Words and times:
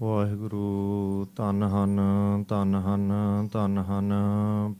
ਵਾਹਿਗੁਰੂ, 0.00 1.26
ਧੰਨ 1.36 1.62
ਹਨ 1.62 2.00
ਧੰਨ 2.48 2.74
ਹਨ 2.74 3.12
ਧੰਨ 3.52 3.78
ਹਨ। 3.78 4.12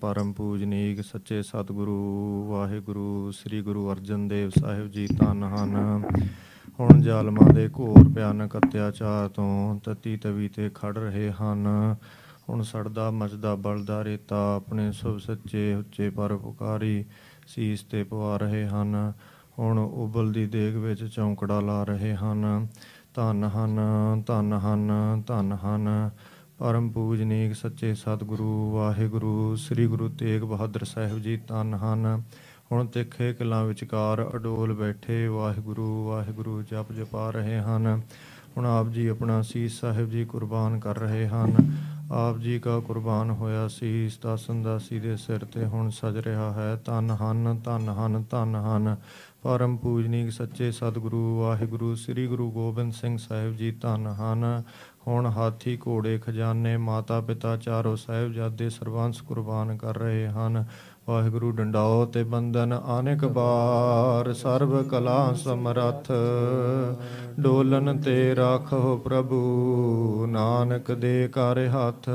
ਪਰਮ 0.01 0.33
ਪੂਜਨੀਕ 0.33 1.01
ਸੱਚੇ 1.01 1.43
ਸਤਿਗੁਰੂ, 1.43 2.47
ਵਾਹਿਗੁਰੂ, 2.49 3.31
ਸ੍ਰੀ 3.31 3.63
ਗੁਰੂ 3.63 3.93
ਅਰਜਨ 3.93 4.29
ਦੇਵ 4.29 4.51
ਸਾਹਿਬ 4.51 4.89
ਜੀ 4.89 5.07
ਧੰਨ 5.07 5.45
ਹਨ। 5.45 6.05
ਹੁਣ 6.81 7.01
ਜ਼ਾਲਮਾਂ 7.01 7.53
ਦੇ 7.53 7.69
ਘੋਰ 7.69 8.09
ਭਿਆਨਕ 8.15 8.57
ਅਤਿਆਚਾਰ 8.57 9.29
ਤੋਂ 9.29 9.81
ਤਤੀ 9.85 10.17
ਤਵੀ 10.17 10.49
ਤੇ 10.49 10.71
ਖੜ 10.75 10.99
ਰਹੇ 10.99 11.31
ਹਨ। 11.31 11.97
ਹੁਣ 12.49 12.63
ਸੜਦਾ, 12.63 13.11
ਮਚਦਾ, 13.11 13.55
ਬਲਦਾ 13.55 14.05
ਰੇਤਾ 14.05 14.57
ਆਪਣੇ 14.57 14.93
ਸੁਭ 14.93 15.19
ਸੱਚੇ, 15.19 15.75
ਉੱਚੇ 15.75 16.11
ਪਰ 16.11 16.37
ਪੁਕਾਰੀ 16.37 17.05
ਸੀਸ 17.47 17.83
ਤੇ 17.83 18.05
ਪਵਾ 18.05 18.37
ਰਹੇ 18.37 18.67
ਹਨ। 18.67 19.13
ਹੁਣ 19.59 19.79
ਉਬਲਦੀ 19.79 20.47
ਦੇਗ 20.47 20.77
ਵਿੱਚ 20.77 21.05
ਚੌਂਕੜਾ 21.05 21.61
ਲਾ 21.61 21.85
ਰਹੇ 21.85 22.15
ਹਨ। 22.15 22.69
ਧੰਨ 23.19 23.45
ਹਨ 23.45 23.81
ਧੰਨ 24.27 24.53
ਹਨ 24.53 24.93
ਧੰਨ 25.27 25.53
ਹਨ। 25.53 26.11
ਪਰਮ 26.59 26.91
ਪੂਜਨੀਕ 26.91 27.55
ਸੱਚੇ 27.55 27.95
ਸਤਿਗੁਰੂ, 27.95 28.71
ਵਾਹਿਗੁਰੂ, 28.71 29.57
ਸ੍ਰੀ 29.57 29.87
ਗੁਰੂ 29.87 30.09
ਤੇਗ 30.09 30.43
ਬਹਾਦਰ 30.43 30.85
ਸਾਹਿਬ 30.85 31.19
ਜੀ 31.19 31.37
ਧੰਨ 31.37 31.75
ਹਨ। 31.75 32.23
ਹੁਣ 32.73 32.87
ਤਿੱਖੇ 32.87 33.33
ਕਿਲਾਂ 33.33 33.65
ਵਿਚਕਾਰ 33.65 34.31
ਅਡੋਲ 34.35 34.73
ਬੈਠੇ 34.73 35.29
ਵਾਹਿਗੁਰੂ 35.29 36.09
ਵਾਹਿਗੁਰੂ 36.09 36.63
ਜਪ 36.63 36.93
ਜਪਾ 36.93 37.31
ਰਹੇ 37.31 37.59
ਹਨ। 37.59 38.03
ਹੁਣ 38.57 38.67
ਆਪ 38.67 38.89
ਜੀ 38.89 39.07
ਆਪਣਾ 39.07 39.43
ਸੀਸ 39.43 39.81
ਸਾਹਿਬ 39.81 40.11
ਜੀ 40.11 40.25
ਕੁਰਬਾਨ 40.25 40.79
ਕਰ 40.79 40.99
ਰਹੇ 40.99 41.29
ਹਨ। 41.29 41.77
ਆਪ 42.13 42.39
ਜੀ 42.39 42.59
ਕਾ 42.59 42.79
ਕੁਰਬਾਨ 42.79 43.31
ਹੋਇਆ 43.31 43.69
ਸੀਸ 43.69 44.19
ਦਾਸਨ 44.19 44.63
ਦਾਸੀ 44.63 45.01
ਦੇ 45.01 45.17
ਸਿਰ 45.17 45.45
ਤੇ 45.45 45.65
ਹੁਣ 45.65 45.91
ਸਜ 45.91 46.17
ਰਿਹਾ 46.17 46.53
ਹੈ। 46.53 46.81
ਧੰਨ 46.85 47.11
ਹਨ 47.11 47.61
ਧੰਨ 47.65 47.89
ਹਨ 47.89 48.25
ਧੰਨ 48.31 48.55
ਹਨ। 48.57 48.97
ਪਰਮ 49.43 49.77
ਪੂਜਨੀਕ 49.77 50.33
ਸੱਚੇ 50.33 50.73
ਸਤਿਗੁਰੂ, 50.73 51.41
ਵਾਹਿਗੁਰੂ, 51.41 51.95
ਸ੍ਰੀ 51.95 52.27
ਗੁਰੂ 52.27 52.51
ਗੋਬਿੰਦ 52.51 52.93
ਸਿੰਘ 52.93 53.19
ਸਾਹਿਬ 53.19 53.57
ਜੀ, 53.57 53.71
ਧੰਨ 53.71 54.07
ਹਨ। 54.07 54.63
ਹੁਣ 55.09 55.27
ਹਾਥੀ, 55.27 55.79
ਘੋੜੇ, 55.87 56.19
ਖਜ਼ਾਨੇ 56.19 56.77
ਮਾਤਾ 56.77 57.21
ਪਿਤਾ 57.21 57.57
ਚਾਰੋ 57.57 57.97
ਸਾਹਿਬਜ਼ਾਦੇ 57.97 58.71
ਸਰਬੰਸ 58.71 59.21
ਕੁਰਬਾਨ 59.21 59.77
ਕਰ 59.77 59.99
ਰਹੇ 59.99 60.29
ਹਨ। 60.29 60.65
ਵਾਹਿਗੁਰੂ 61.09 61.51
ਡੰਡਾਓ 61.51 62.05
ਤੇ 62.05 62.23
ਬੰਦਨ 62.23 62.73
ਆਨੇਕ 62.73 63.25
ਬਾਰ 63.25 64.33
ਸਰਬ 64.33 64.89
ਕਲਾ 64.89 65.33
ਸਮਰੱਥ। 65.33 66.13
ਡੋਲਨ 67.41 67.99
ਤੇ 67.99 68.37
ਰਾਖੋ 68.37 68.97
ਪ੍ਰਭੂ, 68.97 70.27
ਨਾਨਕ 70.29 70.93
ਦੇ 70.93 71.29
ਕਰ 71.33 71.69
ਹੱਥ। 71.69 72.09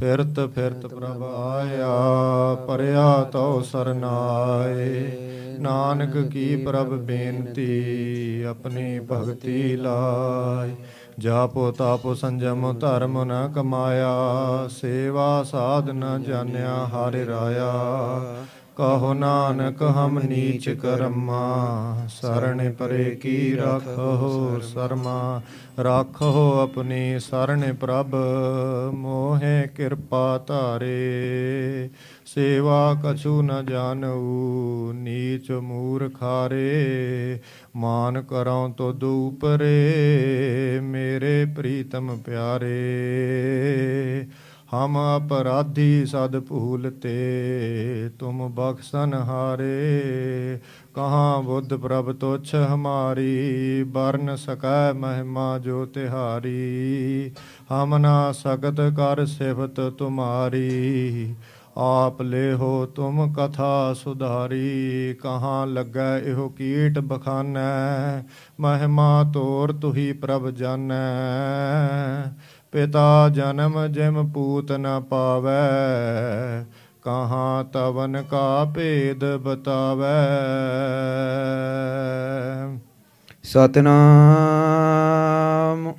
ਫਿਰਤ 0.00 0.40
ਫਿਰਤ 0.54 0.86
ਪ੍ਰਭ 0.86 1.22
ਆਇਆ 1.22 2.54
ਪਰਿਆ 2.54 3.24
ਤਉ 3.32 3.60
ਸਰਨਾਏ। 3.60 5.12
ਨਾਨਕ 5.60 6.16
ਕੀ 6.16 6.56
ਪ੍ਰਭ 6.56 6.88
ਬੇਨਤੀ, 6.88 8.42
ਆਪਣੀ 8.42 9.00
ਭਗਤੀ 9.12 9.76
ਲਾਇ 9.76 10.70
ਜਾਪੋ 11.18 11.70
ਤਾਪੋ 11.70 12.14
ਸੰਜਮ 12.14 12.78
ਧਰਮ 12.78 13.24
ਨ 13.24 13.52
ਕਮਾਇਆ, 13.54 14.16
ਸੇਵਾ 14.68 15.42
ਸਾਧ 15.42 15.90
ਨ 15.90 16.22
ਜਾਣਿਆ 16.22 16.86
ਹਰਿ 16.86 17.26
ਰਾਇਆ। 17.26 17.72
ਕਹੋ 18.76 19.14
ਨਾਨਕ 19.14 19.82
ਹਮ 19.82 20.18
ਨੀਚ 20.18 20.70
ਕਰਮਾ, 20.70 21.96
ਸਰਣ 22.08 22.72
ਪਰੇ 22.72 23.04
ਕੀ 23.04 23.56
ਰਖੋ 23.56 24.60
ਸਰਮਾ। 24.62 25.40
ਰਾਖੋ 25.84 26.60
ਆਪਣੀ 26.60 27.18
ਸਰਣ 27.18 27.74
ਪ੍ਰਭ, 27.74 28.14
ਮੋਹਿ 28.94 29.68
ਕਿਰਪਾ 29.68 30.44
ਧਾਰੇ। 30.46 31.90
ਸੇਵਾ 32.38 32.96
ਕਛੂ 33.04 33.42
ਨ 33.42 33.66
ਜਾਣੂ 33.66 34.92
ਨੀਚ 34.92 35.50
ਮੂਰਖਾਰੇ, 35.50 37.40
ਮਾਨ 37.76 38.22
ਕਰਉ 38.22 38.68
ਤੋ 38.68 38.92
ਦੂਪਰੇ 38.92 40.80
ਮੇਰੇ 40.82 41.46
ਪ੍ਰੀਤਮ 41.56 42.18
ਪਿਆਰੇ। 42.26 42.76
ਹਮ 44.74 44.98
ਅਪਰਾਧੀ 45.16 46.06
ਸਦ 46.06 46.38
ਭੂਲਤੇ 46.38 47.16
ਤੁਮ 48.18 48.48
ਬਖਸ਼ਨ 48.54 49.14
ਹਾਰੇ। 49.14 50.58
ਕਹਾਂ 50.94 51.42
ਬੁੱਧ 51.42 51.74
ਪ੍ਰਭ 51.74 52.12
ਤੋਛ 52.12 52.54
ਹਮਾਰੀ 52.54 53.82
ਬਰਨ 53.82 54.36
ਸਕੈ 54.36 54.92
ਮਹਿਮਾ 54.92 55.58
ਜੋ 55.58 55.86
ਤਿਹਾਰੀ। 55.86 57.30
ਹਮ 57.72 57.96
ਨਾ 57.96 58.32
ਸਕਤ 58.32 58.80
ਕਰ 58.96 59.26
ਸਿਫਤ 59.26 59.80
ਤੁਮਾਰੀ। 59.98 61.34
ਆਪ 61.80 62.22
ਲੈ 62.22 62.54
ਹੋ 62.54 62.86
ਤੁਮ 62.86 63.32
ਕਥਾ 63.32 63.94
ਸੁਧਾਰੀ, 63.94 65.16
ਕਹਾਂ 65.22 65.66
ਲੱਗੈ 65.66 66.18
ਇਹੋ 66.18 66.48
ਕੀਟ 66.48 66.98
ਬਖਾਨੈ, 66.98 68.22
ਮਹਿਮਾ 68.60 69.30
ਤੋਰ 69.32 69.72
ਤੁਹੀ 69.72 70.12
ਪ੍ਰਭ 70.12 70.50
ਜਾਣੈ 70.50 70.96
ਪਿਤਾ 72.72 73.28
ਜਨਮ 73.28 73.86
ਜਿਮ 73.86 74.32
ਪੂਤ 74.32 74.72
ਨ 74.72 75.00
ਪਾਵੈ, 75.00 76.66
ਕਹਾਂ 77.02 77.64
ਤਵਨ 77.64 78.22
ਕਾ 78.22 78.64
ਭੇਦ 78.64 79.36
ਬਤਾਵੈ। 79.36 80.28
ਸਤਨਾਮ। 83.44 85.92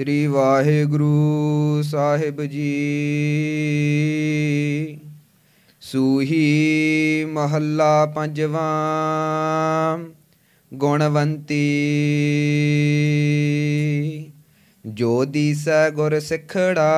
ਸ੍ਰੀ 0.00 0.26
ਵਾਹਿਗੁਰੂ 0.26 1.82
ਸਾਹਿਬ 1.82 2.44
ਜੀ। 2.44 2.70
ਸੂਹੀ 5.80 7.24
ਮਹੱਲਾ 7.28 8.06
ਪੰਜਵਾਂ, 8.06 10.04
ਗੁਣਵੰਤੀ। 10.74 11.56
ਜੋ 14.86 15.24
ਦੀਸੈ 15.24 15.90
ਗੁਰ 15.90 16.20
ਸਿਖੜਾ, 16.20 16.92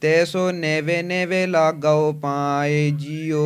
ਤੈ 0.00 0.24
ਸੋ 0.24 0.50
ਨੇਵੇ 0.50 1.02
ਨੇਵੇ 1.02 1.46
ਲਾਗਾਓ 1.46 2.12
ਪਾਏ 2.12 2.90
ਜੀਓ। 2.90 3.44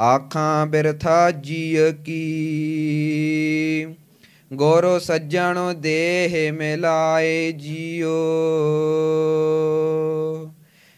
ਆਖਾਂ 0.00 0.66
ਬਿਰਥਾ 0.66 1.30
ਜੀਅ 1.30 1.92
ਕੀ 2.04 2.26
ਗੋਰੋ 4.52 4.98
ਸੱਜਣ 4.98 5.74
ਦੇਹ 5.74 6.52
ਮਿਲਾਏ 6.52 7.52
ਜੀਓ। 7.52 8.08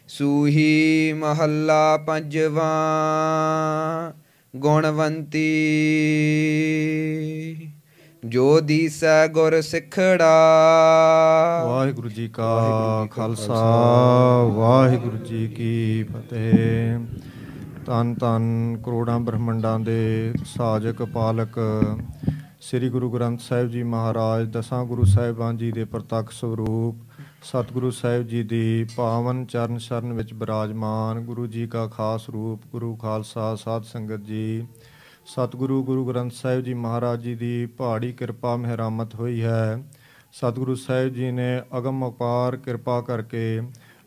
ਸੂਹੀ 0.07 1.13
ਮਹੱਲਾ 1.13 1.97
ਪੰਜਵਾਂ 1.97 2.71
ਗੁਣਵੰਤੀ। 4.55 5.43
ਜੋ 8.25 8.59
ਦੀਸੈ 8.59 9.27
ਗੁਰ 9.27 9.61
ਸਿਖੜਾ। 9.61 10.33
ਵਾਹਿਗੁਰੂ 11.67 12.09
ਜੀ 12.09 12.27
ਕਾ 12.27 13.07
ਖਾਲਸਾ 13.11 13.53
ਵਾਹਿਗੁਰੂ 14.43 15.17
ਜੀ 15.17 15.47
ਕੀ 15.47 16.03
ਫਤਿਹ। 16.03 16.99
ਤਨ 17.85 18.15
ਤਨ 18.15 18.77
ਕਰੋੜਾਂ 18.85 19.19
ਬ੍ਰਹਮੰਡਾਂ 19.19 19.79
ਦੇ 19.79 20.33
ਸਾਜਕ 20.45 21.03
ਪਾਲਕ 21.03 21.59
ਸ੍ਰੀ 22.63 22.89
ਗੁਰੂ 22.89 23.09
ਗ੍ਰੰਥ 23.11 23.39
ਸਾਹਿਬ 23.39 23.67
ਜੀ 23.69 23.83
ਮਹਾਰਾਜ, 23.83 24.47
ਦਸਾਂ 24.47 24.85
ਗੁਰੂ 24.85 25.03
ਸਾਹਿਬਾਨ 25.03 25.57
ਜੀ 25.57 25.71
ਦੇ 25.71 25.85
ਪ੍ਰਤੱਖ 25.85 26.31
ਸਰੂਪ, 26.31 27.21
ਸਤਿਗੁਰੂ 27.43 27.91
ਸਾਹਿਬ 27.91 28.27
ਜੀ 28.27 28.43
ਦੀ 28.43 28.85
ਪਾਵਨ 28.95 29.45
ਚਰਨ 29.45 29.77
ਸ਼ਰਨ 29.77 30.13
ਵਿੱਚ 30.13 30.33
ਬਿਰਾਜਮਾਨ, 30.33 31.19
ਗੁਰੂ 31.19 31.47
ਜੀ 31.47 31.67
ਕਾ 31.67 31.87
ਖਾਸ 31.87 32.29
ਰੂਪ, 32.29 32.61
ਗੁਰੂ 32.71 32.95
ਖਾਲਸਾ 32.95 33.55
ਸਾਧ 33.55 33.83
ਸੰਗਤ 33.83 34.23
ਜੀ, 34.23 34.67
ਸਤਿਗੁਰੂ 35.25 35.83
ਗੁਰੂ 35.83 36.07
ਗ੍ਰੰਥ 36.07 36.31
ਸਾਹਿਬ 36.31 36.61
ਜੀ 36.61 36.73
ਮਹਾਰਾਜ 36.73 37.21
ਜੀ 37.21 37.35
ਦੀ 37.35 37.65
ਪਹਾੜੀ 37.65 38.13
ਕਿਰਪਾ 38.13 38.55
ਮਿਹਰਾਮਤ 38.55 39.15
ਹੋਈ 39.15 39.43
ਹੈ। 39.43 39.83
ਸਤਿਗੁਰੂ 40.31 40.75
ਸਾਹਿਬ 40.75 41.13
ਜੀ 41.13 41.31
ਨੇ 41.31 41.61
ਅਗਮ 41.77 42.09
ਅਪਾਰ 42.09 42.55
ਕਿਰਪਾ 42.55 43.01
ਕਰਕੇ 43.01 43.61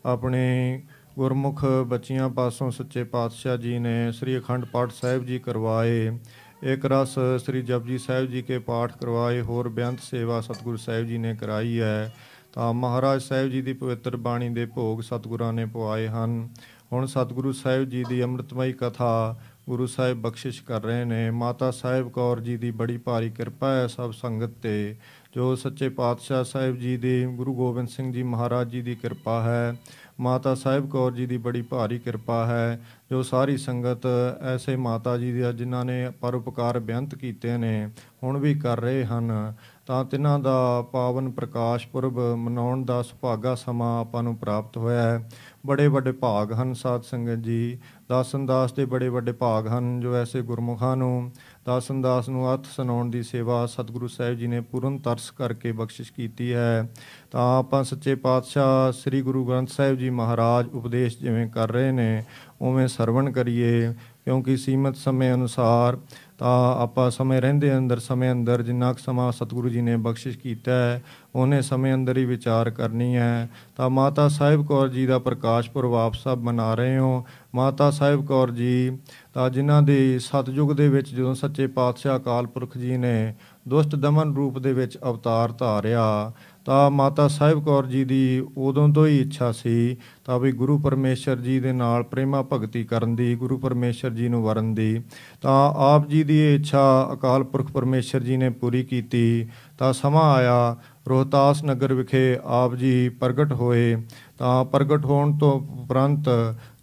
ਆਪਣੇ 0.05 0.83
ਗੁਰਮੁਖ 1.17 1.65
ਬੱਚੀਆਂ 1.65 2.29
ਪਾਸੋਂ 2.29 2.71
ਸੱਚੇ 2.71 3.03
ਪਾਤਸ਼ਾਹ 3.03 3.57
ਜੀ 3.57 3.79
ਨੇ 3.79 4.11
ਸ੍ਰੀ 4.11 4.37
ਅਖੰਡ 4.39 4.65
ਪਾਠ 4.65 4.91
ਸਾਹਿਬ 4.91 5.25
ਜੀ 5.25 5.39
ਕਰਵਾਏ। 5.39 6.19
ਇੱਕ 6.63 6.85
ਰਸ 6.85 7.19
ਸ੍ਰੀ 7.39 7.61
ਜਪਜੀ 7.61 7.97
ਸਾਹਿਬ 7.97 8.29
ਜੀ 8.29 8.41
ਕੇ 8.41 8.59
ਪਾਠ 8.59 8.97
ਕਰਵਾਏ, 8.97 9.41
ਹੋਰ 9.41 9.69
ਬੇਅੰਤ 9.69 9.99
ਸੇਵਾ 9.99 10.41
ਸਤਿਗੁਰੂ 10.41 10.77
ਸਾਹਿਬ 10.77 11.05
ਜੀ 11.05 11.17
ਨੇ 11.17 11.35
ਕਰਾਈ 11.35 11.79
ਹੈ। 11.79 12.13
ਤਾਂ 12.53 12.73
ਮਹਾਰਾਜ 12.73 13.21
ਸਾਹਿਬ 13.21 13.49
ਜੀ 13.49 13.61
ਦੀ 13.61 13.73
ਪਵਿੱਤਰ 13.73 14.15
ਬਾਣੀ 14.15 14.49
ਦੇ 14.49 14.65
ਭੋਗ 14.65 15.01
ਸਤਿਗੁਰਾਂ 15.01 15.53
ਨੇ 15.53 15.65
ਪਵਾਏ 15.65 16.07
ਹਨ। 16.07 16.49
ਹੁਣ 16.93 17.05
ਸਤਿਗੁਰੂ 17.05 17.51
ਸਾਹਿਬ 17.51 17.83
ਜੀ 17.83 18.03
ਦੀ 18.09 18.23
ਅੰਮ੍ਰਿਤਮਈ 18.23 18.73
ਕਥਾ 18.73 19.35
ਗੁਰੂ 19.69 19.85
ਸਾਹਿਬ 19.85 20.21
ਬਖਸ਼ਿਸ਼ 20.21 20.63
ਕਰ 20.63 20.83
ਰਹੇ 20.83 21.05
ਨੇ। 21.05 21.31
ਮਾਤਾ 21.31 21.71
ਸਾਹਿਬ 21.71 22.09
ਕੌਰ 22.09 22.39
ਜੀ 22.39 22.57
ਦੀ 22.57 22.71
ਬੜੀ 22.71 22.97
ਭਾਰੀ 22.97 23.29
ਕਿਰਪਾ 23.29 23.75
ਹੈ 23.75 23.87
ਸਭ 23.87 24.11
ਸੰਗਤ 24.11 24.49
ਤੇ। 24.61 24.95
ਜੋ 25.33 25.55
ਸੱਚੇ 25.55 25.89
ਪਾਤਸ਼ਾਹ 25.89 26.43
ਸਾਹਿਬ 26.43 26.77
ਜੀ 26.77 26.97
ਦੀ, 26.97 27.25
ਗੁਰੂ 27.25 27.53
ਗੋਬਿੰਦ 27.53 27.87
ਸਿੰਘ 27.87 28.11
ਜੀ 28.13 28.23
ਮਹਾਰਾਜ 28.23 28.69
ਜੀ 28.69 28.81
ਦੀ 28.81 28.95
ਕਿਰਪਾ 28.95 29.41
ਹੈ, 29.41 29.75
ਮਾਤਾ 30.19 30.55
ਸਾਹਿਬ 30.55 30.89
ਕੌਰ 30.89 31.11
ਜੀ 31.11 31.25
ਦੀ 31.25 31.37
ਬੜੀ 31.37 31.61
ਭਾਰੀ 31.61 31.99
ਕਿਰਪਾ 31.99 32.45
ਹੈ, 32.45 32.79
ਜੋ 33.11 33.23
ਸਾਰੀ 33.23 33.57
ਸੰਗਤ 33.57 34.07
ਐਸੇ 34.55 34.75
ਮਾਤਾ 34.75 35.17
ਜੀ 35.17 35.31
ਦੀ 35.31 35.43
ਜਿਨ੍ਹਾਂ 35.55 35.85
ਨੇ 35.85 36.09
ਪਰਉਪਕਾਰ 36.21 36.79
ਬੇਅੰਤ 36.79 37.15
ਕੀਤੇ 37.15 37.57
ਨੇ, 37.57 37.89
ਹੁਣ 38.23 38.37
ਵੀ 38.37 38.53
ਕਰ 38.55 38.79
ਰਹੇ 38.79 39.05
ਹਨ। 39.05 39.53
ਤਾਂ 39.85 40.05
ਤਿਨਾਂ 40.05 40.39
ਦਾ 40.39 40.81
ਪਾਵਨ 40.81 41.29
ਪ੍ਰਕਾਸ਼ 41.31 41.87
ਪੁਰਬ 41.87 42.19
ਮਨਾਉਣ 42.19 42.85
ਦਾ 42.85 43.01
ਸੁਭਾਗਾ 43.01 43.55
ਸਮਾਂ 43.55 44.01
ਆਪਾਂ 44.01 44.23
ਨੂੰ 44.23 44.35
ਪ੍ਰਾਪਤ 44.35 44.77
ਹੋਇਆ 44.77 45.01
ਹੈ। 45.01 45.29
ਬੜੇ 45.65 45.87
ਵੱਡੇ 45.87 46.11
ਭਾਗ 46.11 46.53
ਹਨ 46.53 46.73
ਸਾਧ 46.73 47.01
ਸੰਗਤ 47.01 47.43
ਜੀ 47.43 47.77
ਦਾਸਨ 48.09 48.45
ਦਾਸ 48.45 48.73
ਦੇ 48.73 48.85
ਬੜੇ 48.85 49.09
ਵੱਡੇ 49.09 49.31
ਭਾਗ 49.31 49.67
ਹਨ 49.67 49.99
ਜੋ 49.99 50.15
ਐਸੇ 50.15 50.41
ਗੁਰਮੁਖਾਂ 50.41 50.97
ਨੂੰ 50.97 51.31
ਦਾਸਨ 51.67 52.01
ਦਾਸ 52.01 52.29
ਨੂੰ 52.29 52.53
ਅਰਥ 52.53 52.65
ਸੁਣਾਉਣ 52.65 53.09
ਦੀ 53.09 53.23
ਸੇਵਾ 53.23 53.65
ਸਤਿਗੁਰੂ 53.65 54.07
ਸਾਹਿਬ 54.07 54.37
ਜੀ 54.37 54.47
ਨੇ 54.47 54.61
ਪੂਰਨ 54.61 54.97
ਤਰਸ 54.97 55.31
ਕਰਕੇ 55.31 55.71
ਬਖਸ਼ਿਸ਼ 55.71 56.13
ਕੀਤੀ 56.13 56.53
ਹੈ। 56.53 56.89
ਤਾਂ 57.31 57.59
ਆਪਾਂ 57.59 57.83
ਸੱਚੇ 57.83 58.15
ਪਾਤਸ਼ਾਹ 58.15 58.91
ਸ੍ਰੀ 58.91 59.21
ਗੁਰੂ 59.21 59.45
ਗ੍ਰੰਥ 59.45 59.69
ਸਾਹਿਬ 59.69 59.97
ਜੀ 59.97 60.09
ਮਹਾਰਾਜ 60.09 60.67
ਉਪਦੇਸ਼ 60.73 61.17
ਜਿਵੇਂ 61.17 61.47
ਕਰ 61.47 61.71
ਰਹੇ 61.71 61.91
ਨੇ, 61.91 62.23
ਉਵੇਂ 62.61 62.87
ਸਰਵਣ 62.87 63.31
ਕਰੀਏ, 63.31 63.93
ਕਿਉਂਕਿ 64.25 64.57
ਸੀਮਤ 64.57 64.95
ਸਮੇਂ 64.95 65.33
ਅਨੁਸਾਰ 65.33 65.97
ਤਾਂ 66.37 66.83
ਆਪਾਂ 66.83 67.11
ਸਮੇਂ 67.11 67.41
ਰਹਿੰਦੇ 67.41 67.77
ਅੰਦਰ, 67.77 67.99
ਸਮੇਂ 67.99 68.31
ਅੰਦਰ 68.31 68.61
ਜਿੰਨਾ 68.61 68.93
ਕੁ 68.93 68.99
ਸਮਾਂ 68.99 69.31
ਸਤਿਗੁਰੂ 69.31 69.69
ਜੀ 69.69 69.81
ਨੇ 69.81 69.97
ਬਖਸ਼ਿਸ਼ 69.97 70.37
ਕੀਤਾ 70.37 70.71
ਹੈ, 70.71 71.03
ਉਹਨੇ 71.35 71.61
ਸਮੇਂ 71.61 71.93
ਅੰਦਰ 71.93 72.17
ਹੀ 72.17 72.25
ਵਿਚਾਰ 72.25 72.69
ਕਰਨੀ 72.69 73.15
ਹੈ। 73.15 73.49
ਤਾਂ 73.75 73.89
ਮਾਤਾ 73.89 74.27
ਸਾਹਿਬ 74.27 74.65
ਕੌਰ 74.65 74.87
ਜੀ 74.87 75.05
ਦਾ 75.05 75.19
ਪ੍ਰਕਾਸ਼ 75.19 75.71
ਪੁਰਬ 75.71 75.95
ਆਪ 75.95 76.13
ਸਭ 76.13 76.39
ਮਨਾ 76.41 76.75
ਰਹੇ 76.75 76.97
ਹੋ। 76.97 77.25
ਮਾਤਾ 77.55 77.91
ਸਾਹਿਬ 77.91 78.25
ਕੌਰ 78.25 78.51
ਜੀ, 78.51 78.97
ਤਾਂ 79.33 79.49
ਜਿਨ੍ਹਾਂ 79.49 79.81
ਦੇ 79.81 80.19
ਸਤਜੁਗ 80.19 80.73
ਦੇ 80.73 80.89
ਵਿੱਚ 80.89 81.15
ਜਦੋਂ 81.15 81.35
ਸੱਚੇ 81.35 81.67
ਪਾਤਸ਼ਾਹ 81.67 82.19
ਅਕਾਲ 82.19 82.47
ਪੁਰਖ 82.47 82.77
ਜੀ 82.77 82.97
ਨੇ 82.97 83.33
ਦੁਸ਼ਟ 83.67 83.95
ਦਮਨ 83.95 84.35
ਰੂਪ 84.35 84.59
ਦੇ 84.59 84.73
ਵਿੱਚ 84.73 84.97
ਅਵਤਾਰ 85.03 85.51
ਧਾਰਿਆ 85.51 86.31
ਤਾਂ 86.67 86.91
ਮਾਤਾ 86.91 87.27
ਸਾਹਿਬ 87.27 87.65
ਕੌਰ 87.65 87.85
ਜੀ 87.85 88.03
ਦੀ 88.05 88.43
ਉਦੋਂ 88.57 88.89
ਤੋਂ 88.89 89.07
ਹੀ 89.07 89.19
ਇੱਛਾ 89.19 89.51
ਸੀ 89.51 89.97
ਤਾਂ 90.25 90.39
ਵੀ 90.39 90.51
ਗੁਰੂ 90.51 90.79
ਪਰਮੇਸ਼ਰ 90.79 91.35
ਜੀ 91.35 91.59
ਦੇ 91.59 91.71
ਨਾਲ 91.73 92.03
ਪ੍ਰੇਮਾ 92.03 92.41
ਭਗਤੀ 92.41 92.83
ਕਰਨ 92.83 93.15
ਦੀ, 93.15 93.35
ਗੁਰੂ 93.35 93.57
ਪਰਮੇਸ਼ਰ 93.57 94.09
ਜੀ 94.09 94.27
ਨੂੰ 94.27 94.43
ਵਰਨ 94.43 94.73
ਦੀ। 94.73 95.01
ਤਾਂ 95.41 95.73
ਆਪ 95.77 96.07
ਜੀ 96.07 96.23
ਦੀ 96.23 96.39
ਇਹ 96.39 96.55
ਇੱਛਾ 96.55 97.09
ਅਕਾਲ 97.13 97.43
ਪੁਰਖ 97.43 97.71
ਪਰਮੇਸ਼ਰ 97.71 98.19
ਜੀ 98.19 98.37
ਨੇ 98.37 98.49
ਪੂਰੀ 98.49 98.83
ਕੀਤੀ। 98.83 99.47
ਤਾਂ 99.77 99.93
ਸਮਾਂ 99.93 100.33
ਆਇਆ, 100.33 100.77
ਰੋਹਤਾਸ 101.09 101.63
ਨਗਰ 101.63 101.93
ਵਿਖੇ 101.93 102.37
ਆਪ 102.43 102.75
ਜੀ 102.75 103.09
ਪ੍ਰਗਟ 103.09 103.53
ਹੋਏ। 103.53 103.95
ਤਾਂ 104.37 104.65
ਪ੍ਰਗਟ 104.65 105.05
ਹੋਣ 105.05 105.37
ਤੋਂ 105.37 105.53
ਉਪਰੰਤ 105.59 106.29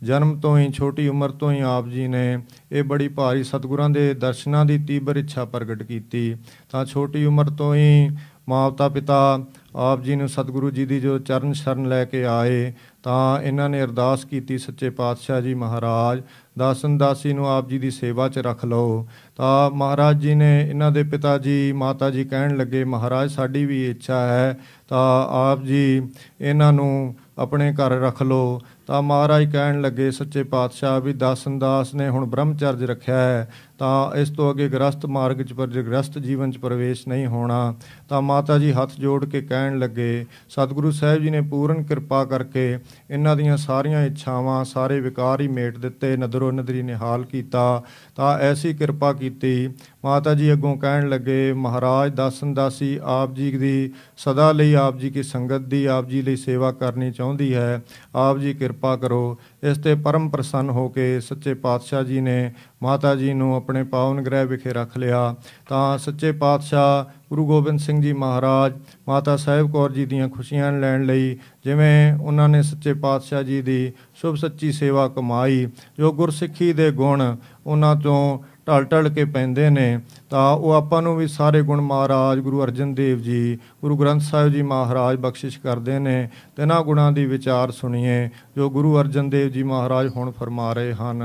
ਜਨਮ 0.03 0.41
ਤੋਂ 0.41 0.59
ਹੀ, 0.59 0.73
ਛੋਟੀ 0.73 1.09
ਉਮਰ 1.09 1.31
ਤੋਂ 1.31 1.53
ਹੀ 1.53 1.61
ਆਪ 1.61 1.89
ਜੀ 1.89 2.09
ਨੇ 2.09 2.39
ਇਹ 2.73 2.83
ਬੜੀ 2.83 3.09
ਭਾਰੀ 3.09 3.45
ਸਤਿਗੁਰਾਂ 3.45 3.91
ਦੇ 3.91 4.15
ਦਰਸ਼ਨਾਂ 4.15 4.65
ਦੀ 4.65 4.79
ਤੀਬਰ 4.79 5.17
ਇੱਛਾ 5.17 5.45
ਪ੍ਰਗਟ 5.45 5.83
ਕੀਤੀ। 5.83 6.37
ਤਾਂ 6.71 6.85
ਛੋਟੀ 6.85 7.25
ਉਮਰ 7.25 7.47
ਤੋਂ 7.47 7.75
ਹੀ 7.75 8.11
ਮਾਤਾ 8.49 8.89
ਪਿਤਾ 8.89 9.45
ਆਪ 9.77 10.03
ਜੀ 10.03 10.17
ਨੂੰ 10.17 10.29
ਸਤਿਗੁਰੂ 10.29 10.71
ਜੀ 10.71 10.87
ਦੀ 10.87 11.01
ਜੋ 11.01 11.19
ਚਰਨ 11.19 11.53
ਸ਼ਰਨ 11.53 11.89
ਲੈ 11.89 12.05
ਕੇ 12.05 12.25
ਆਏ, 12.25 12.73
ਤਾਂ 13.03 13.43
ਇਹਨਾਂ 13.43 13.69
ਨੇ 13.69 13.83
ਅਰਦਾਸ 13.83 14.25
ਕੀਤੀ, 14.25 14.59
ਸੱਚੇ 14.59 14.91
ਪਾਤਸ਼ਾਹ 14.91 15.41
ਜੀ 15.41 15.55
ਮਹਾਰਾਜ, 15.55 16.23
ਦਾਸਨ 16.59 16.99
ਦਾਸੀ 16.99 17.33
ਨੂੰ 17.33 17.51
ਆਪ 17.51 17.69
ਜੀ 17.69 17.79
ਦੀ 17.79 17.91
ਸੇਵਾ 17.91 18.29
'ਚ 18.29 18.39
ਰੱਖ 18.39 18.65
ਲਓ। 18.65 19.07
ਤਾਂ 19.37 19.71
ਮਹਾਰਾਜ 19.71 20.19
ਜੀ 20.19 20.35
ਨੇ 20.35 20.71
ਇਹਨਾਂ 20.71 20.91
ਦੇ 20.93 21.03
ਪਿਤਾ 21.03 21.39
ਜੀ, 21.39 21.73
ਮਾਤਾ 21.73 22.11
ਜੀ 22.11 22.25
ਕਹਿਣ 22.25 22.57
ਲੱਗੇ, 22.57 22.85
ਮਹਾਰਾਜ, 22.85 23.31
ਸਾਡੀ 23.31 23.65
ਵੀ 23.67 23.91
ਇੱਛਾ 23.91 24.21
ਹੈ, 24.21 24.59
ਤਾਂ 24.89 25.27
ਆਪ 25.31 25.63
ਜੀ 25.63 26.03
ਇਹਨਾਂ 26.41 26.73
ਨੂੰ 26.73 27.15
ਆਪਣੇ 27.39 27.73
ਘਰ 27.73 27.91
ਰੱਖ 27.91 28.23
ਲਓ। 28.23 28.61
ਤਾਂ 28.87 29.03
ਮਹਾਰਾਜ 29.03 29.53
ਕਹਿਣ 29.53 29.81
ਲੱਗੇ, 29.81 30.11
ਸੱਚੇ 30.11 30.43
ਪਾਤਸ਼ਾਹ, 30.43 31.01
ਵੀ 31.01 31.13
ਦਾਸਨ 31.13 31.59
ਦਾਸ 31.59 31.95
ਨੇ 31.95 32.09
ਹੁਣ 32.09 32.25
ਬ੍ਰਹਮਚਰਜ 32.25 32.85
ਰੱਖਿਆ 32.85 33.19
ਹੈ 33.19 33.51
ਤਾਂ 33.79 34.17
ਇਸ 34.17 34.31
ਤੋਂ 34.31 34.51
ਅੱਗੇ 34.51 34.69
ਗ੍ਰਸਤ 34.69 35.07
ਮਾਰਗ 35.07 35.43
'ਚ 35.43 35.53
ਪਰ 35.53 35.67
ਗ੍ਰਸਤ 35.67 36.19
ਜੀਵਨ 36.19 36.51
'ਚ 36.51 36.59
ਪ੍ਰਵੇਸ਼ 36.59 37.07
ਨਹੀਂ 37.09 37.27
ਹੋਣਾ, 37.27 37.75
ਤਾਂ 38.09 38.21
ਮਾਤਾ 38.23 38.59
ਜੀ 38.59 38.73
ਹੱਥ 38.73 38.93
ਜੋੜ 39.01 39.25
ਕੇ 39.25 39.41
ਕਹਿਣ 39.43 39.79
ਲੱਗੇ, 39.79 40.27
ਸਤਿਗੁਰੂ 40.49 40.91
ਸਾਹਿਬ 40.91 41.23
ਜੀ 41.23 41.31
ਨੇ 41.31 41.41
ਪੂਰਨ 41.41 41.83
ਕਿਰਪਾ 41.83 42.25
ਕਰਕੇ 42.25 42.79
ਇਹਨਾਂ 43.11 43.37
ਦੀਆਂ 43.37 43.57
ਸਾਰੀਆਂ 43.57 44.05
ਇੱਛਾਵਾਂ 44.07 44.65
ਸਾਰੇ 44.65 45.01
ਵਿਕਾਰ 45.01 45.41
ਹੀ 45.41 45.49
ਮੇਟ 45.49 45.79
ਦਿੱਤੇ, 45.79 46.17
ਨਦਰੋ 46.17 46.51
ਨਦਰੀ 46.51 46.83
ਨਿਹਾਲ 46.83 47.25
ਕੀਤਾ। 47.25 47.83
ਤਾਂ 48.17 48.39
ਐਸੀ 48.39 48.73
ਕਿਰਪਾ 48.75 49.13
ਕੀਤੀ 49.13 49.69
ਮਾਤਾ 50.05 50.35
ਜੀ 50.35 50.53
ਅੱਗੋਂ 50.53 50.77
ਕਹਿਣ 50.77 51.09
ਲੱਗੇ, 51.09 51.53
ਮਹਾਰਾਜ, 51.53 52.13
ਦਾਸਨ 52.15 52.53
ਦਾਸੀ 52.55 52.99
ਆਪ 53.03 53.35
ਜੀ 53.35 53.51
ਦੀ 53.51 53.93
ਸਦਾ 54.17 54.51
ਲਈ 54.53 54.75
ਆਪ 54.75 54.99
ਜੀ 54.99 55.11
ਕੀ 55.11 55.23
ਸੰਗਤ 55.23 55.61
ਦੀ 55.61 55.85
ਆਪ 55.87 56.09
ਜੀ 56.09 56.23
ਲਈ 56.23 56.37
ਸੇਵਾ 56.37 56.73
ਕਰਨੀ 56.73 57.11
ਚਾਹੁੰਦੀ 57.13 57.55
ਹੈ, 57.55 57.81
ਆਪ 58.15 58.39
ਜੀ 58.39 58.53
ਕਿਰਪਾ 58.55 58.97
ਕਰੋ। 58.97 59.39
ਇਸ 59.63 59.79
ਤੇ 59.79 59.95
ਪਰਮ 59.95 60.29
ਪ੍ਰਸੰਨ 60.29 60.71
ਹੋ 60.71 60.89
ਕੇ 60.89 61.21
ਸੱਚੇ 61.21 61.55
ਪਾਤਸ਼ਾਹ 61.55 62.03
ਜੀ 62.03 62.21
ਨੇ 62.21 62.53
ਮਾਤਾ 62.83 63.15
ਜੀ 63.15 63.33
ਨੂੰ 63.35 63.55
ਆਪਣੇ 63.57 63.85
ਪਾਵਨ 63.85 64.23
ਗ੍ਰਹਿ 64.23 64.47
ਵਿਖੇ 64.47 64.73
ਰੱਖ 64.73 64.99
ਲਿਆ। 64.99 65.35
ਤਾਂ 65.69 65.99
ਸੱਚੇ 65.99 66.33
ਪਾਤਸ਼ਾਹ 66.33 67.13
ਗੁਰੂ 67.31 67.47
ਗੋਬਿੰਦ 67.47 67.79
ਸਿੰਘ 67.79 68.01
ਜੀ 68.03 68.13
ਮਹਾਰਾਜ, 68.13 68.73
ਮਾਤਾ 69.09 69.37
ਸਾਹਿਬ 69.37 69.73
ਕੌਰ 69.73 69.93
ਜੀ 69.93 70.05
ਦੀਆਂ 70.07 70.29
ਖੁਸ਼ੀਆਂ 70.29 70.73
ਲੈਣ 70.73 71.05
ਲਈ 71.07 71.37
ਜਿਵੇਂ 71.65 72.15
ਉਹਨਾਂ 72.15 72.49
ਨੇ 72.49 72.63
ਸੱਚੇ 72.63 72.95
ਪਾਤਸ਼ਾਹ 72.95 73.43
ਜੀ 73.43 73.63
ਦੀ 73.63 73.93
ਸ਼ੁਭ 74.15 74.37
ਸੱਚੀ 74.37 74.73
ਸੇਵਾ 74.73 75.09
ਕਮਾਈ, 75.09 75.67
ਜੋ 75.99 76.13
ਗੁਰਸਿੱਖੀ 76.13 76.73
ਦੇ 76.73 76.91
ਗੁਣ 76.91 77.37
ਉਹਨਾਂ 77.67 77.97
ਤੋਂ 77.97 78.39
ਢਲ 78.69 78.85
ਢਲ 78.85 79.09
ਕੇ 79.09 79.25
ਪੈਂਦੇ 79.25 79.71
ਨੇ 79.71 79.99
ਤਾਂ 80.31 80.53
ਉਹ 80.53 80.73
ਆਪਾਂ 80.73 81.03
ਨੂੰ 81.03 81.17
ਵੀ 81.17 81.27
ਸਾਰੇ 81.27 81.63
ਗੁਣ 81.63 81.81
ਮਹਾਰਾਜ 81.81 82.39
ਗੁਰੂ 82.39 82.63
ਅਰਜਨ 82.65 82.95
ਦੇਵ 82.95 83.19
ਜੀ 83.19 83.59
ਗੁਰੂ 83.83 83.97
ਗ੍ਰੰਥ 83.97 84.21
ਸਾਹਿਬ 84.21 84.53
ਜੀ 84.53 84.63
ਮਹਾਰਾਜ 84.63 85.17
ਬਖਸ਼ਿਸ਼ 85.17 85.61
ਕਰਦੇ 85.61 85.99
ਨੇ 85.99 86.29
ਤਿਨਾਂ 86.57 86.81
ਗੁਣਾਂ 86.83 87.11
ਦੀ 87.13 87.25
ਵਿਚਾਰ 87.27 87.71
ਸੁਣੀਏ 87.71 88.29
ਜੋ 88.57 88.71
ਗੁਰੂ 88.71 89.01
ਅਰਜਨ 89.01 89.31
ਦੇਵ 89.31 89.49
ਜੀ 89.49 89.63
ਮਹਾਰਾਜ 89.63 90.11
ਹੁਣ 90.17 90.31
ਫਰਮਾ 90.31 90.73
ਰਹੇ 90.73 90.95
ਹਨ। 90.95 91.23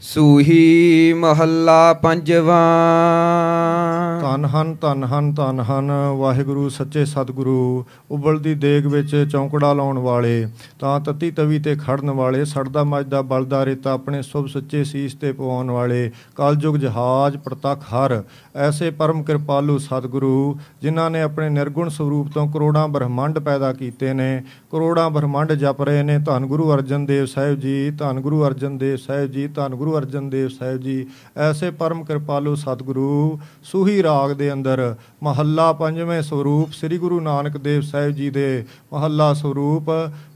ਸੂਹੀ 0.00 1.12
ਮਹੱਲਾ 1.12 1.92
ਪੰਜਵਾਂ। 1.94 2.56
ਧੰਨ 4.20 4.44
ਹਨ 4.44 4.76
ਧੰਨ 4.80 5.04
ਹਨ 5.04 5.34
ਧੰਨ 5.34 5.60
ਹਨ 5.60 5.92
ਵਾਹਿਗੁਰੂ 6.16 6.68
ਸੱਚੇ 6.68 7.04
ਸਤਿਗੁਰੂ 7.04 7.84
ਉਬਲਦੀ 8.10 8.54
ਦੇਗ 8.54 8.86
ਵਿੱਚ 8.86 9.26
ਚੌਂਕੜਾ 9.32 9.72
ਲਾਉਣ 9.72 9.98
ਵਾਲੇ 9.98 10.46
ਤਾਂ 10.78 11.00
ਤਤੀ 11.00 11.30
ਤਵੀ 11.30 11.58
ਤੇ 11.58 11.76
ਖੜਨ 11.76 12.10
ਵਾਲੇ 12.10 12.44
ਸੜਦਾ 12.44 12.84
ਮੱਜਦਾ 12.84 13.22
ਬਲਦਾ 13.22 13.64
ਰੇਤਾ 13.64 13.92
ਆਪਣੇ 13.92 14.22
ਸੁਭ 14.22 14.46
ਸੱਚੇ 14.46 14.84
ਸੀਸ 14.84 15.14
ਤੇ 15.14 15.32
ਪਵਾਉਣ 15.32 15.70
ਵਾਲੇ 15.70 15.95
ਕਲਯੁਗ 16.36 16.76
ਜਹਾਜ 16.76 17.36
ਪ੍ਰਤੱਖ 17.36 17.82
ਹਰ। 17.82 18.22
ਐਸੇ 18.56 18.90
ਪਰਮ 18.90 19.22
ਕਿਰਪਾਲੂ 19.22 19.78
ਸਤਿਗੁਰੂ, 19.78 20.58
ਜਿਨ੍ਹਾਂ 20.82 21.10
ਨੇ 21.10 21.22
ਆਪਣੇ 21.22 21.48
ਨਿਰਗੁਣ 21.48 21.88
ਸਰੂਪ 21.88 22.28
ਤੋਂ 22.34 22.46
ਕਰੋੜਾਂ 22.48 22.86
ਬ੍ਰਹਮੰਡ 22.88 23.38
ਪੈਦਾ 23.38 23.72
ਕੀਤੇ 23.72 24.12
ਨੇ। 24.12 24.42
ਕਰੋੜਾਂ 24.70 25.10
ਬ੍ਰਹਮੰਡ 25.10 25.52
ਜਪ 25.52 25.82
ਰਹੇ 25.82 26.02
ਨੇ। 26.02 26.18
ਧੰਨ 26.18 26.46
ਗੁਰੂ 26.46 26.72
ਅਰਜਨ 26.74 27.06
ਦੇਵ 27.06 27.26
ਸਾਹਿਬ 27.26 27.60
ਜੀ, 27.60 27.90
ਧੰਨ 27.90 28.20
ਗੁਰੂ 28.20 28.46
ਅਰਜਨ 28.46 28.78
ਦੇਵ 28.78 28.96
ਸਾਹਿਬ 28.96 29.30
ਜੀ, 29.30 29.46
ਧੰਨ 29.48 29.74
ਗੁਰੂ 29.74 29.96
ਅਰਜਨ 29.98 30.30
ਦੇਵ 30.30 30.48
ਸਾਹਿਬ 30.48 30.80
ਜੀ। 30.80 31.06
ਐਸੇ 31.36 31.70
ਪਰਮ 31.70 32.04
ਕਿਰਪਾਲੂ 32.04 32.54
ਸਤਿਗੁਰੂ, 32.54 33.38
ਸੂਹੀ 33.62 34.02
ਰਾਗ 34.02 34.30
ਦੇ 34.30 34.52
ਅੰਦਰ 34.52 34.94
ਮਹੱਲਾ 35.22 35.72
ਪੰਜਵੇਂ 35.72 36.22
ਸਰੂਪ 36.22 36.72
ਸ੍ਰੀ 36.72 36.98
ਗੁਰੂ 36.98 37.20
ਨਾਨਕ 37.20 37.56
ਦੇਵ 37.56 37.82
ਸਾਹਿਬ 37.82 38.12
ਜੀ 38.12 38.30
ਦੇ 38.30 38.64
ਮਹੱਲਾ 38.92 39.32
ਸਰੂਪ, 39.34 39.84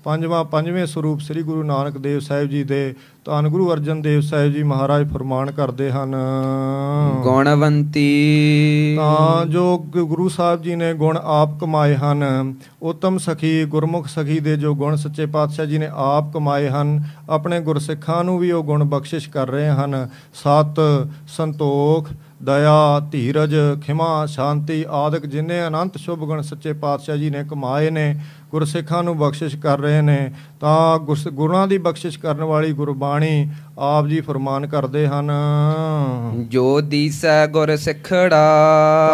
ਪੰਜਵਾਂ 0.04 0.44
ਪੰਜਵੇਂ 0.44 0.86
ਸਰੂਪ 0.86 1.20
ਸ੍ਰੀ 1.20 1.42
ਗੁਰੂ 1.42 1.62
ਨਾਨਕ 1.62 1.98
ਦੇਵ 1.98 2.20
ਸਾਹਿਬ 2.20 2.48
ਜੀ 2.48 2.62
ਦੇ 2.64 2.94
ਧੰਨ 3.24 3.48
ਗੁਰੂ 3.48 3.72
ਅਰਜਨ 3.72 4.02
ਦੇਵ 4.02 4.20
ਸਾਹਿਬ 4.20 4.52
ਜੀ 4.52 4.62
ਮਹਾਰਾਜ 4.62 5.12
ਫਰਮਾਨ 5.12 5.50
ਕਰਦੇ 5.50 5.90
ਹਨ। 5.90 6.16
ਗੁਣਵੰਤੀ। 7.22 8.08
ਤਾਂ 8.96 9.46
ਜੋ 9.46 9.78
ਗੁਰੂ 9.96 10.28
ਸਾਹਿਬ 10.28 10.62
ਜੀ 10.62 10.74
ਨੇ 10.74 10.94
ਗੁਣ 10.94 11.18
ਆਪ 11.22 11.60
ਕਮਾਏ 11.60 11.96
ਹਨ। 11.96 12.54
ਉਤਮ 12.82 13.18
ਸਖੀ 13.18 13.64
ਗੁਰਮੁਖ 13.64 14.06
ਸਖੀ 14.06 14.40
ਦੇ 14.40 14.56
ਜੋ 14.56 14.74
ਗੁਣ 14.74 14.96
ਸੱਚੇ 14.96 15.26
ਪਾਤਸ਼ਾਹ 15.26 15.66
ਜੀ 15.66 15.78
ਨੇ 15.78 15.88
ਆਪ 15.92 16.32
ਕਮਾਏ 16.32 16.68
ਹਨ 16.68 17.04
ਆਪਣੇ 17.30 17.60
ਗੁਰਸਿੱਖਾਂ 17.60 18.24
ਨੂੰ 18.24 18.38
ਵੀ 18.38 18.52
ਉਹ 18.52 18.64
ਗੁਣ 18.64 18.84
ਬਖਸ਼ਿਸ਼ 18.84 19.30
ਕਰ 19.30 19.48
ਰਹੇ 19.48 19.68
ਹਨ। 19.68 20.08
ਸਤ 20.34 21.06
ਸੰਤੋਖ 21.28 22.08
ਦਇਆ 22.42 23.00
ਧੀਰਜ 23.12 23.54
ਖਿਮਾ 23.82 24.26
ਸ਼ਾਂਤੀ 24.26 24.84
ਆਦਿਕ 24.90 25.26
ਜਿਨੇ 25.26 25.66
ਅਨੰਤ 25.66 25.96
ਸ਼ੁਭ 25.96 26.18
ਗੁਣ 26.18 26.40
ਸੱਚੇ 26.42 26.72
ਪਾਤਸ਼ਾਹ 26.72 27.16
ਜੀ 27.16 27.30
ਨੇ 27.30 27.44
ਕਮਾਏ 27.50 27.90
ਨੇ 27.90 28.20
ਗੁਰਸਿੱਖਾਂ 28.50 29.02
ਨੂੰ 29.02 29.18
ਬਖਸ਼ਿਸ਼ 29.18 29.56
ਕਰ 29.56 29.78
ਰਹੇ 29.78 30.00
ਨੇ 30.00 30.32
ਤਾਂ 30.60 30.98
ਗੁਰਸ- 30.98 31.30
ਗੁਰਾਂ 31.30 31.68
ਦੀ 31.68 31.78
ਬਖਸ਼ਿਸ਼ 31.78 32.18
ਕਰਨ 32.18 32.44
ਵਾਲੀ 32.44 32.72
ਗੁਰਬਾਣੀ 32.72 33.50
ਆਪ 33.78 34.06
ਜੀ 34.06 34.20
ਫਰਮਾਨ 34.20 34.66
ਕਰਦੇ 34.66 35.06
ਹਨ। 35.06 35.30
ਜੋ 36.48 36.80
ਦੀਸੈ 36.80 37.46
ਗੁਰ 37.46 37.76
ਸਿਖੜਾ। 37.76 38.40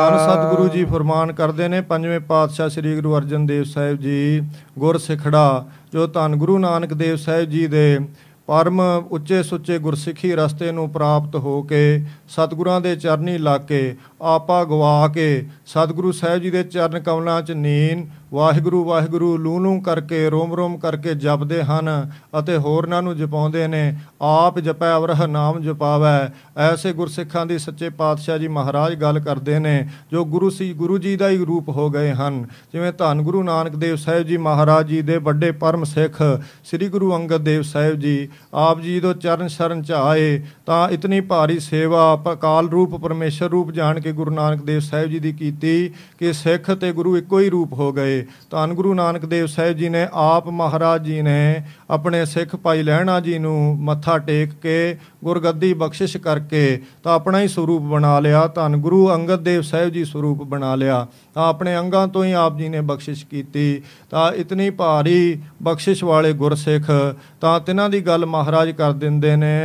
ਧੰਨ 0.00 0.18
ਸਤਿਗੁਰੂ 0.18 0.68
ਜੀ 0.68 0.84
ਫਰਮਾਨ 0.84 1.32
ਕਰਦੇ 1.32 1.68
ਨੇ 1.68 1.80
ਪੰਜਵੇਂ 1.80 2.20
ਪਾਤਸ਼ਾਹ 2.20 2.68
ਸ੍ਰੀ 2.68 2.96
ਗੁਰੂ 2.96 3.16
ਅਰਜਨ 3.16 3.46
ਦੇਵ 3.46 3.64
ਸਾਹਿਬ 3.64 3.96
ਜੀ 3.96 4.42
ਗੁਰ 4.78 4.98
ਸਿਖੜਾ 4.98 5.66
ਜੋ 5.92 6.06
ਧੰਨ 6.06 6.36
ਗੁਰੂ 6.36 6.58
ਨਾਨਕ 6.58 6.94
ਦੇਵ 6.94 7.16
ਸਾਹਿਬ 7.16 7.50
ਜੀ 7.50 7.66
ਦੇ 7.66 7.98
ਪਰਮ 8.46 8.80
ਉੱਚੇ 9.10 9.42
ਸੁੱਚੇ 9.42 9.78
ਗੁਰਸਿੱਖੀ 9.78 10.34
ਰਸਤੇ 10.34 10.72
ਨੂੰ 10.72 10.88
ਪ੍ਰਾਪਤ 10.90 11.36
ਹੋ 11.36 11.62
ਕੇ 11.62 12.04
ਸਤਿਗੁਰਾਂ 12.28 12.80
ਦੇ 12.80 12.96
ਚਰਨੀ 12.96 13.38
ਲਾ 13.38 13.56
ਕੇ 13.58 13.96
ਆਪਾ 14.22 14.62
ਗਵਾ 14.64 15.08
ਕੇ, 15.08 15.46
ਸਤਿਗੁਰੂ 15.66 16.12
ਸਾਹਿਬ 16.12 16.42
ਜੀ 16.42 16.50
ਦੇ 16.50 16.62
ਚਰਨ 16.62 17.00
ਕਮਲਾਂ 17.00 17.42
'ਚ 17.42 17.52
ਨੀਨ 17.52 18.06
ਵਾਹਿਗੁਰੂ 18.36 18.84
ਵਾਹਿਗੁਰੂ, 18.84 19.36
ਲੂ 19.36 19.58
ਲੂ 19.58 19.80
ਕਰਕੇ, 19.80 20.30
ਰੋਮ 20.30 20.54
ਰੋਮ 20.54 20.76
ਕਰਕੇ 20.78 21.14
ਜਪਦੇ 21.14 21.62
ਹਨ 21.62 22.10
ਅਤੇ 22.38 22.56
ਹੋਰਨਾਂ 22.56 23.02
ਨੂੰ 23.02 23.16
ਜਪਾਉਂਦੇ 23.16 23.66
ਨੇ। 23.66 23.96
ਆਪ 24.22 24.58
ਜਪੈ, 24.58 24.92
ਅਵਰਹ 24.96 25.26
ਨਾਮ 25.26 25.60
ਜਪਾਵੈ। 25.60 26.28
ਐਸੇ 26.56 26.92
ਗੁਰਸਿੱਖਾਂ 26.92 27.46
ਦੀ 27.46 27.58
ਸੱਚੇ 27.58 27.90
ਪਾਤਸ਼ਾਹ 27.90 28.38
ਜੀ 28.38 28.48
ਮਹਾਰਾਜ 28.48 28.94
ਗੱਲ 28.94 29.20
ਕਰਦੇ 29.20 29.58
ਨੇ, 29.58 29.88
ਜੋ 30.12 30.24
ਗੁਰੂ 30.24 30.50
ਸੀ, 30.50 30.72
ਗੁਰੂ 30.72 30.98
ਜੀ 30.98 31.16
ਦਾ 31.16 31.28
ਹੀ 31.28 31.44
ਰੂਪ 31.44 31.68
ਹੋ 31.68 31.90
ਗਏ 31.90 32.12
ਹਨ। 32.12 32.46
ਜਿਵੇਂ 32.72 32.92
ਧੰਨ 32.92 33.22
ਗੁਰੂ 33.22 33.42
ਨਾਨਕ 33.42 33.76
ਦੇਵ 33.76 33.96
ਸਾਹਿਬ 33.96 34.22
ਜੀ 34.22 34.36
ਮਹਾਰਾਜ 34.36 34.86
ਜੀ 34.86 35.00
ਦੇ 35.02 35.16
ਵੱਡੇ 35.16 35.50
ਪਰਮ 35.52 35.84
ਸਿੱਖ 35.84 36.22
ਸ੍ਰੀ 36.64 36.88
ਗੁਰੂ 36.88 37.14
ਅੰਗਦ 37.16 37.36
ਦੇਵ 37.36 37.62
ਸਾਹਿਬ 37.62 37.94
ਜੀ, 37.94 38.28
ਆਪ 38.54 38.80
ਜੀ 38.80 39.00
ਤੋਂ 39.00 39.14
ਚਰਨ 39.14 39.48
ਸ਼ਰਨ 39.48 39.82
ਚ 39.82 39.92
ਆਏ, 39.92 40.42
ਤਾਂ 40.66 40.88
ਇਤਨੀ 40.88 41.20
ਭਾਰੀ 41.20 41.58
ਸੇਵਾ 41.58 42.22
ਅਕਾਲ 42.32 42.68
ਰੂਪ, 42.68 42.94
ਪਰਮੇਸ਼ਰ 42.94 43.48
ਰੂਪ 43.48 43.70
ਜਾਣ 43.70 44.00
ਕੇ 44.00 44.12
ਗੁਰੂ 44.12 44.30
ਨਾਨਕ 44.30 44.62
ਦੇਵ 44.62 44.80
ਸਾਹਿਬ 44.80 45.08
ਜੀ 45.08 45.18
ਦੀ 45.18 45.32
ਕੀਤੀ 45.32 45.88
ਕਿ 46.18 46.32
ਸਿੱਖ 46.32 46.70
ਤੇ 46.70 46.92
ਗੁਰੂ 46.92 47.16
ਇੱਕੋ 47.16 47.40
ਹੀ 47.40 47.50
ਰੂਪ 47.50 47.72
ਹੋ 47.72 47.92
ਗਏ। 47.92 48.25
ਧੰਨ 48.50 48.74
ਗੁਰੂ 48.74 48.94
ਨਾਨਕ 48.94 49.24
ਦੇਵ 49.24 49.46
ਸਾਹਿਬ 49.46 49.76
ਜੀ 49.76 49.88
ਨੇ 49.88 50.08
ਆਪ 50.12 50.48
ਮਹਾਰਾਜ 50.48 51.04
ਜੀ 51.04 51.22
ਨੇ 51.22 51.64
ਆਪਣੇ 51.90 52.24
ਸਿੱਖ 52.24 52.56
ਭਾਈ 52.56 52.82
ਲਹਿਣਾ 52.82 53.20
ਜੀ 53.20 53.38
ਨੂੰ 53.38 53.76
ਮੱਥਾ 53.80 54.18
ਟੇਕ 54.18 54.50
ਕੇ 54.62 54.98
ਗੁਰਗੱਦੀ 55.24 55.74
ਬਖਸ਼ਿਸ਼ 55.74 56.16
ਕਰਕੇ 56.16 56.82
ਤਾਂ 57.02 57.14
ਆਪਣਾ 57.14 57.40
ਹੀ 57.40 57.48
ਸਰੂਪ 57.48 57.82
ਬਣਾ 57.82 58.20
ਲਿਆ, 58.20 58.46
ਧੰਨ 58.46 58.76
ਗੁਰੂ 58.76 59.14
ਅੰਗਦ 59.14 59.40
ਦੇਵ 59.40 59.62
ਸਾਹਿਬ 59.62 59.88
ਜੀ 59.88 60.04
ਸਰੂਪ 60.04 60.42
ਬਣਾ 60.42 60.74
ਲਿਆ। 60.74 61.06
ਤਾਂ 61.34 61.48
ਆਪਣੇ 61.48 61.76
ਅੰਗਾਂ 61.76 62.08
ਤੋਂ 62.08 62.24
ਹੀ 62.24 62.32
ਆਪ 62.32 62.56
ਜੀ 62.56 62.68
ਨੇ 62.68 62.80
ਬਖਸ਼ਿਸ਼ 62.80 63.26
ਕੀਤੀ। 63.26 63.82
ਤਾਂ 64.10 64.32
ਇਤਨੀ 64.32 64.70
ਭਾਰੀ 64.70 65.38
ਬਖਸ਼ਿਸ਼ 65.62 66.04
ਵਾਲੇ 66.04 66.32
ਗੁਰਸਿੱਖ 66.32 67.16
ਤਾਂ 67.40 67.60
ਤਿਨਾਂ 67.60 67.90
ਦੀ 67.90 68.00
ਗੱਲ 68.00 68.26
ਮਹਾਰਾਜ 68.26 68.70
ਕਰ 68.70 68.92
ਦਿੰਦੇ 68.92 69.36
ਨੇ। 69.36 69.56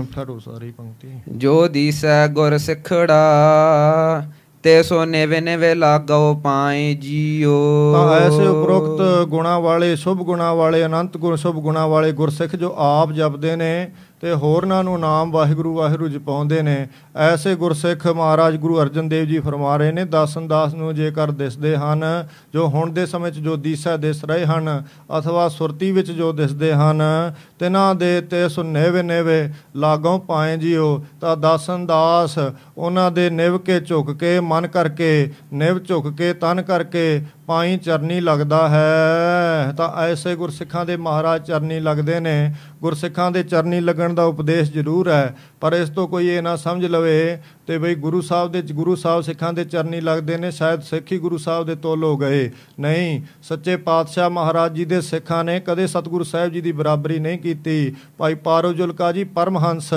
ਫੜੋ 0.00 0.38
ਸਾਰੀ 0.38 0.70
ਪੰਕਤੀ। 0.70 1.08
ਜੋ 1.28 1.68
ਦੀਸੈ 1.68 2.28
ਗੁਰ 2.28 2.58
ਸਿਖੜਾ 2.58 3.14
ਤੇ 4.64 4.82
ਸੋ 4.82 5.04
ਨੇਵੇ 5.04 5.40
ਨੇਵੇ 5.40 5.74
ਲਾਗੋ 5.74 6.40
ਪਾਏ 6.44 6.94
ਜੀਓ। 6.94 7.92
ਤਾਂ 7.92 8.20
ਐਸੇ 8.20 8.46
ਉਪਰੋਕਤ 8.46 9.26
ਗੁਣਾ 9.28 9.58
ਵਾਲੇ, 9.58 9.96
ਸ਼ੁਭ 9.96 10.18
ਗੁਣਾ 10.18 10.54
ਵਾਲੇ, 10.54 10.84
ਅਨੰਤ 10.84 11.16
ਗੁਣ, 11.16 11.36
ਸ਼ੁਭ 11.36 11.56
ਗੁਣਾ 11.56 11.86
ਵਾਲੇ 11.86 12.12
ਗੁਰਸਿੱਖ 12.12 12.56
ਜੋ 12.56 12.74
ਆਪ 12.76 13.12
ਜਪਦੇ 13.12 13.56
ਨੇ 13.56 13.92
ਤੇ 14.24 14.32
ਹੋਰਨਾਂ 14.32 14.84
ਨੂੰ 14.84 15.00
ਨਾਮ 15.00 15.30
ਵਾਹਿਗੁਰੂ 15.30 15.74
ਵਾਹਿਗੁਰੂ 15.74 16.08
ਜਪਾਉਂਦੇ 16.08 16.60
ਨੇ। 16.62 16.76
ਐਸੇ 17.16 17.54
ਗੁਰਸਿੱਖ 17.54 18.06
ਮਹਾਰਾਜ 18.06 18.56
ਗੁਰੂ 18.56 18.80
ਅਰਜਨ 18.82 19.08
ਦੇਵ 19.08 19.24
ਜੀ 19.24 19.38
ਫਰਮਾ 19.38 19.76
ਰਹੇ 19.76 19.92
ਨੇ। 19.92 20.04
ਦਾਸਨ 20.04 20.46
ਦਾਸ 20.48 20.74
ਨੂੰ 20.74 20.94
ਜੇਕਰ 20.94 21.30
ਦਿਸਦੇ 21.30 21.76
ਹਨ, 21.76 22.04
ਜੋ 22.52 22.66
ਹੁਣ 22.66 22.92
ਦੇ 22.92 23.06
ਸਮੇਂ 23.06 23.30
'ਚ 23.30 23.38
ਜੋ 23.38 23.56
ਦੀਸਾ 23.56 23.96
ਦਿਸ 23.96 24.24
ਰਹੇ 24.24 24.46
ਹਨ, 24.46 24.82
ਅਥਵਾ 25.18 25.48
ਸੁਰਤੀ 25.48 25.92
ਵਿੱਚ 25.92 26.10
ਜੋ 26.12 26.32
ਦਿਸਦੇ 26.32 26.72
ਹਨ, 26.74 27.02
ਤਿਨਾਂ 27.58 27.94
ਦੇ 27.94 28.20
ਤੇ 28.20 28.48
ਸੁਨੇਵੇ 28.48 29.02
ਨੇਵੇ 29.02 29.52
ਲਾਗੋਂ 29.76 30.18
ਪਾਏ 30.18 30.56
ਜੀਓ, 30.56 31.04
ਤਾਂ 31.20 31.36
ਦਾਸਨ 31.36 31.86
ਦਾਸ 31.86 32.38
ਉਹਨਾਂ 32.78 33.10
ਦੇ 33.10 33.30
ਨਿਵ 33.30 33.58
ਕੇ 33.58 33.80
ਝੁਕ 33.80 34.12
ਕੇ, 34.12 34.40
ਮਨ 34.40 34.66
ਕਰਕੇ, 34.66 35.30
ਨਿਵ 35.52 35.78
ਝੁਕ 35.78 36.12
ਕੇ, 36.16 36.32
ਤਨ 36.32 36.62
ਕਰਕੇ 36.62 37.22
ਪਾਈ 37.46 37.76
ਚਰਨੀ 37.76 38.20
ਲੱਗਦਾ 38.20 38.68
ਹੈ। 38.68 39.72
ਤਾਂ 39.72 40.02
ਐਸੇ 40.02 40.34
ਗੁਰਸਿੱਖਾਂ 40.36 40.84
ਦੇ 40.84 40.96
ਮਹਾਰਾਜ 40.96 41.46
ਚਰਨੀ 41.46 41.80
ਲੱਗਦੇ 41.80 42.20
ਨੇ। 42.20 42.54
ਗੁਰਸਿੱਖਾਂ 42.80 43.30
ਦੇ 43.30 43.42
ਚਰਨੀ 43.42 43.80
ਲੱਗਣ 43.80 44.14
ਦਾ 44.14 44.24
ਉਪਦੇਸ਼ 44.24 44.72
ਜ਼ਰੂਰ 44.72 45.10
ਹੈ, 45.10 45.34
ਪਰ 45.60 45.72
ਇਸ 45.72 45.88
ਤੋਂ 45.88 46.08
ਕੋਈ 46.08 46.28
ਇਹ 46.28 46.42
ਨਾ 46.42 46.56
ਸਮਝ 46.56 46.86
ਲਵੇ 46.86 47.38
ਤੇ 47.66 47.78
ਬਈ 47.78 47.94
ਗੁਰੂ 47.94 48.20
ਸਾਹਿਬ 48.20 48.52
ਦੇ 48.52 48.62
ਗੁਰੂ 48.62 48.94
ਸਾਹਿਬ 48.94 49.20
ਸਿੱਖਾਂ 49.22 49.52
ਦੇ 49.52 49.64
ਚਰਨੀ 49.64 50.00
ਲੱਗਦੇ 50.00 50.36
ਨੇ 50.36 50.50
ਸ਼ਾਇਦ 50.50 50.80
ਸਿੱਖ 50.80 51.12
ਹੀ 51.12 51.18
ਗੁਰੂ 51.18 51.38
ਸਾਹਿਬ 51.38 51.66
ਦੇ 51.66 51.74
ਤੋਲ 51.74 52.04
ਹੋ 52.04 52.16
ਗਏ। 52.16 52.50
ਨਹੀਂ 52.80 53.20
ਸੱਚੇ 53.42 53.76
ਪਾਤਸ਼ਾਹ 53.76 54.30
ਮਹਾਰਾਜ 54.30 54.72
ਜੀ 54.72 54.84
ਦੇ 54.84 55.00
ਸਿੱਖਾਂ 55.00 55.44
ਨੇ 55.44 55.60
ਕਦੇ 55.60 55.86
ਸਤਿਗੁਰੂ 55.86 56.24
ਸਾਹਿਬ 56.24 56.52
ਜੀ 56.52 56.60
ਦੀ 56.60 56.72
ਬਰਾਬਰੀ 56.72 57.18
ਨਹੀਂ 57.18 57.38
ਕੀਤੀ। 57.38 57.94
ਭਾਈ 58.18 58.34
ਪਾਰੋ 58.34 58.72
ਜੁਲਕਾ 58.72 59.12
ਜੀ 59.12 59.24
ਪਰਮਹੰਸ 59.24 59.90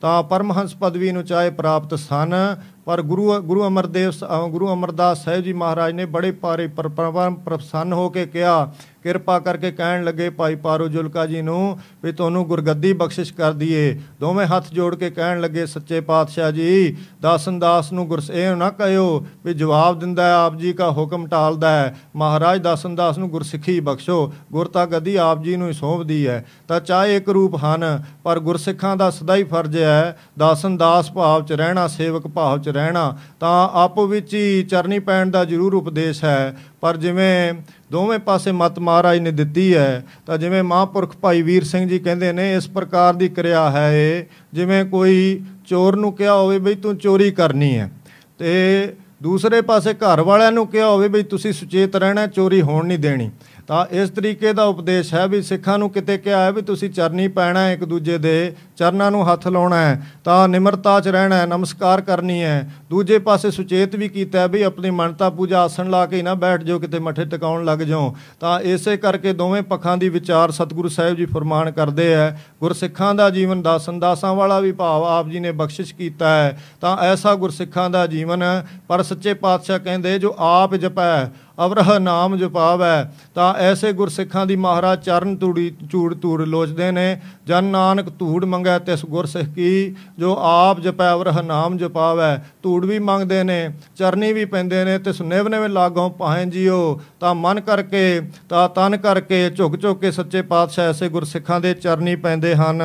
ਤਾਂ 0.00 0.22
ਪਰਮਹੰਸ 0.22 0.74
ਪਦਵੀ 0.74 1.12
ਨੂੰ 1.12 1.24
ਚਾਹੇ 1.24 1.50
ਪ੍ਰਾਪਤ 1.50 1.98
ਸਨ 1.98 2.56
ਪਰ 2.84 3.02
ਗੁਰੂ 3.02 3.40
ਗੁਰੂ 3.42 3.66
ਅਮਰਦੇਵ 3.66 4.10
ਸ- 4.10 4.24
ਅ, 4.24 4.48
ਗੁਰੂ 4.48 4.72
ਅਮਰਦਾਸ 4.72 5.24
ਸਾਹਿਬ 5.24 5.42
ਜੀ 5.42 5.52
ਮਹਾਰਾਜ 5.52 5.92
ਨੇ 5.92 6.04
ਬੜੇ 6.04 6.32
ਭਾਰੇ 6.32 6.66
ਪਰ- 6.66 6.88
ਪਰ- 6.88 7.34
ਪ੍ਰਸੰਨ 7.34 7.92
ਹੋ 7.92 8.08
ਕੇ 8.08 8.26
ਕਿਹਾ 8.26 8.72
ਕਿਰਪਾ 9.02 9.38
ਕਰਕੇ 9.38 9.70
ਕਹਿਣ 9.72 10.04
ਲੱਗੇ 10.04 10.30
ਭਾਈ 10.30 10.54
ਪਾਰੋ 10.54 10.88
ਜੁਲਕਾ 10.88 11.26
ਜੀ 11.26 11.42
ਨੂੰ 11.42 11.78
ਵੀ 12.04 12.12
ਤੁਹਾਨੂੰ 12.12 12.46
ਗੁਰਗੱਦੀ 12.46 12.92
ਬਖਸ਼ਿਸ਼ 12.92 13.34
ਕਰ 13.34 13.52
ਦਈਏ। 13.52 14.00
ਦੋਵੇਂ 14.20 14.46
ਹੱਥ 14.46 14.64
ਜੋੜ 14.72 14.94
ਕੇ 14.94 15.10
ਕਹਿਣ 15.10 15.40
ਲੱਗੇ, 15.40 15.66
ਸੱਚੇ 15.66 16.00
ਪਾਤਸ਼ਾਹ 16.00 16.50
ਜੀ, 16.50 16.96
ਦਾਸਨ 17.22 17.58
ਦਾਸ 17.58 17.92
ਨੂੰ 17.92 18.08
ਗੁਰਸ 18.08 18.30
ਇਹ 18.30 18.56
ਨਾ 18.56 18.70
ਕਹਿਓ 18.70 19.26
ਵੀ 19.44 19.54
ਜਵਾਬ 19.54 19.98
ਦਿੰਦਾ 19.98 20.26
ਹੈ, 20.26 20.32
ਆਪ 20.32 20.56
ਜੀ 20.56 20.72
ਦਾ 20.72 20.90
ਹੁਕਮ 20.90 21.26
ਟਾਲਦਾ 21.26 21.70
ਹੈ। 21.70 21.96
ਮਹਾਰਾਜ 22.16 22.60
ਦਾਸਨ 22.60 22.94
ਦਾਸ 22.94 23.18
ਨੂੰ 23.18 23.30
ਗੁਰਸਿੱਖੀ 23.30 23.80
ਬਖਸ਼ੋ 23.80 24.32
ਗੁਰਤਾ 24.52 24.86
ਗੱਦੀ 24.86 25.16
ਆਪ 25.16 25.42
ਜੀ 25.42 25.56
ਨੂੰ 25.56 25.68
ਹੀ 25.68 25.72
ਸੌਂਪਦੀ 25.72 26.26
ਹੈ। 26.26 26.46
ਤਾਂ 26.68 26.80
ਚਾਹੇ 26.80 27.16
ਇੱਕ 27.16 27.28
ਰੂਪ 27.28 27.56
ਹਨ, 27.64 28.02
ਪਰ 28.24 28.40
ਗੁਰਸਿੱਖਾਂ 28.40 28.96
ਦਾ 28.96 29.10
ਸਦਾ 29.10 29.34
ਹੀ 29.34 29.44
ਫਰਜ਼ 29.44 29.76
ਹੈ, 29.76 30.18
ਦਾਸਨ 30.38 30.76
ਦਾਸ 30.76 31.12
ਭਾਵ 31.12 31.44
ਚ 31.44 31.52
ਰਹਿਣਾ, 31.52 31.86
ਸੇਵਕ 31.86 32.26
ਭਾਵ 32.26 32.58
ਚ 32.58 32.68
ਰਹਿਣਾ। 32.68 33.18
ਤਾਂ 33.40 33.68
ਆਪੋ 33.72 34.06
ਵਿੱਚ 34.06 34.34
ਹੀ 34.34 34.62
ਚਰਨੀ 34.62 34.98
ਪੈਣ 34.98 35.30
ਦਾ 35.30 35.44
ਜ਼ਰੂਰ 35.44 35.74
ਉਪਦੇਸ਼ 35.74 36.24
ਹੈ। 36.24 36.56
ਪਰ 36.80 36.96
ਜਿਵੇਂ 36.96 37.52
ਦੋਵੇਂ 37.92 38.18
ਪਾਸੇ 38.18 38.52
ਮਤ 38.52 38.78
ਮਹਾਰਾਜ 38.78 39.18
ਨੇ 39.18 39.30
ਦਿੱਤੀ 39.32 39.74
ਹੈ। 39.74 40.04
ਤਾਂ 40.26 40.38
ਜਿਵੇਂ 40.38 40.62
ਮਹਾਂਪੁਰਖ 40.62 41.16
ਭਾਈ 41.16 41.42
ਵੀਰ 41.42 41.64
ਸਿੰਘ 41.64 41.88
ਜੀ 41.88 41.98
ਕਹਿੰਦੇ 41.98 42.32
ਨੇ, 42.32 42.54
ਇਸ 42.54 42.68
ਪ੍ਰਕਾਰ 42.68 43.14
ਦੀ 43.14 43.28
ਕਿਰਿਆ 43.28 43.68
ਹੈ 43.70 43.90
ਇਹ। 43.94 44.24
ਜਿਵੇਂ 44.52 44.84
ਕੋਈ 44.86 45.40
ਚੋਰ 45.66 45.96
ਨੂੰ 45.96 46.12
ਕਿਹਾ 46.12 46.34
ਹੋਵੇ 46.34 46.58
ਬਈ 46.58 46.74
ਤੂੰ 46.76 46.96
ਚੋਰੀ 46.96 47.30
ਕਰਨੀ 47.32 47.76
ਹੈ, 47.78 47.90
ਤੇ 48.38 48.94
ਦੂਸਰੇ 49.22 49.60
ਪਾਸੇ 49.62 49.92
ਘਰ 49.94 50.20
ਵਾਲਿਆਂ 50.20 50.52
ਨੂੰ 50.52 50.66
ਕਿਹਾ 50.66 50.86
ਹੋਵੇ 50.86 51.08
ਬਈ 51.08 51.22
ਤੁਸੀਂ 51.24 51.52
ਸੁਚੇਤ 51.52 51.96
ਰਹਿਣਾ, 51.96 52.26
ਚੋਰੀ 52.26 52.60
ਹੋਣ 52.62 52.86
ਨਹੀਂ 52.86 52.98
ਦੇਣੀ। 52.98 53.30
ਤਾਂ 53.66 53.84
ਇਸ 53.90 54.10
ਤਰੀਕੇ 54.10 54.52
ਦਾ 54.52 54.64
ਉਪਦੇਸ਼ 54.64 55.12
ਹੈ 55.14 55.26
ਵੀ 55.28 55.42
ਸਿੱਖਾਂ 55.42 55.78
ਨੂੰ 55.78 55.90
ਕਿਤੇ 55.90 56.18
ਕਿਹਾ 56.18 56.40
ਹੈ 56.40 56.52
ਵੀ 56.52 56.62
ਤੁਸੀਂ 56.62 56.90
ਚਰਨੀ 56.90 57.28
ਪੈਣਾ 57.28 57.60
ਹੈ 57.60 57.72
ਇੱਕ 57.72 57.84
ਦੂਜੇ 57.84 58.18
ਦੇ, 58.18 58.54
ਚਰਨਾਂ 58.76 59.10
ਨੂੰ 59.10 59.32
ਹੱਥ 59.32 59.46
ਲਾਉਣਾ 59.48 59.76
ਹੈ, 59.76 60.02
ਤਾਂ 60.24 60.48
ਨਿਮਰਤਾ 60.48 61.00
'ਚ 61.00 61.08
ਰਹਿਣਾ 61.08 61.36
ਹੈ, 61.36 61.46
ਨਮਸਕਾਰ 61.46 62.00
ਕਰਨੀ 62.00 62.42
ਹੈ। 62.42 62.70
ਦੂਜੇ 62.90 63.18
ਪਾਸੇ 63.18 63.50
ਸੁਚੇਤ 63.50 63.96
ਵੀ 63.96 64.08
ਕੀਤਾ 64.08 64.40
ਹੈ 64.40 64.48
ਵੀ 64.48 64.62
ਆਪਣੀ 64.62 64.90
ਮਨਤਾ 64.90 65.30
ਪੂਜਾ 65.30 65.60
ਆਸਣ 65.60 65.90
ਲਾ 65.90 66.04
ਕੇ 66.06 66.16
ਹੀ 66.16 66.22
ਨਾ 66.22 66.34
ਬੈਠ 66.34 66.62
ਜਾਓ, 66.62 66.78
ਕਿਤੇ 66.78 66.98
ਮੱਠੇ 66.98 67.24
ਟਿਕਾਉਣ 67.24 67.64
ਲੱਗ 67.64 67.78
ਜਾਓ। 67.78 68.14
ਤਾਂ 68.40 68.60
ਇਸੇ 68.60 68.96
ਕਰਕੇ 68.96 69.32
ਦੋਵੇਂ 69.32 69.62
ਪੱਖਾਂ 69.62 69.96
ਦੀ 69.96 70.08
ਵਿਚਾਰ 70.08 70.50
ਸਤਿਗੁਰੂ 70.50 70.88
ਸਾਹਿਬ 70.88 71.16
ਜੀ 71.16 71.26
ਫਰਮਾਨ 71.26 71.70
ਕਰਦੇ 71.70 72.14
ਹੈ, 72.14 72.40
ਗੁਰਸਿੱਖਾਂ 72.60 73.14
ਦਾ 73.14 73.30
ਜੀਵਨ 73.30 73.62
ਦਾਸਨ 73.62 73.98
ਦਾਸਾਂ 73.98 74.34
ਵਾਲਾ 74.34 74.60
ਵੀ 74.60 74.72
ਭਾਵ 74.72 75.04
ਆਪ 75.04 75.28
ਜੀ 75.28 75.40
ਨੇ 75.40 75.52
ਬਖਸ਼ਿਸ਼ 75.52 75.94
ਕੀਤਾ 75.94 76.28
ਹੈ। 76.28 76.60
ਤਾਂ 76.80 76.96
ਐਸਾ 76.96 77.34
ਗੁਰਸਿੱਖਾਂ 77.34 77.88
ਦਾ 77.90 78.06
ਜੀਵਨ 78.06 78.42
ਹੈ, 78.42 78.66
ਪਰ 78.88 79.02
ਸੱਚੇ 79.02 79.34
ਪਾਤਸ਼ਾਹ 79.34 79.78
ਕਹਿੰਦੇ 79.78 80.18
ਜੋ 80.18 80.34
ਆਪ 80.38 80.74
ਜਪੈ 80.74 81.24
ਅਵਰਹ 81.58 81.98
ਨਾਮ 82.00 82.36
ਜਪਾਵੈ 82.36 83.12
ਤਾਂ 83.34 83.54
ਐਸੇ 83.54 83.92
ਗੁਰਸਿੱਖਾਂ 83.92 84.46
ਦੀ 84.46 84.56
ਮਹਾਰਾਜ 84.56 85.02
ਚਰਨ 85.04 85.36
ਤੂੜੀ 85.36 85.72
ਚੂੜ 85.90 86.14
ਤੂੜ 86.14 86.42
ਲੋਚਦੇ 86.42 86.90
ਨੇ 86.90 87.20
ਜਨ 87.46 87.64
ਨਾਨਕ 87.64 88.08
ਧੂੜ 88.18 88.44
ਮੰਗੈ 88.44 88.78
ਤਿਸ 88.78 89.04
ਗੁਰਸਿੱਖ 89.04 89.48
ਕੀ 89.48 89.94
ਜੋ 90.18 90.36
ਆਪ 90.40 90.80
ਜਪੈ 90.80 91.12
ਅਵਰਹ 91.12 91.42
ਨਾਮ 91.42 91.76
ਜਪਾਵੈ 91.76 92.36
ਧੂੜ 92.62 92.84
ਵੀ 92.86 92.98
ਮੰਗਦੇ 92.98 93.42
ਨੇ 93.42 93.70
ਚਰਨੀ 93.96 94.32
ਵੀ 94.32 94.44
ਪੈਂਦੇ 94.44 94.84
ਨੇ 94.84 94.98
ਤਿਸ 94.98 95.20
ਨਿਵ 95.22 95.48
ਨਿਵ 95.48 95.66
ਲਾਗੋਂ 95.66 96.10
ਪਾਹੇ 96.10 96.44
ਜੀਓ 96.46 97.00
ਤਾਂ 97.20 97.34
ਮਨ 97.34 97.60
ਕਰਕੇ 97.60 98.20
ਤਾਂ 98.48 98.68
ਤਨ 98.68 98.96
ਕਰਕੇ 98.96 99.50
ਝੁਕ 99.50 99.76
ਝੁਕ 99.80 100.00
ਕੇ 100.00 100.10
ਸੱਚੇ 100.10 100.42
ਪਾਤਸ਼ਾਹ 100.42 100.88
ਐਸੇ 100.88 101.08
ਗੁਰਸਿੱਖਾਂ 101.08 101.60
ਦੇ 101.60 101.74
ਚਰਨੀ 101.74 102.16
ਪੈਂਦੇ 102.16 102.54
ਹਨ। 102.54 102.82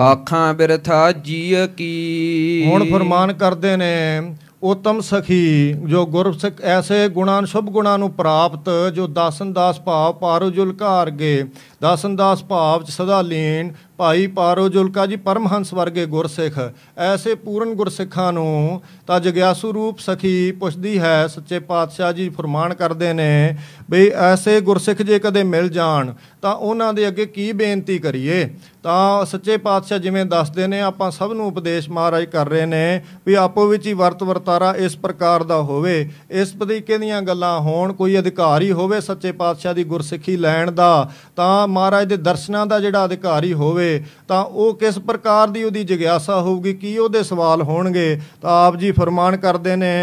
ਆਖਾਂ 0.00 0.54
ਬਿਰਥਾ 0.54 1.12
ਜੀਅ 1.12 1.66
ਕੀ। 1.66 2.64
ਹੁਣ 2.66 2.84
ਫਰਮਾਨ 2.90 3.32
ਕਰਦੇ 3.32 3.76
ਨੇ 3.76 4.20
ਉਤਮ 4.66 5.00
ਸਖੀ, 5.00 5.72
ਜੋ 5.72 6.06
ਗੁਰਸਿੱਖ 6.06 6.60
ਐਸੇ 6.60 7.08
ਗੁਣਾਂ 7.08 7.42
ਸ਼ੁਭ 7.42 7.64
ਗੁਣਾਂ 7.64 7.98
ਨੂੰ 7.98 8.10
ਪ੍ਰਾਪਤ, 8.12 8.70
ਜੋ 8.94 9.06
ਦਾਸਨ 9.06 9.52
ਦਾਸ 9.52 9.80
ਭਾਵ 9.80 10.12
ਪਾਰੋ 10.12 10.50
ਜੁਲਕਾਰ 10.50 11.10
ਗੇ 11.10 11.44
ਦਾਸਨ 11.82 12.16
ਦਾਸ 12.16 12.44
ਭਾਵ 12.44 12.82
ਚ 12.82 12.90
ਸਦਾ 12.90 13.20
ਲੀਨ 13.22 13.72
ਭਾਈ 13.98 14.26
ਪਾਰੋ 14.26 14.68
ਜੁਲਕਾ 14.68 15.04
ਜੀ 15.06 15.16
ਪਰਮਹੰਸ 15.16 15.72
ਵਰਗੇ 15.74 16.04
ਗੁਰਸਿੱਖ, 16.06 16.58
ਐਸੇ 16.98 17.34
ਪੂਰਨ 17.34 17.72
ਗੁਰਸਿੱਖਾਂ 17.74 18.32
ਨੂੰ 18.32 18.82
ਤਾਂ 19.06 19.20
ਜਗਿਆਸੂ 19.20 19.72
ਰੂਪ 19.72 19.98
ਸਖੀ 19.98 20.52
ਪੁੱਛਦੀ 20.52 20.98
ਹੈ, 20.98 21.26
ਸੱਚੇ 21.26 21.58
ਪਾਤਸ਼ਾਹ 21.62 22.12
ਜੀ 22.12 22.28
ਫਰਮਾਨ 22.28 22.74
ਕਰਦੇ 22.74 23.12
ਨੇ 23.12 23.56
ਬਈ 23.90 24.08
ਐਸੇ 24.22 24.60
ਗੁਰਸਿੱਖ 24.60 25.02
ਜੇ 25.02 25.18
ਕਦੇ 25.18 25.42
ਮਿਲ 25.44 25.68
ਜਾਣ, 25.68 26.12
ਤਾਂ 26.42 26.54
ਉਹਨਾਂ 26.54 26.92
ਦੇ 26.92 27.06
ਅੱਗੇ 27.08 27.26
ਕੀ 27.26 27.50
ਬੇਨਤੀ 27.52 27.98
ਕਰੀਏ? 27.98 28.48
ਤਾਂ 28.82 29.24
ਸੱਚੇ 29.26 29.56
ਪਾਤਸ਼ਾਹ 29.56 29.98
ਜਿਵੇਂ 29.98 30.24
ਦੱਸਦੇ 30.24 30.66
ਨੇ, 30.66 30.80
ਆਪਾਂ 30.80 31.10
ਸਭ 31.10 31.32
ਨੂੰ 31.32 31.46
ਉਪਦੇਸ਼ 31.46 31.88
ਮਹਾਰਾਜ 31.90 32.24
ਕਰ 32.24 32.48
ਰਹੇ 32.48 32.66
ਨੇ 32.66 33.00
ਵੀ 33.26 33.34
ਆਪੋ 33.36 33.66
ਵਿੱਚ 33.66 33.86
ਹੀ 33.86 33.92
ਵਰਤ 33.92 34.22
ਵਰਤਾਰਾ 34.22 34.74
ਇਸ 34.78 34.96
ਪ੍ਰਕਾਰ 34.96 35.42
ਦਾ 35.44 35.56
ਹੋਵੇ। 35.62 35.98
ਇਸ 36.32 36.50
ਤਰੀਕੇ 36.50 36.98
ਦੀਆਂ 36.98 37.22
ਗੱਲਾਂ 37.22 37.58
ਹੋਣ, 37.60 37.92
ਕੋਈ 37.92 38.18
ਅਧਿਕਾਰੀ 38.18 38.70
ਹੋਵੇ 38.72 39.00
ਸੱਚੇ 39.00 39.32
ਪਾਤਸ਼ਾਹ 39.32 39.74
ਦੀ 39.74 39.84
ਗੁਰਸਿੱਖੀ 39.84 40.36
ਲੈਣ 40.36 40.70
ਦਾ, 40.72 41.10
ਤਾਂ 41.36 41.66
ਮਹਾਰਾਜ 41.68 42.08
ਦੇ 42.08 42.16
ਦਰਸ਼ਨਾਂ 42.18 42.66
ਦਾ 42.66 42.80
ਜਿਹੜਾ 42.80 43.04
ਅਧਿਕਾਰੀ 43.04 43.52
ਹੋਵੇ 43.54 43.85
ਤਾਂ 44.28 44.44
ਉਹ 44.44 44.74
ਕਿਸ 44.74 44.98
ਪ੍ਰਕਾਰ 44.98 45.48
ਦੀ 45.48 45.64
ਉਹਦੀ 45.64 45.84
ਜਿਗਿਆਸਾ 45.84 46.40
ਹੋਊਗੀ 46.40 46.72
ਕੀ 46.74 46.98
ਉਹਦੇ 46.98 47.22
ਸਵਾਲ 47.22 47.62
ਹੋਣਗੇ 47.62 48.20
ਤਾਂ 48.42 48.66
ਆਪ 48.66 48.76
ਜੀ 48.76 48.90
ਫਰਮਾਨ 48.92 49.36
ਕਰਦੇ 49.36 49.76
ਨੇ। 49.76 49.94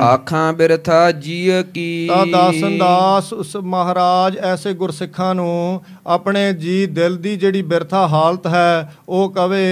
ਆਖਾਂ 0.00 0.52
ਬਿਰਥਾ 0.52 1.10
ਜੀਅ 1.12 1.62
ਕੀ? 1.62 2.06
ਤਾਂ 2.08 2.26
ਦਾਸਨ 2.26 2.78
ਦਾਸ 2.78 3.32
ਉਸ 3.32 3.56
ਮਹਾਰਾਜ 3.56 4.36
ਐਸੇ 4.36 4.72
ਗੁਰਸਿੱਖਾਂ 4.72 5.34
ਨੂੰ 5.34 5.80
ਆਪਣੇ 6.06 6.52
ਜੀ 6.52 6.86
ਦਿਲ 6.86 7.16
ਦੀ 7.16 7.36
ਜਿਹੜੀ 7.36 7.62
ਬਿਰਥਾ 7.62 8.06
ਹਾਲਤ 8.08 8.46
ਹੈ 8.46 8.92
ਉਹ 9.08 9.30
ਕਵੇ। 9.30 9.66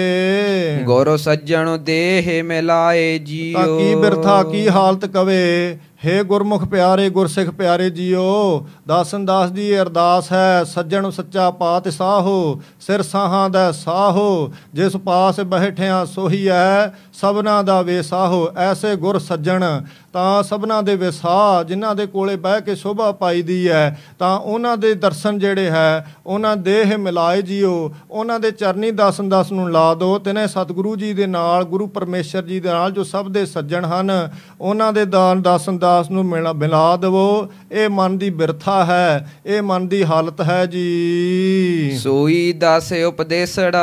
ਗੁਰ 0.84 1.16
ਸੱਜਣ 1.16 1.78
ਦੇਹ 1.78 2.44
ਮਿਲਾਏ 2.44 3.18
ਤਾਂ 3.18 3.26
ਜੀਓ 3.26 3.78
ਕੀ 3.78 3.94
ਬਿਰਥਾ 3.94 4.42
ਕੀ 4.42 4.68
ਹਾਲਤ 4.68 5.06
ਕਵੇ? 5.06 5.78
ਹੇ 6.06 6.22
ਗੁਰਮੁਖ 6.22 6.64
ਪਿਆਰੇ, 6.64 7.10
ਗੁਰਸਿੱਖ 7.10 7.50
ਪਿਆਰੇ 7.50 7.90
ਜੀਓ, 7.90 8.66
ਦਾਸਨ 8.88 9.24
ਦਾਸ 9.24 9.50
ਦੀ 9.50 9.68
ਇਹ 9.68 9.80
ਅਰਦਾਸ 9.80 10.32
ਹੈ, 10.32 10.64
ਸੱਜਣ 10.64 11.10
ਸੱਚਾ 11.10 11.50
ਪਾਤ 11.50 11.88
ਸਾਹੋ, 11.88 12.60
ਸਿਰ 12.80 13.02
ਸਾਹਾਂ 13.02 13.50
ਦਾ 13.50 13.72
ਸਾਹੋ, 13.72 14.52
ਜਿਸ 14.74 14.96
ਪਾਸ 14.96 15.40
ਬੈਠਿਆ 15.40 16.04
ਸੋਹੀ 16.04 16.48
ਹੈ 16.48 16.94
ਸਭਨਾ 17.12 17.62
ਦਾ 17.62 17.82
ਵੇਸਾਹੋ 17.82 18.48
ਐਸੇ 18.56 18.96
ਗੁਰ 18.96 19.18
ਸੱਜਣ 19.18 19.64
ਤਾਂ 20.12 20.42
ਸਭਨਾ 20.42 20.82
ਦੇ 20.82 20.96
ਵਿਸਾਹ 20.96 21.64
ਜਿਨ੍ਹਾਂ 21.64 21.94
ਦੇ 21.94 22.06
ਕੋਲੇ 22.06 22.36
ਬਹਿ 22.36 22.60
ਕੇ 22.60 22.74
ਸ਼ੋਭਾ 22.74 23.12
ਪਾਈਦੀ 23.12 23.68
ਹੈ 23.68 24.00
ਤਾਂ 24.18 24.38
ਉਹਨਾਂ 24.38 24.76
ਦੇ 24.76 24.94
ਦਰਸ਼ਨ 24.94 25.38
ਜਿਹੜੇ 25.38 25.70
ਹੈ 25.70 26.14
ਉਹਨਾਂ 26.26 26.56
ਦੇਹ 26.56 26.98
ਮਿਲਾਏ 26.98 27.42
ਜੀਓ 27.42 27.94
ਉਹਨਾਂ 28.10 28.40
ਦੇ 28.40 28.50
ਚਰਨੀ 28.50 28.90
ਦਾਸਨ 28.90 29.28
ਦਾਸ 29.28 29.52
ਨੂੰ 29.52 29.70
ਲਾ 29.70 29.94
ਦੋ 29.94 30.18
ਤਿਨੇ 30.18 30.46
ਸਤਿਗੁਰੂ 30.46 30.96
ਜੀ 30.96 31.14
ਦੇ 31.14 31.26
ਨਾਲ 31.26 31.64
ਗੁਰੂ 31.64 31.86
ਪਰਮੇਸ਼ਰ 31.86 32.42
ਜੀ 32.42 32.60
ਦੇ 32.60 32.68
ਨਾਲ 32.68 32.92
ਜੋ 32.92 33.04
ਸਭ 33.04 33.28
ਦੇ 33.28 33.46
ਸੱਜਣ 33.46 33.84
ਹਨ 33.84 34.30
ਉਹਨਾਂ 34.60 34.92
ਦੇ 34.92 35.04
ਦਾਨ 35.04 35.42
ਦਾਸਨ 35.42 35.78
ਦਾਸ 35.78 36.10
ਨੂੰ 36.10 36.24
ਮਿਲਾ 36.24 36.52
ਮਿਲਾ 36.52 36.96
ਦੇਵੋ। 36.96 37.46
ਇਹ 37.72 37.88
ਮਨ 37.88 38.18
ਦੀ 38.18 38.30
ਬਿਰਥਾ 38.30 38.84
ਹੈ 38.84 39.32
ਇਹ 39.46 39.62
ਮਨ 39.62 39.88
ਦੀ 39.88 40.04
ਹਾਲਤ 40.04 40.40
ਹੈ 40.40 40.66
ਜੀ। 40.66 41.98
ਸੋਈ 41.98 42.52
ਦਾਸ 42.52 42.92
ਉਪਦੇਸੜਾ। 42.92 43.82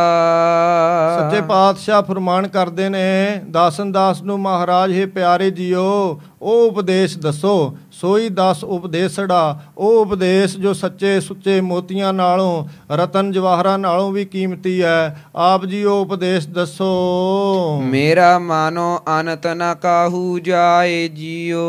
ਸੱਚੇ 1.20 1.42
ਪਾਤਸ਼ਾਹ 1.42 2.04
ਫਰਮਾਨ 2.04 2.48
ਕਰਦੇ 2.48 2.90
ਨੇ 2.90 3.42
ਦਾਸਨ 3.52 3.92
ਦਾਸ 3.92 4.22
ਨੂੰ 4.22 4.40
ਮਹਾਰਾਜ 4.40 5.00
ਹੈ 5.00 5.06
ਪਿਆਰੇ 5.06 5.52
ਜੀਓ 5.52 6.17
ਉਹ 6.42 6.68
ਉਪਦੇਸ਼ 6.68 7.18
ਦੱਸੋ 7.18 7.78
ਸੋਈ 7.92 8.30
ਦਸ 8.30 8.64
ਉਪਦੇਸੜਾ 8.64 9.60
ਉਹ 9.78 10.02
ਉਪਦੇਸ਼ 10.02 10.58
ਜੋ 10.58 10.74
ਸੱਚੇ 10.74 11.20
ਸੁੱਚੇ 11.20 11.62
ਮੋਤੀਆਂ 11.62 12.14
ਨਾਲੋਂ 12.14 12.66
ਰਤਨ 12.92 13.32
ਜਵਾਹਰਾਂ 13.32 13.80
ਨਾਲੋਂ 13.80 14.12
ਵੀ 14.12 14.26
ਕੀਮਤੀ 14.26 14.84
ਹੈ। 14.84 15.24
ਆਪ 15.36 15.66
ਜੀ 15.66 15.84
ਉਹ 15.84 16.02
ਉਪਦੇਸ਼ 16.02 16.48
ਦੱਸੋ। 16.48 17.82
ਮੇਰਾ 17.84 18.40
ਮਾਨੋ 18.40 19.00
ਅਨਤ 19.20 19.48
ਨ 19.48 19.76
ਕਾਹੂ 19.82 20.40
ਜਾਏ 20.40 21.08
ਜੀਓ। 21.08 21.68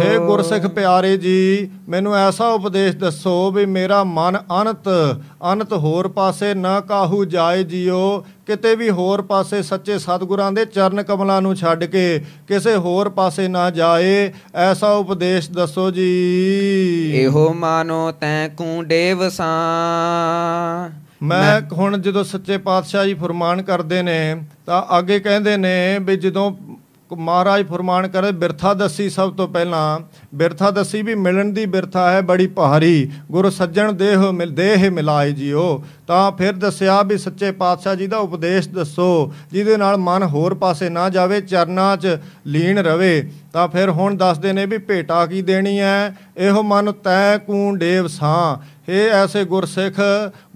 ਹੇ 0.00 0.18
ਗੁਰਸਿੱਖ 0.18 0.66
ਪਿਆਰੇ 0.66 1.16
ਜੀ 1.16 1.70
ਮੈਨੂੰ 1.88 2.14
ਐਸਾ 2.14 2.48
ਉਪਦੇਸ਼ 2.48 2.96
ਦੱਸੋ 2.96 3.50
ਵੀ 3.50 3.66
ਮੇਰਾ 3.66 4.04
ਮਨ 4.04 4.38
ਅਨੰਤ 4.62 5.16
ਅਨੰਤ 5.52 5.72
ਹੋਰ 5.72 6.08
ਪਾਸੇ 6.08 6.54
ਨਾ 6.54 6.80
ਕਾਹੂ 6.80 7.24
ਜਾਏ 7.24 7.62
ਜਿਉ 7.62 8.24
ਕਿਤੇ 8.46 8.74
ਵੀ 8.74 8.90
ਹੋਰ 8.90 9.22
ਪਾਸੇ 9.22 9.62
ਸੱਚੇ 9.62 9.98
ਸਤਿਗੁਰਾਂ 9.98 10.50
ਦੇ 10.52 10.64
ਚਰਨ 10.64 11.02
ਕਮਲਾਂ 11.02 11.40
ਨੂੰ 11.42 11.54
ਛੱਡ 11.56 11.84
ਕੇ 11.84 12.24
ਕਿਸੇ 12.48 12.76
ਹੋਰ 12.76 13.08
ਪਾਸੇ 13.08 13.46
ਨਾ 13.48 13.68
ਜਾਏ 13.70 14.32
ਐਸਾ 14.54 14.90
ਉਪਦੇਸ਼ 14.92 15.50
ਦੱਸੋ 15.50 15.90
ਜੀ। 15.90 16.08
ਇਹੋ 17.14 17.52
ਮਾਨੋ 17.54 18.10
ਤੈ 18.12 18.48
ਕੂੰਡੇ 18.48 19.12
ਵਸਾਂ 19.14 19.46
ਮੈਂ 21.22 21.60
ਹੁਣ 21.72 21.98
ਜਦੋਂ 21.98 22.24
ਸੱਚੇ 22.24 22.58
ਪਾਤਸ਼ਾਹ 22.58 23.04
ਜੀ 23.06 23.14
ਫਰਮਾਨ 23.14 23.62
ਕਰਦੇ 23.62 24.02
ਨੇ 24.02 24.36
ਤਾਂ 24.66 24.82
ਅੱਗੇ 24.98 25.20
ਕਹਿੰਦੇ 25.20 25.56
ਨੇ 25.56 25.98
ਵੀ 25.98 26.16
ਜਦੋਂ 26.16 26.50
ਮਹਾਰਾਜ 27.10 27.66
ਫਰਮਾਨ 27.66 28.08
ਕਰੇ 28.08 28.30
ਬਿਰਥਾ 28.32 28.74
ਦੱਸੀ 28.74 29.08
ਸਭ 29.10 29.32
ਤੋਂ 29.32 29.48
ਪਹਿਲਾਂ 29.48 30.00
ਬਿਰਥਾ 30.34 30.70
ਦੱਸੀ 30.70 31.02
ਵੀ 31.02 31.14
ਮਿਲਣ 31.14 31.44
ਦੀ 31.44 31.66
ਬਿਰਥਾ 31.66 32.10
ਹੈ 32.10 32.20
ਬੜੀ 32.20 32.46
ਭਾਰੀ 32.46 33.10
ਗੁਰ 33.30 33.50
ਸੱਜਣ 33.50 33.92
ਦੇਹ 33.92 34.18
ਮਿਲ 34.32 34.54
ਦੇਹ 34.54 34.90
ਮਿਲਾਏ 34.90 35.32
ਜਿਓ। 35.32 35.84
ਤਾਂ 36.06 36.32
ਫਿਰ 36.32 36.52
ਦੱਸਿਆ 36.52 37.02
ਵੀ 37.02 37.18
ਸੱਚੇ 37.18 37.52
ਪਾਤਸ਼ਾਹ 37.52 37.94
ਜੀ 37.94 38.06
ਦਾ 38.06 38.18
ਉਪਦੇਸ਼ 38.18 38.68
ਦੱਸੋ 38.68 39.32
ਜਿਹਦੇ 39.52 39.76
ਨਾਲ 39.76 39.96
ਮਨ 39.96 40.22
ਹੋਰ 40.22 40.54
ਪਾਸੇ 40.54 40.88
ਨਾ 40.88 41.08
ਜਾਵੇ 41.08 41.40
ਚਰਨਾਂ 41.40 41.96
'ਚ 41.96 42.18
ਲੀਨ 42.46 42.78
ਰਵੇ। 42.78 43.30
ਤਾਂ 43.52 43.68
ਫਿਰ 43.68 43.90
ਹੁਣ 43.90 44.16
ਦੱਸਦੇ 44.16 44.52
ਨੇ 44.52 44.66
ਵੀ 44.66 44.78
ਭੇਟਾ 44.78 45.26
ਕੀ 45.26 45.42
ਦੇਣੀ 45.42 45.80
ਹੈ 45.80 46.16
ਇਹੋ 46.36 46.62
ਮਨ 46.62 46.92
ਤੈ 46.92 47.38
ਕੂੰ 47.38 47.78
ਡੇਵ 47.78 48.06
ਸਾਂ। 48.06 48.72
ਇਹ 48.88 49.10
ਐਸੇ 49.10 49.44
ਗੁਰਸਿੱਖ 49.44 50.00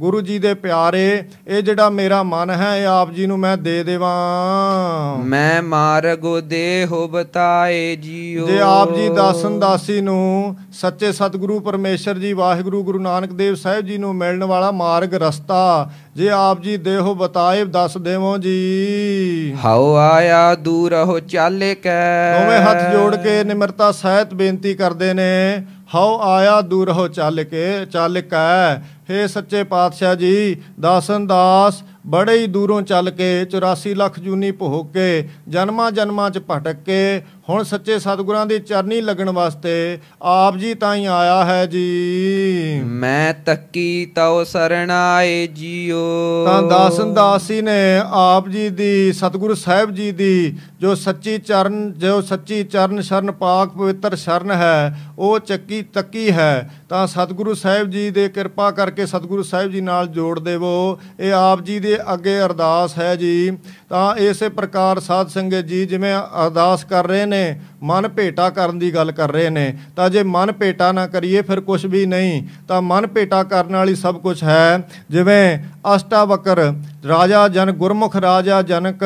ਗੁਰੂ 0.00 0.20
ਜੀ 0.20 0.38
ਦੇ 0.38 0.54
ਪਿਆਰੇ 0.54 1.24
ਇਹ 1.46 1.62
ਜਿਹੜਾ 1.62 1.90
ਮੇਰਾ 1.90 2.22
ਮਨ 2.22 2.50
ਹੈ 2.50 2.76
ਇਹ 2.78 2.86
ਆਪ 2.86 3.10
ਜੀ 3.10 3.26
ਨੂੰ 3.26 3.38
ਮੈਂ 3.38 3.56
ਦੇ 3.56 3.84
ਦੇਵਾਂ। 3.84 5.24
ਮੈਂ 5.24 5.62
ਮਾਰਗੋ 5.62 6.40
ਦੇਹੋ 6.40 7.08
ਬਤਾਏ 7.08 7.96
ਜੀਓ। 7.96 8.46
ਜੇ 8.46 8.58
ਆਪ 8.60 8.94
ਜੀ 8.94 9.08
ਦਾਸਨ 9.08 9.58
ਦਾਸੀ 9.66 10.00
ਨੂੰ 10.00 10.56
ਸੱਚੇ 10.72 11.12
ਸਤਿਗੁਰੂ 11.12 11.60
ਪਰਮੇਸ਼ਰ 11.60 12.18
ਜੀ 12.18 12.32
ਵਾਹਿਗੁਰੂ 12.32 12.82
ਗੁਰੂ 12.84 12.98
ਨਾਨਕ 12.98 13.32
ਦੇਵ 13.32 13.54
ਸਾਹਿਬ 13.54 13.86
ਜੀ 13.86 13.96
ਨੂੰ 13.98 14.14
ਮਿਲਣ 14.14 14.44
ਵਾਲਾ 14.44 14.70
ਮਾਰਗ 14.70 15.14
ਰਸਤਾ 15.14 15.90
ਜੇ 16.16 16.28
ਆਪ 16.30 16.60
ਜੀ 16.60 16.76
ਦੇਹੋ 16.76 17.14
ਬਤਾਏ 17.14 17.64
ਦੱਸ 17.64 17.96
ਦੇਵੋ 17.96 18.36
ਜੀ। 18.38 19.56
ਹਉ 19.64 19.94
ਆਇਆ 19.96 20.54
ਦੂਰਹੁ 20.54 21.18
ਚਾਲੇ 21.20 21.74
ਕੈ। 21.74 22.32
ਦੋਵੇਂ 22.34 22.58
ਹੱਥ 22.58 22.92
ਜੋੜ 22.92 23.16
ਕੇ 23.16 23.42
ਨਿਮਰਤਾ 23.44 23.92
ਸਹਿਤ 23.92 24.34
ਬੇਨਤੀ 24.34 24.74
ਕਰਦੇ 24.74 25.12
ਨੇ 25.14 25.66
ਹਉ 25.94 26.20
ਆਇਆ 26.22 26.60
ਦੂਰਹੁ 26.60 27.08
ਚੱਲ 27.08 27.44
ਕੇ 27.44 27.66
ਚੱਲ 27.86 28.20
ਕੈ। 28.20 28.76
ਹੇ 29.10 29.26
ਸੱਚੇ 29.26 29.64
ਪਾਤਸ਼ਾਹ 29.64 30.14
ਜੀ 30.14 30.56
ਦਾਸਨ 30.80 31.26
ਦਾਸ 31.26 31.82
ਬੜੇ 32.08 32.38
ਹੀ 32.38 32.46
ਦੂਰੋਂ 32.46 32.82
ਚੱਲ 32.82 33.10
ਕੇ 33.10 33.42
84 33.42 33.94
ਲੱਖ 33.94 34.20
ਜੂਨੀ 34.20 34.52
ਭੋਗ 34.52 34.86
ਕੇ 34.92 35.28
ਜਨਮਾਂ 35.48 35.92
ਜਨਮਾਂ 35.92 36.30
ਚ 36.30 36.38
ਭਟਕ 36.38 36.76
ਕੇ 36.86 37.22
ਹੁਣ 37.48 37.62
ਸੱਚੇ 37.62 37.98
ਸਤਿਗੁਰਾਂ 37.98 38.46
ਦੀ 38.46 38.58
ਚਰਨੀ 38.58 39.00
ਲੱਗਣ 39.00 39.30
ਵਾਸਤੇ 39.30 39.98
ਆਪ 40.22 40.56
ਜੀ 40.56 40.74
ਤਾਂ 40.74 40.94
ਹੀ 40.96 41.04
ਆਇਆ 41.04 41.44
ਹੈ 41.44 41.66
ਜੀ। 41.66 42.80
ਮੈਂ 42.84 43.34
ਤੱਕੀ 43.46 44.12
ਤਉ 44.14 44.44
ਸਰਣਾਏ 44.44 45.46
ਜੀਓ। 45.46 46.44
ਤਾਂ 46.46 46.62
ਦਾਸਨ 46.62 47.14
ਦਾਸੀ 47.14 47.62
ਨੇ 47.62 48.02
ਆਪ 48.04 48.48
ਜੀ 48.48 48.68
ਦੀ 48.68 49.12
ਸਤਿਗੁਰੂ 49.12 49.54
ਸਾਹਿਬ 49.54 49.90
ਜੀ 49.90 50.12
ਦੀ 50.12 50.56
ਜੋ 50.80 50.94
ਸੱਚੀ 50.94 51.38
ਚਰਨ 51.38 51.92
ਜੋ 51.92 52.20
ਸੱਚੀ 52.20 52.64
ਚਰਨ 52.64 53.00
ਸ਼ਰਨ 53.00 53.32
ਪਾਕ 53.32 53.68
ਪਵਿੱਤਰ 53.68 54.16
ਸ਼ਰਨ 54.16 54.50
ਹੈ 54.50 55.00
ਉਹ 55.18 55.38
ਚੱਕੀ 55.38 55.82
ਤੱਕੀ 55.82 56.30
ਹੈ। 56.30 56.70
ਤਾਂ 56.88 57.06
ਸਤਿਗੁਰੂ 57.06 57.54
ਸਾਹਿਬ 57.54 57.90
ਜੀ 57.90 58.10
ਦੇ 58.10 58.28
ਕਿਰਪਾ 58.28 58.70
ਕਰਕੇ 58.70 59.06
ਸਤਿਗੁਰੂ 59.06 59.42
ਸਾਹਿਬ 59.42 59.70
ਜੀ 59.70 59.80
ਨਾਲ 59.80 60.06
ਜੋੜ 60.06 60.40
ਦੇਵੋ। 60.40 60.98
ਇਹ 61.20 61.32
ਆਪ 61.32 61.62
ਜੀ 61.62 61.80
ਦੇ 61.80 61.95
ਅੱਗੇ 62.14 62.40
ਅਰਦਾਸ 62.40 62.98
ਹੈ 62.98 63.14
ਜੀ, 63.16 63.58
ਤਾਂ 63.88 64.16
ਇਸੇ 64.16 64.48
ਪ੍ਰਕਾਰ 64.48 65.00
ਸਾਧ 65.00 65.28
ਸੰਗਤ 65.28 65.64
ਜੀ 65.64 65.84
ਜਿਵੇਂ 65.86 66.14
ਅਰਦਾਸ 66.14 66.84
ਕਰ 66.84 67.06
ਰਹੇ 67.06 67.26
ਨੇ, 67.26 67.60
ਮਨ 67.82 68.08
ਭੇਟਾ 68.08 68.48
ਕਰਨ 68.50 68.78
ਦੀ 68.78 68.94
ਗੱਲ 68.94 69.12
ਕਰ 69.12 69.32
ਰਹੇ 69.32 69.50
ਨੇ, 69.50 69.72
ਤਾਂ 69.96 70.08
ਜੇ 70.10 70.22
ਮਨ 70.22 70.52
ਭੇਟਾ 70.52 70.90
ਨਾ 70.92 71.06
ਕਰੀਏ 71.06 71.42
ਫਿਰ 71.42 71.60
ਕੁਝ 71.60 71.84
ਵੀ 71.86 72.04
ਨਹੀਂ, 72.06 72.42
ਤਾਂ 72.68 72.82
ਮਨ 72.82 73.06
ਭੇਟਾ 73.06 73.42
ਕਰਨ 73.42 73.76
ਵਾਲੀ 73.76 73.94
ਸਭ 73.94 74.20
ਕੁਝ 74.20 74.42
ਹੈ, 74.44 74.88
ਜਿਵੇਂ 75.10 75.58
ਅਸ਼ਟਾਵਕਰ 75.96 76.72
ਰਾਜਾ 77.08 77.46
ਜਨ 77.48 77.70
ਗੁਰਮੁਖ 77.72 78.16
ਰਾਜਾ 78.16 78.60
ਜਨਕ 78.62 79.02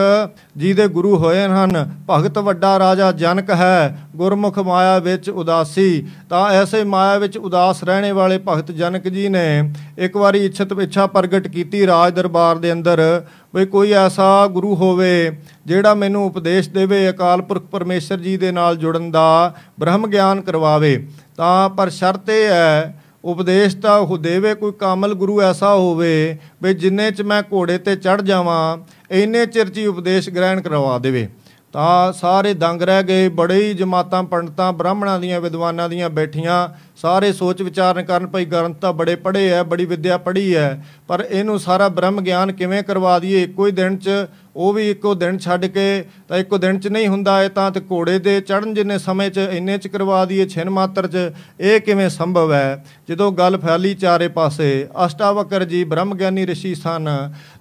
ਜੀ 0.59 0.73
ਦੇ 0.73 0.87
ਗੁਰੂ 0.89 1.17
ਹੋਏ 1.17 1.45
ਹਨ, 1.45 1.91
ਭਗਤ 2.11 2.39
ਵੱਡਾ 2.39 2.79
ਰਾਜਾ 2.79 3.11
ਜਨਕ 3.13 3.51
ਹੈ, 3.51 3.99
ਗੁਰਮੁਖ 4.17 4.59
ਮਾਇਆ 4.59 4.99
ਵਿੱਚ 4.99 5.29
ਉਦਾਸੀ। 5.31 6.07
ਤਾਂ 6.31 6.49
ਐਸੇ 6.53 6.83
ਮਾਇਆ 6.85 7.19
ਵਿੱਚ 7.19 7.37
ਉਦਾਸ 7.39 7.83
ਰਹਿਣੇ 7.85 8.13
ਵਾਲੇ 8.13 8.39
ਭਗਤ 8.49 8.71
ਜਨਕ 8.73 9.09
ਜੀ 9.09 9.29
ਨੇ 9.29 9.73
ਇੱਕ 9.99 10.17
ਵਾਰੀ 10.17 10.45
ਇੱਛਤ 10.47 10.73
ਇੱਛਾ 10.83 11.07
ਪ੍ਰਗਟ 11.09 11.49
ਕੀਤੀ 11.49 11.87
ਰਾਜ 11.87 12.15
ਦਰਬਾਰ 12.15 12.57
ਦੇ 12.57 12.73
ਅੰਦਰ, 12.73 13.23
ਵੀ 13.55 13.67
ਕੋਈ 13.67 13.93
ਐਸਾ 13.95 14.47
ਗੁਰੂ 14.47 14.75
ਹੋਵੇ, 14.75 15.31
ਜਿਹੜਾ 15.67 15.95
ਮੈਨੂੰ 15.95 16.25
ਉਪਦੇਸ਼ 16.27 16.71
ਦੇਵੇ 16.71 17.09
ਅਕਾਲ 17.11 17.43
ਪੁਰਖ 17.43 17.63
ਪਰਮੇਸ਼ਰ 17.63 18.19
ਜੀ 18.19 18.37
ਦੇ 18.37 18.53
ਨਾਲ 18.53 18.77
ਜੁੜਨ 18.77 19.11
ਦਾ 19.11 19.53
ਬ੍ਰਹਮ 19.81 20.07
ਗਿਆਨ 20.07 20.41
ਕਰਵਾਵੇ। 20.41 20.97
ਤਾਂ 21.37 21.69
ਪਰ 21.69 21.91
ਸ਼ਰਤ 21.91 22.31
ਇਹ 22.31 22.49
ਹੈ 22.49 23.01
ਉਪਦੇਸ਼ 23.25 23.77
ਤਾਂ 23.77 23.99
ਉਹ 23.99 24.19
ਦੇਵੇ, 24.19 24.55
ਕੋਈ 24.55 24.73
ਕਾਮਲ 24.73 25.15
ਗੁਰੂ 25.15 25.41
ਐਸਾ 25.43 25.75
ਹੋਵੇ, 25.75 26.39
ਵੀ 26.63 26.75
ਜਿੰਨੇ 26.75 27.11
ਚ 27.11 27.23
ਮੈਂ 27.23 27.43
ਘੋੜੇ 27.53 27.79
ਤੇ 27.79 27.97
ਚੜ 27.97 28.23
ਜਾਵਾਂ, 28.23 28.79
ਇੰਨੇ 29.11 29.47
ਚਿਰ 29.47 29.69
ਚ 29.69 29.79
ਹੀ 29.79 29.87
ਉਪਦੇਸ਼ 29.87 30.31
ਗ੍ਰਹਿਣ 30.31 30.61
ਕਰਵਾ 30.61 30.99
ਦੇਵੇ। 30.99 31.29
ਤਾਂ 31.73 32.13
ਸਾਰੇ 32.13 32.55
ਦੰਗ 32.55 32.83
ਰਹਿ 32.83 33.03
ਗਏ, 33.03 33.29
ਬੜੇ 33.29 33.55
ਹੀ 33.55 33.75
ਜਮਾਤਾਂ, 33.75 34.23
ਪੰਡਤਾਂ, 34.23 34.73
ਬ੍ਰਾਹਮਣਾਂ 34.73 35.19
ਦੀਆਂ, 35.21 35.41
ਵਿਦਵਾਨਾਂ 35.41 35.89
ਦੀਆਂ 35.89 36.11
ਬੈਠੀਆਂ, 36.11 36.69
ਸਾਰੇ 36.97 37.33
ਸੋਚ 37.33 37.63
ਵਿਚਾਰਨ 37.63 38.05
ਕਰਨ 38.05 38.27
ਭਈ 38.27 38.45
ਗ੍ਰੰਥ 38.45 38.77
ਤਾਂ 38.77 38.93
ਬੜੇ 38.93 39.15
ਪੜ੍ਹੇ 39.17 39.49
ਐ, 39.49 39.63
ਬੜੀ 39.63 39.85
ਵਿਦਿਆ 39.85 40.19
ਪੜ੍ਹੀ 40.19 40.55
ਐ, 40.55 40.75
ਪਰ 41.09 41.27
ਇਹਨੂੰ 41.31 41.59
ਸਾਰਾ 41.59 41.89
ਬ੍ਰਹਮ 41.89 42.21
ਗਿਆਨ 42.21 42.53
ਕਿਵੇਂ 42.53 42.83
ਕਰਵਾ 42.83 43.19
ਦਈਏ, 43.19 43.43
ਇੱਕੋ 43.43 43.67
ਹੀ 43.67 43.73
ਦਿਨ 43.73 43.97
'ਚ 43.97 44.09
ਉਹ 44.57 44.73
ਵੀ 44.73 44.89
ਇੱਕੋ 44.91 45.15
ਦਿਨ 45.15 45.39
ਛੱਡ 45.39 45.65
ਕੇ 45.67 46.05
ਤਾਂ 46.29 46.39
ਇੱਕੋ 46.39 46.59
ਦਿਨ 46.59 46.79
'ਚ 46.79 46.89
ਨਹੀਂ 46.89 47.09
ਹੁੰਦਾ 47.09 47.43
ਇਹ 47.43 47.51
ਤਾਂ 47.51 47.71
ਤੇ 47.71 47.81
ਘੋੜੇ 47.91 48.19
ਦੇ 48.19 48.41
ਚੜਨ 48.41 48.75
ਜਿੰਨੇ 48.75 48.99
ਸਮੇਂ 48.99 49.31
'ਚ 49.31 49.49
ਇੰਨੇ 49.53 49.77
'ਚ 49.79 49.89
ਕਰਵਾ 49.89 50.25
ਦਈਏ 50.25 50.47
ਛਿਨ 50.47 50.71
ਮਾਤਰ 50.71 51.07
'ਚ, 51.07 51.31
ਇਹ 51.61 51.81
ਕਿਵੇਂ 51.81 52.09
ਸੰਭਵ 52.11 52.53
ਹੈ? 52.53 52.85
ਜਦੋਂ 53.09 53.31
ਗੱਲ 53.33 53.57
ਫੈਲੀ 53.59 53.95
ਚਾਰੇ 53.95 54.29
ਪਾਸੇ, 54.29 54.89
ਅਸ਼ਟਾਵਕਰ 55.07 55.65
ਜੀ 55.65 55.83
ਬ੍ਰਹਮ 55.85 56.15
ਗਿਆਨੀ 56.15 56.47
ਰਿਸ਼ੀ 56.47 56.75
ਸਨ, 56.75 57.09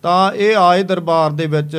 ਤਾਂ 0.03 0.31
ਇਹ 0.33 0.55
ਆਏ 0.55 0.83
ਦਰਬਾਰ 0.83 1.31
ਦੇ 1.31 1.45
ਵਿੱਚ 1.47 1.77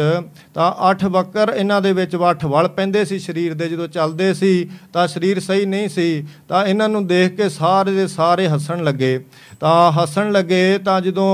ਤਾਂ 0.54 0.72
ਅੱਠ 0.90 1.04
ਵਕਰ 1.06 1.52
ਇਹਨਾਂ 1.56 1.80
ਦੇ 1.82 1.92
ਵਿੱਚ 1.92 2.16
ਅੱਠ 2.30 2.44
ਵਲ 2.44 2.68
ਪੈਂਦੇ 2.68 3.04
ਸੀ 3.04 3.18
ਸਰੀਰ 3.18 3.54
ਦੇ, 3.54 3.68
ਜਦੋਂ 3.68 3.88
ਚੱਲਦੇ 3.88 4.32
ਸੀ 4.34 4.68
ਤਾਂ 4.92 5.06
ਸਰੀਰ 5.08 5.40
ਸਹੀ 5.40 5.66
ਨਹੀਂ 5.66 5.88
ਸੀ, 5.88 6.24
ਤਾਂ 6.48 6.64
ਇਹਨਾਂ 6.66 6.88
ਨੂੰ 6.88 7.06
ਦੇਖ 7.06 7.36
ਕੇ 7.36 7.48
ਸਾਰੇ 7.48 7.92
ਦੇ 7.92 8.06
ਸਾਰੇ 8.08 8.48
ਹੱਸਣ 8.48 8.82
ਲੱਗੇ। 8.84 9.18
ਤਾਂ 9.60 9.92
ਹੱਸਣ 9.92 10.32
ਲੱਗੇ 10.32 10.78
ਤਾਂ 10.84 11.00
ਜਦੋਂ 11.00 11.30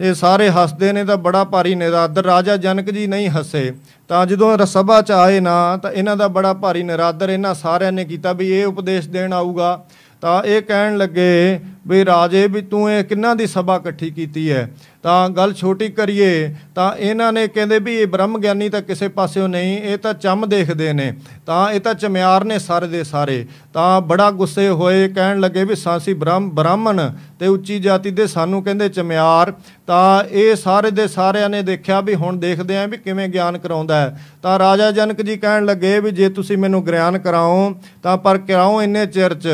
ਇਹ 0.00 0.14
ਸਾਰੇ 0.14 0.50
ਹੱਸਦੇ 0.50 0.92
ਨੇ 0.92 1.04
ਤਾਂ 1.04 1.16
ਬੜਾ 1.16 1.44
ਭਾਰੀ 1.44 1.74
ਨਿਰਾਦਰ। 1.74 2.24
ਰਾਜਾ 2.24 2.56
ਜਨਕ 2.56 2.90
ਜੀ 2.90 3.06
ਨਹੀਂ 3.06 3.28
ਹੱਸੇ। 3.28 3.72
ਤਾਂ 4.08 4.26
ਜਦੋਂ 4.26 4.58
ਰਸਭਾ 4.58 5.02
ਚ 5.02 5.12
ਆਏ 5.12 5.40
ਨਾ, 5.40 5.76
ਤਾਂ 5.76 5.90
ਇਹਨਾਂ 5.90 6.16
ਦਾ 6.16 6.28
ਬੜਾ 6.28 6.52
ਭਾਰੀ 6.54 6.82
ਨਿਰਾਦਰ 6.82 7.30
ਇਹਨਾਂ 7.30 7.54
ਸਾਰਿਆਂ 7.54 7.92
ਨੇ 7.92 8.04
ਕੀਤਾ 8.04 8.32
ਵੀ 8.32 8.50
ਇਹ 8.50 8.66
ਉਪਦੇਸ਼ 8.66 9.08
ਦੇਣ 9.08 9.32
ਆਊਗਾ। 9.32 9.84
ਤਾਂ 10.20 10.42
ਇਹ 10.42 10.62
ਕਹਿਣ 10.62 10.96
ਲੱਗੇ 10.96 11.60
ਵੀ 11.88 12.04
ਰਾਜੇ 12.04 12.46
ਵੀ 12.48 12.60
ਤੂੰ 12.62 12.90
ਇਹ 12.92 13.04
ਕਿੰਨਾ 13.04 13.34
ਦੀ 13.34 13.46
ਸਭਾ 13.46 13.76
ਇਕੱਠੀ 13.76 14.10
ਕੀਤੀ 14.10 14.50
ਹੈ? 14.50 14.70
ਤਾਂ 15.02 15.28
ਗੱਲ 15.30 15.52
ਛੋਟੀ 15.54 15.88
ਕਰੀਏ, 15.88 16.54
ਤਾਂ 16.74 16.96
ਇਹਨਾਂ 16.96 17.32
ਨੇ 17.32 17.46
ਕਹਿੰਦੇ 17.48 17.78
ਵੀ 17.78 17.94
ਇਹ 17.96 18.06
ਬ੍ਰਹਮ 18.06 18.38
ਗਿਆਨੀ 18.38 18.68
ਤਾਂ 18.68 18.80
ਕਿਸੇ 18.82 19.08
ਪਾਸਿਓਂ 19.08 19.48
ਨਹੀਂ, 19.48 19.76
ਇਹ 19.78 19.98
ਤਾਂ 19.98 20.14
ਚੰਮ 20.14 20.48
ਦੇਖਦੇ 20.48 20.92
ਨੇ, 20.92 21.12
ਤਾਂ 21.46 21.70
ਇਹ 21.70 21.80
ਤਾਂ 21.80 21.94
ਚਮਿਆਰ 21.94 22.44
ਨੇ 22.44 22.58
ਸਾਰੇ 22.58 22.86
ਦੇ 22.86 23.04
ਸਾਰੇ। 23.04 23.46
ਤਾਂ 23.74 24.00
ਬੜਾ 24.00 24.30
ਗੁੱਸੇ 24.30 24.68
ਹੋਏ 24.68 25.08
ਕਹਿਣ 25.08 25.40
ਲੱਗੇ 25.40 25.64
ਵੀ 25.64 25.74
ਸਾਸੀ 25.74 26.14
ਬ੍ਰਹਮ, 26.14 26.50
ਬ੍ਰਾਹਮਣ 26.50 27.10
ਤੇ 27.40 27.46
ਉੱਚੀ 27.46 27.78
ਜਾਤੀ 27.78 28.10
ਦੇ 28.10 28.26
ਸਾਨੂੰ 28.26 28.62
ਕਹਿੰਦੇ 28.64 28.88
ਚਮਿਆਰ। 28.88 29.52
ਤਾਂ 29.86 30.24
ਇਹ 30.24 30.54
ਸਾਰੇ 30.56 30.90
ਦੇ 30.90 31.08
ਸਾਰਿਆਂ 31.08 31.48
ਨੇ 31.48 31.62
ਦੇਖਿਆ 31.62 32.00
ਵੀ 32.00 32.14
ਹੁਣ 32.14 32.36
ਦੇਖਦੇ 32.36 32.76
ਆਂ 32.76 32.88
ਵੀ 32.88 32.96
ਕਿਵੇਂ 32.96 33.28
ਗਿਆਨ 33.28 33.58
ਕਰਾਉਂਦਾ 33.58 34.00
ਹੈ। 34.00 34.20
ਤਾਂ 34.42 34.58
ਰਾਜਾ 34.58 34.90
ਜਨਕ 34.90 35.22
ਜੀ 35.22 35.36
ਕਹਿਣ 35.36 35.64
ਲੱਗੇ 35.64 36.00
ਵੀ 36.00 36.10
ਜੇ 36.10 36.28
ਤੁਸੀਂ 36.28 36.58
ਮੈਨੂੰ 36.58 36.84
ਗਿਆਨ 36.86 37.18
ਕਰਾਓ, 37.18 37.74
ਤਾਂ 38.02 38.16
ਪਰ 38.16 38.38
ਕਰਾਓ 38.38 38.82
ਇੰਨੇ 38.82 39.06
ਚਿਰ 39.06 39.34
ਚ। 39.34 39.48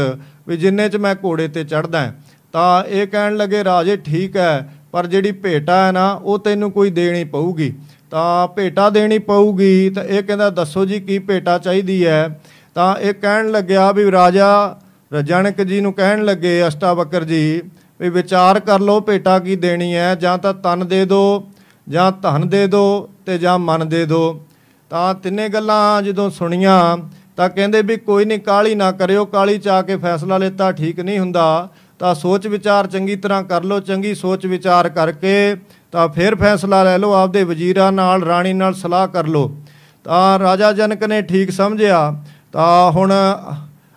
ਵੀ 0.49 0.57
ਜਿੰਨੇ 0.57 0.89
ਚ 0.89 0.97
ਮੈਂ 0.97 1.15
ਘੋੜੇ 1.15 1.49
ਤੇ 1.49 1.65
ਚੜਦਾ 1.65 2.13
ਤਾਂ 2.53 2.85
ਇਹ 2.85 3.07
ਕਹਿਣ 3.07 3.37
ਲੱਗੇ, 3.37 3.65
ਰਾਜੇ, 3.65 3.97
ਠੀਕ 3.97 4.37
ਹੈ, 4.37 4.75
ਪਰ 4.93 5.07
ਜਿਹੜੀ 5.07 5.33
ਭੇਟਾ 5.33 5.87
ਹੈ 5.87 5.93
ਨਾ, 5.93 6.13
ਉਹ 6.13 6.39
ਤੈਨੂੰ 6.39 6.71
ਕੋਈ 6.73 6.91
ਦੇਣੀ 6.91 7.25
ਪਊਗੀ। 7.25 7.73
ਤਾਂ 8.11 8.49
ਭੇਟਾ 8.49 8.91
ਦੇਣੀ 8.91 9.19
ਪਊਗੀ, 9.19 9.91
ਤਾਂ 9.91 10.05
ਇਹ 10.05 10.23
ਕਹਿੰਦਾ, 10.23 10.51
ਦੱਸੋ 10.51 10.85
ਜੀ, 10.85 11.01
ਕੀ 11.01 11.19
ਭੇਟਾ 11.19 11.59
ਚਾਹੀਦੀ 11.59 12.07
ਹੈ? 12.07 12.41
ਤਾਂ 12.75 12.97
ਇਹ 12.97 13.15
ਕਹਿਣ 13.15 13.51
ਲੱਗਿਆ 13.51 13.93
ਵੀ 13.93 14.11
ਰਾਜਾ 14.11 14.77
ਰਜਣਕ 15.15 15.63
ਜੀ 15.63 15.81
ਨੂੰ 15.81 15.93
ਕਹਿਣ 15.93 16.25
ਲੱਗੇ, 16.25 16.69
ਅਸ਼ਟਾਵਕਰ 16.69 17.25
ਜੀ, 17.25 17.63
ਵੀ 18.01 18.09
ਵਿਚਾਰ 18.09 18.61
ਕਰ 18.61 18.81
ਲਓ 18.81 19.01
ਭੇਟਾ 19.01 19.39
ਕੀ 19.39 19.57
ਦੇਣੀ 19.57 19.95
ਹੈ, 19.95 20.15
ਜਾਂ 20.15 20.39
ਤਾਂ 20.39 20.55
ਤਨ 20.55 20.87
ਦੇ 20.89 21.05
ਦਿਓ 21.05 21.49
ਜਾਂ 21.89 22.13
ਧਨ 22.13 22.49
ਦੇ 22.49 22.67
ਦਿਓ 22.67 23.09
ਤੇ 23.27 23.39
ਜਾਂ 23.39 23.59
ਮਨ 23.59 23.89
ਦੇ 23.89 24.07
ਦਿਓ 24.07 24.47
ਤਾਂ 24.91 25.15
ਤਿੰਨੇ 25.15 25.49
ਗੱਲਾਂ 25.49 26.03
ਜਦੋਂ 26.03 26.31
ਸੁਣੀਆਂ 26.31 26.97
ਤਾਂ 27.43 27.51
ਕਹਿੰਦੇ 27.51 27.83
ਵੀ 27.83 27.97
ਕੋਈ 27.97 28.25
ਨਹੀਂ 28.25 28.39
ਕਾਲੀ 28.39 28.75
ਨਾ 28.75 28.93
ਕਰਿਓ 28.93 29.25
ਕਾਲੀ 29.25 29.59
ਚਾ 29.59 29.83
ਕੇ 29.83 29.97
ਫੈਸਲਾ 29.97 30.39
ਲੈਤਾ, 30.39 30.73
ਠੀਕ 30.73 31.01
ਨਹੀਂ 31.01 31.19
ਹੁੰਦਾ। 31.19 31.69
ਤਾਂ 31.99 32.15
ਸੋਚ 32.15 32.47
ਵਿਚਾਰ 32.47 32.87
ਚੰਗੀ 32.87 33.17
ਤਰ੍ਹਾਂ 33.17 33.43
ਕਰ 33.43 33.65
ਲਓ, 33.65 33.81
ਚੰਗੀ 33.81 34.15
ਸੋਚ 34.15 34.47
ਵਿਚਾਰ 34.47 34.89
ਕਰਕੇ 34.89 35.57
ਤਾਂ 35.93 36.09
ਫਿਰ 36.09 36.35
ਫੈਸਲਾ 36.35 36.85
ਲੈ 36.85 36.99
ਲਓ, 36.99 37.13
ਆਪਦੇ 37.13 37.45
ਵਜ਼ੀਰਾਂ 37.45 37.93
ਨਾਲ, 37.93 38.23
ਰਾਣੀ 38.23 38.53
ਨਾਲ 38.53 38.75
ਸਲਾਹ 38.75 39.09
ਕਰ 39.09 39.27
ਲਓ। 39.27 39.57
ਤਾਂ 40.05 40.39
ਰਾਜਾ 40.39 40.73
ਜਨਕ 40.73 41.05
ਨੇ 41.05 41.23
ਠੀਕ 41.23 41.51
ਸਮਝਿਆ। 41.51 42.25
ਤਾਂ 42.53 42.91
ਹੁਣ 42.91 43.13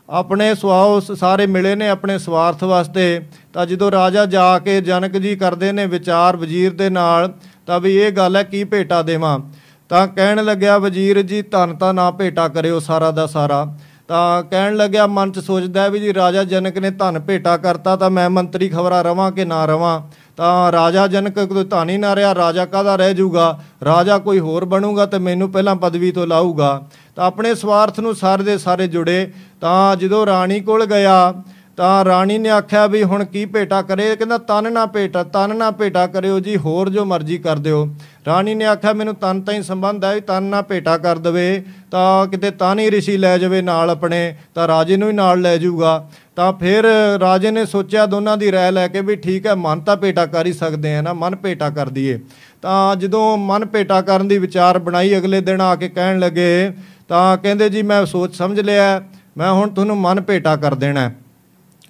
ਆਪਣੇ 0.10 0.55
ਸੁਆਹ 0.55 0.99
ਸ- 0.99 1.12
ਸਾਰੇ 1.12 1.47
ਮਿਲੇ 1.47 1.75
ਨੇ 1.75 1.89
ਆਪਣੇ 1.89 2.17
ਸਵਾਰਥ 2.17 2.63
ਵਾਸਤੇ। 2.63 3.21
ਤਾਂ 3.53 3.65
ਜਦੋਂ 3.65 3.91
ਰਾਜਾ 3.91 4.25
ਜਾ 4.25 4.60
ਕੇ 4.60 4.81
ਜਨਕ 4.81 5.17
ਜੀ 5.17 5.36
ਕਰਦੇ 5.36 5.71
ਨੇ 5.71 5.86
ਵਿਚਾਰ 5.86 6.38
ਵਜ਼ੀਰ 6.38 6.73
ਦੇ 6.73 6.89
ਨਾਲ, 6.89 7.34
ਤਾਂ 7.65 7.79
ਵੀ 7.79 7.95
ਇਹ 7.95 8.12
ਗੱਲ 8.12 8.36
ਹੈ, 8.36 8.43
ਕੀ 8.43 8.63
ਭੇਟਾ 8.63 9.01
ਦੇਵਾਂ? 9.01 9.39
ਤਾਂ 9.89 10.07
ਕਹਿਣ 10.07 10.45
ਲੱਗਿਆ, 10.45 10.77
ਵਜ਼ੀਰ 10.77 11.21
ਜੀ, 11.21 11.41
ਧਨ 11.41 11.75
ਤਾਂ 11.75 11.93
ਨਾ 11.93 12.11
ਭੇਟਾ 12.11 12.47
ਕਰਿਓ 12.47 12.79
ਸਾਰਾ 12.79 13.11
ਦਾ 13.11 13.25
ਸਾਰਾ। 13.25 13.77
ਤਾਂ 14.07 14.43
ਕਹਿਣ 14.43 14.75
ਲੱਗਿਆ, 14.75 15.07
ਮਨ 15.07 15.31
ਚ 15.31 15.39
ਸੋਚਦਾ 15.39 15.81
ਹੈ 15.81 15.89
ਵੀ 15.89 15.99
ਜੀ 15.99 16.13
ਰਾਜਾ 16.13 16.43
ਜਨਕ 16.43 16.77
ਨੇ 16.77 16.89
ਧਨ 16.89 17.19
ਭੇਟਾ 17.19 17.57
ਕਰਤਾ 17.57 17.95
ਤਾਂ 17.95 18.09
ਮੈਂ 18.09 18.29
ਮੰਤਰੀ 18.29 18.69
ਖਬਰਾ 18.69 19.01
ਰਵਾਂ 19.01 19.31
ਕਿ 19.31 19.45
ਨਾ 19.45 19.65
ਰਵਾਂ? 19.65 20.01
ਤਾਂ 20.37 20.71
ਰਾਜਾ 20.71 21.07
ਜਨਕ 21.07 21.39
ਕੋਈ 21.39 21.63
ਧਨ 21.63 21.89
ਹੀ 21.89 21.97
ਨਾ 21.97 22.15
ਰਿਹਾ, 22.15 22.35
ਰਾਜਾ 22.35 22.65
ਕਾਹਦਾ 22.65 22.95
ਰਹਿ 22.95 23.13
ਜਾਊਗਾ? 23.13 23.59
ਰਾਜਾ 23.85 24.17
ਕੋਈ 24.17 24.39
ਹੋਰ 24.39 24.65
ਬਣੂਗਾ 24.65 25.05
ਤੇ 25.05 25.17
ਮੈਨੂੰ 25.17 25.51
ਪਹਿਲਾਂ 25.51 25.75
ਪਦਵੀ 25.75 26.11
ਤੋਂ 26.11 26.27
ਲਾਊਗਾ? 26.27 26.83
ਤਾਂ 27.15 27.25
ਆਪਣੇ 27.25 27.55
ਸਵਾਰਥ 27.55 27.99
ਨੂੰ 27.99 28.15
ਸਾਰੇ 28.15 28.43
ਦੇ 28.43 28.57
ਸਾਰੇ 28.57 28.87
ਜੁੜੇ। 28.87 29.31
ਤਾਂ 29.61 29.95
ਜਦੋਂ 29.95 30.25
ਰਾਣੀ 30.25 30.59
ਕੋਲ 30.59 30.85
ਗਿਆ 30.85 31.33
ਤਾਂ 31.77 32.05
ਰਾਣੀ 32.05 32.38
ਨੇ 32.38 32.49
ਆਖਿਆ 32.49 32.88
ਵੀ 32.88 33.03
ਹੁਣ 33.03 33.25
ਕੀ 33.25 33.45
ਭੇਟਾ 33.45 33.81
ਕਰੇ? 33.81 34.15
ਕਹਿੰਦਾ, 34.15 34.38
ਤਨ 34.38 34.73
ਨਾ 34.73 34.85
ਭੇਟਾ, 34.85 35.23
ਤਨ 35.23 35.55
ਨਾ 35.55 35.71
ਭੇਟਾ 35.71 36.07
ਕਰਿਓ 36.07 36.39
ਜੀ, 36.39 36.57
ਹੋਰ 36.57 36.89
ਜੋ 36.89 37.05
ਮਰਜ਼ੀ 37.05 37.38
ਕਰ 37.38 37.55
ਦਿਓ। 37.55 37.88
ਰਾਣੀ 38.27 38.55
ਨੇ 38.55 38.65
ਆਖਿਆ, 38.65 38.93
ਮੈਨੂੰ 38.93 39.15
ਤਨ 39.15 39.41
ਤਾਂ 39.41 39.53
ਹੀ 39.53 39.63
ਸੰਬੰਧ 39.63 40.05
ਹੈ 40.05 40.13
ਵੀ 40.15 40.21
ਤਨ 40.21 40.43
ਨਾ 40.43 40.61
ਭੇਟਾ 40.61 40.97
ਕਰ 40.97 41.17
ਦਵੇ, 41.17 41.63
ਤਾਂ 41.91 42.27
ਕਿਤੇ 42.27 42.51
ਤਨ 42.51 42.79
ਹੀ 42.79 42.91
ਰਿਸ਼ੀ 42.91 43.17
ਲੈ 43.17 43.38
ਜਾਵੇ 43.38 43.61
ਨਾਲ 43.61 43.89
ਆਪਣੇ, 43.89 44.35
ਤਾਂ 44.55 44.67
ਰਾਜੇ 44.67 44.97
ਨੂੰ 44.97 45.09
ਹੀ 45.09 45.13
ਨਾਲ 45.13 45.41
ਲੈ 45.41 45.57
ਜਾਊਗਾ। 45.57 46.09
ਤਾਂ 46.35 46.53
ਫਿਰ 46.53 46.85
ਰਾਜੇ 47.19 47.51
ਨੇ 47.51 47.65
ਸੋਚਿਆ 47.65 48.05
ਦੋਨਾਂ 48.05 48.38
ਦੀ 48.38 48.51
ਰਾਏ 48.51 48.71
ਲੈ 48.71 48.88
ਕੇ 48.88 49.01
ਵੀ 49.01 49.15
ਠੀਕ 49.15 49.47
ਹੈ, 49.47 49.55
ਮਨ 49.55 49.79
ਤਾਂ 49.79 49.97
ਭੇਟਾ 49.97 50.25
ਕਰ 50.25 50.45
ਹੀ 50.45 50.53
ਸਕਦੇ 50.53 50.95
ਆ 50.95 51.01
ਨਾ, 51.01 51.13
ਮਨ 51.13 51.35
ਭੇਟਾ 51.35 51.69
ਕਰ 51.69 51.89
ਦਈਏ। 51.89 52.19
ਤਾਂ 52.61 52.95
ਜਦੋਂ 52.95 53.38
ਮਨ 53.38 53.65
ਭੇਟਾ 53.65 54.01
ਕਰਨ 54.01 54.27
ਦੀ 54.27 54.38
ਵਿਚਾਰ 54.38 54.79
ਬਣਾਈ, 54.79 55.17
ਅਗਲੇ 55.17 55.41
ਦਿਨ 55.41 55.61
ਆ 55.61 55.75
ਕੇ 55.75 55.89
ਕਹਿਣ 55.89 56.19
ਲੱਗੇ, 56.19 56.71
ਤਾਂ 57.07 57.38
ਕਹਿੰਦੇ, 57.38 57.69
ਜੀ, 57.69 57.81
ਮੈਂ 57.81 58.05
ਸੋਚ 58.05 58.35
ਸਮਝ 58.35 58.59
ਲਿਆ, 58.59 59.01
ਮੈਂ 59.38 59.51
ਹੁਣ 59.51 59.69
ਤੁਹਾਨੂੰ 59.69 59.97
ਮਨ 59.97 60.21
ਭੇਟਾ 60.21 60.55
ਕਰ 60.55 60.75
ਦੇਣਾ 60.75 61.01
ਹੈ। 61.01 61.15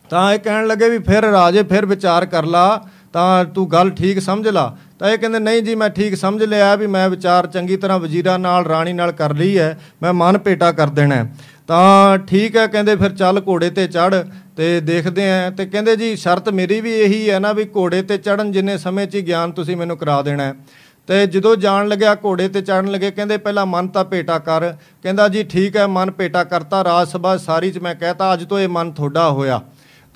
ਤਾਂ 0.10 0.32
ਇਹ 0.34 0.40
ਕਹਿਣ 0.40 0.68
ਲੱਗੇ 0.68 0.90
ਵੀ 0.90 0.98
ਫਿਰ 1.00 1.24
ਰਾਜੇ 1.24 1.64
ਫਿਰ 1.64 1.86
ਵਿਚਾਰ 1.86 2.26
ਕਰ 2.26 2.46
ਲਾ, 2.46 2.86
ਤਾਂ 3.14 3.46
ਤੂੰ 3.46 3.72
ਗੱਲ 3.72 3.90
ਠੀਕ 3.90 4.20
ਸਮਝ 4.20 4.48
ਲਾ 4.48 4.76
ਤਾਂ 5.00 5.10
ਇਹ 5.10 5.18
ਕਹਿੰਦੇ, 5.18 5.40
ਨਹੀਂ 5.40 5.62
ਜੀ, 5.64 5.76
ਮੈਂ 5.76 5.90
ਠੀਕ 5.90 6.16
ਸਮਝ 6.16 6.44
ਲਿਆ 6.44 6.76
ਵੀ 6.76 6.88
ਮੈਂ 6.88 7.08
ਵਿਚਾਰ 7.10 7.48
ਚੰਗੀ 7.48 7.78
ਤਰ੍ਹਾਂ 7.78 8.00
ਵਜ਼ੀਰਾਂ 8.00 8.38
ਨਾਲ, 8.40 8.66
ਰਾਣੀ 8.66 8.94
ਨਾਲ 8.94 9.12
ਕਰ 9.12 9.34
ਲਈ 9.34 9.58
ਹੈ, 9.58 9.78
ਮੈਂ 10.04 10.14
ਮਨ 10.14 10.38
ਭੇਟਾ 10.38 10.72
ਕਰ 10.72 10.88
ਦੇਣਾ 10.90 11.16
ਹੈ। 11.16 11.34
ਤਾਂ 11.68 12.18
ਠੀਕ 12.28 12.56
ਹੈ, 12.58 12.66
ਕਹਿੰਦੇ 12.68 12.96
ਫਿਰ 12.96 13.12
ਚੱਲ 13.12 13.42
ਘੋੜੇ 13.48 13.70
ਤੇ 13.70 13.88
ਚੜ 13.88 14.24
ਤੇ 14.58 14.80
ਦੇਖਦੇ 14.82 15.30
ਆਂ 15.32 15.52
ਤੇ 15.52 15.66
ਕਹਿੰਦੇ 15.66 15.96
ਜੀ, 15.96 16.16
ਸ਼ਰਤ 16.16 16.50
ਮੇਰੀ 16.50 16.80
ਵੀ 16.82 16.94
ਇਹੀ 16.94 17.30
ਹੈ 17.30 17.40
ਨਾ 17.40 17.52
ਵੀ 17.54 17.66
ਘੋੜੇ 17.76 18.02
ਤੇ 18.02 18.18
ਚੜਨ 18.18 18.52
ਜਿੰਨੇ 18.52 18.78
ਸਮੇਂ 18.78 19.08
'ਚ 19.08 19.16
ਹੀ 19.16 19.22
ਗਿਆਨ 19.22 19.52
ਤੁਸੀਂ 19.52 19.78
ਮੈਨੂੰ 19.78 19.98
ਕਰਾ 19.98 20.22
ਦੇਣਾ 20.22 20.44
ਹੈ। 20.44 20.54
ਤੇ 21.08 21.26
ਜਦੋਂ 21.28 21.56
ਜਾਣ 21.56 21.88
ਲੱਗਿਆ, 21.88 22.16
ਘੋੜੇ 22.16 22.48
ਤੇ 22.48 22.62
ਚੜਨ 22.62 22.92
ਲੱਗੇ, 22.92 23.12
ਕਹਿੰਦੇ 23.12 23.38
ਪਹਿਲਾਂ 23.38 23.66
ਮਨ 23.66 23.88
ਤਾਂ 23.88 24.04
ਭੇਟਾ 24.06 24.38
ਕਰ 24.40 24.72
ਕਹਿੰਦਾ 25.04 25.28
ਜੀ, 25.28 25.44
ਠੀਕ 25.44 25.78
ਹੈ, 25.78 25.88
ਮਨ 25.88 26.12
ਭੇਟਾ 26.12 26.44
ਕਰਤਾ 26.44 26.84
ਰਾਜ 26.84 27.08
ਸਭਾ 27.08 27.36
ਸਾਰੀ 27.38 27.72
'ਚ 27.72 27.80
ਮੈਂ 27.80 27.96
ਕਹਿਤਾ 27.96 28.34
ਅੱਜ 28.34 28.44
ਤੋਂ 28.44 28.60
ਇਹ 28.60 28.70
ਮਨ 28.70 28.92
ਤੁਹਾਡਾ 28.92 29.30
ਹੋਇਆ 29.32 29.62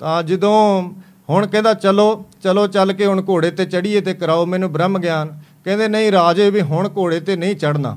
ਤਾਂ 0.00 0.22
ਜਦੋਂ 0.22 0.82
ਹੁਣ 1.28 1.46
ਕਹਿੰਦਾ 1.46 1.72
ਚਲੋ 1.74 2.24
ਚਲੋ 2.42 2.66
ਚੱਲ 2.66 2.92
ਕੇ 2.92 3.06
ਹੁਣ 3.06 3.22
ਘੋੜੇ 3.28 3.50
ਤੇ 3.50 3.64
ਚੜੀਏ 3.64 4.00
ਤੇ 4.00 4.14
ਕਰਾਓ 4.14 4.46
ਮੈਨੂੰ 4.46 4.70
ਬ੍ਰਹਮ 4.72 4.98
ਗਿਆਨ। 4.98 5.38
ਕਹਿੰਦੇ 5.64 5.88
ਨਹੀਂ 5.88 6.12
ਰਾਜੇ 6.12 6.48
ਵੀ 6.50 6.60
ਹੁਣ 6.60 6.88
ਘੋੜੇ 6.96 7.20
ਤੇ 7.20 7.36
ਨਹੀਂ 7.36 7.56
ਚੜਨਾ 7.56 7.96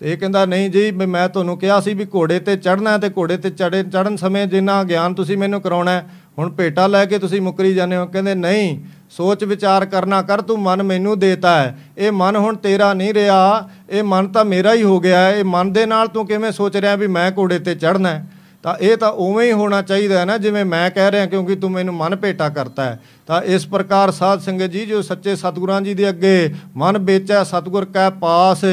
ਤੇ 0.00 0.12
ਇਹ 0.12 0.16
ਕਹਿੰਦਾ 0.18 0.44
ਨਹੀਂ 0.46 0.70
ਜੀ 0.70 0.90
ਵੀ 0.90 1.06
ਮੈਂ 1.06 1.28
ਤੁਹਾਨੂੰ 1.28 1.56
ਕਿਹਾ 1.58 1.80
ਸੀ 1.80 1.94
ਵੀ 1.94 2.06
ਘੋੜੇ 2.14 2.38
ਤੇ 2.40 2.56
ਚੜਨਾ 2.56 2.96
ਤੇ 2.98 3.08
ਘੋੜੇ 3.08 3.36
ਤੇ 3.36 3.50
ਚੜੇ 3.50 3.82
ਚੜਨ 3.84 4.16
ਸਮੇਂ 4.16 4.46
ਜਿੰਨਾ 4.46 4.82
ਗਿਆਨ 4.84 5.14
ਤੁਸੀਂ 5.14 5.36
ਮੈਨੂੰ 5.38 5.60
ਕਰਾਉਣਾ 5.60 5.90
ਹੈ, 5.90 6.06
ਹੁਣ 6.38 6.50
ਭੇਟਾ 6.50 6.86
ਲੈ 6.86 7.04
ਕੇ 7.04 7.18
ਤੁਸੀਂ 7.18 7.40
ਮੁਕਰੀ 7.40 7.74
ਜਾਂਦੇ 7.74 7.96
ਹੋ। 7.96 8.06
ਕਹਿੰਦੇ 8.06 8.34
ਨਹੀਂ 8.34 8.78
ਸੋਚ 9.10 9.44
ਵਿਚਾਰ 9.44 9.86
ਕਰਨਾ 9.86 10.20
ਕਰ 10.22 10.40
ਤੂੰ 10.40 10.58
ਮਨ 10.58 10.82
ਮੈਨੂੰ 10.82 11.18
ਦੇਤਾ 11.18 11.56
ਹੈ। 11.56 11.78
ਇਹ 11.98 12.12
ਮਨ 12.12 12.36
ਹੁਣ 12.36 12.56
ਤੇਰਾ 12.56 12.92
ਨਹੀਂ 12.94 13.14
ਰਿਹਾ 13.14 13.68
ਇਹ 13.90 14.02
ਮਨ 14.02 14.28
ਤਾਂ 14.28 14.44
ਮੇਰਾ 14.44 14.74
ਹੀ 14.74 14.82
ਹੋ 14.82 15.00
ਗਿਆ 15.00 15.20
ਹੈ। 15.20 15.32
ਇਹ 15.32 15.44
ਮਨ 15.44 15.72
ਦੇ 15.72 15.86
ਨਾਲ 15.86 16.08
ਤੂੰ 16.08 16.26
ਕਿਵੇਂ 16.26 16.52
ਸੋਚ 16.52 16.76
ਰਿਹਾ 16.76 16.94
ਵੀ 16.96 17.06
ਮੈਂ 17.06 17.30
ਘੋੜੇ 17.38 17.58
ਤੇ 17.58 17.74
ਚੜਨਾ 17.74 18.08
ਹੈ? 18.08 18.26
ਤਾਂ 18.64 18.74
ਇਹ 18.80 18.96
ਤਾਂ 18.96 19.12
ਉਵੇਂ 19.12 19.46
ਹੀ 19.46 19.52
ਹੋਣਾ 19.52 19.82
ਚਾਹੀਦਾ 19.82 20.20
ਹੈ 20.20 20.24
ਨਾ, 20.24 20.38
ਜਿਵੇਂ 20.38 20.64
ਮੈਂ 20.64 20.90
ਕਹਿ 20.90 21.10
ਰਿਹਾ 21.10 21.26
ਕਿਉਂਕਿ 21.26 21.54
ਤੂੰ 21.54 21.70
ਮੈਨੂੰ 21.70 21.94
ਮਨ 21.94 22.16
ਭੇਟਾ 22.16 22.48
ਕਰਤਾ 22.48 22.84
ਹੈ। 22.84 23.00
ਤਾਂ 23.28 23.40
ਇਸ 23.44 23.66
ਪ੍ਰਕਾਰ 23.66 24.10
ਸਾਧ 24.10 24.40
ਸੰਗਤ 24.40 24.70
ਜੀ, 24.70 24.84
ਜੋ 24.86 25.00
ਸੱਚੇ 25.02 25.36
ਸਤਿਗੁਰਾਂ 25.36 25.80
ਜੀ 25.80 25.94
ਦੇ 25.94 26.08
ਅੱਗੇ 26.08 26.54
ਮਨ 26.76 26.98
ਵੇਚੈ, 26.98 27.42
ਸਤਿਗੁਰ 27.44 27.84
ਕੈ 27.84 28.08
ਪਾਸ 28.10 28.64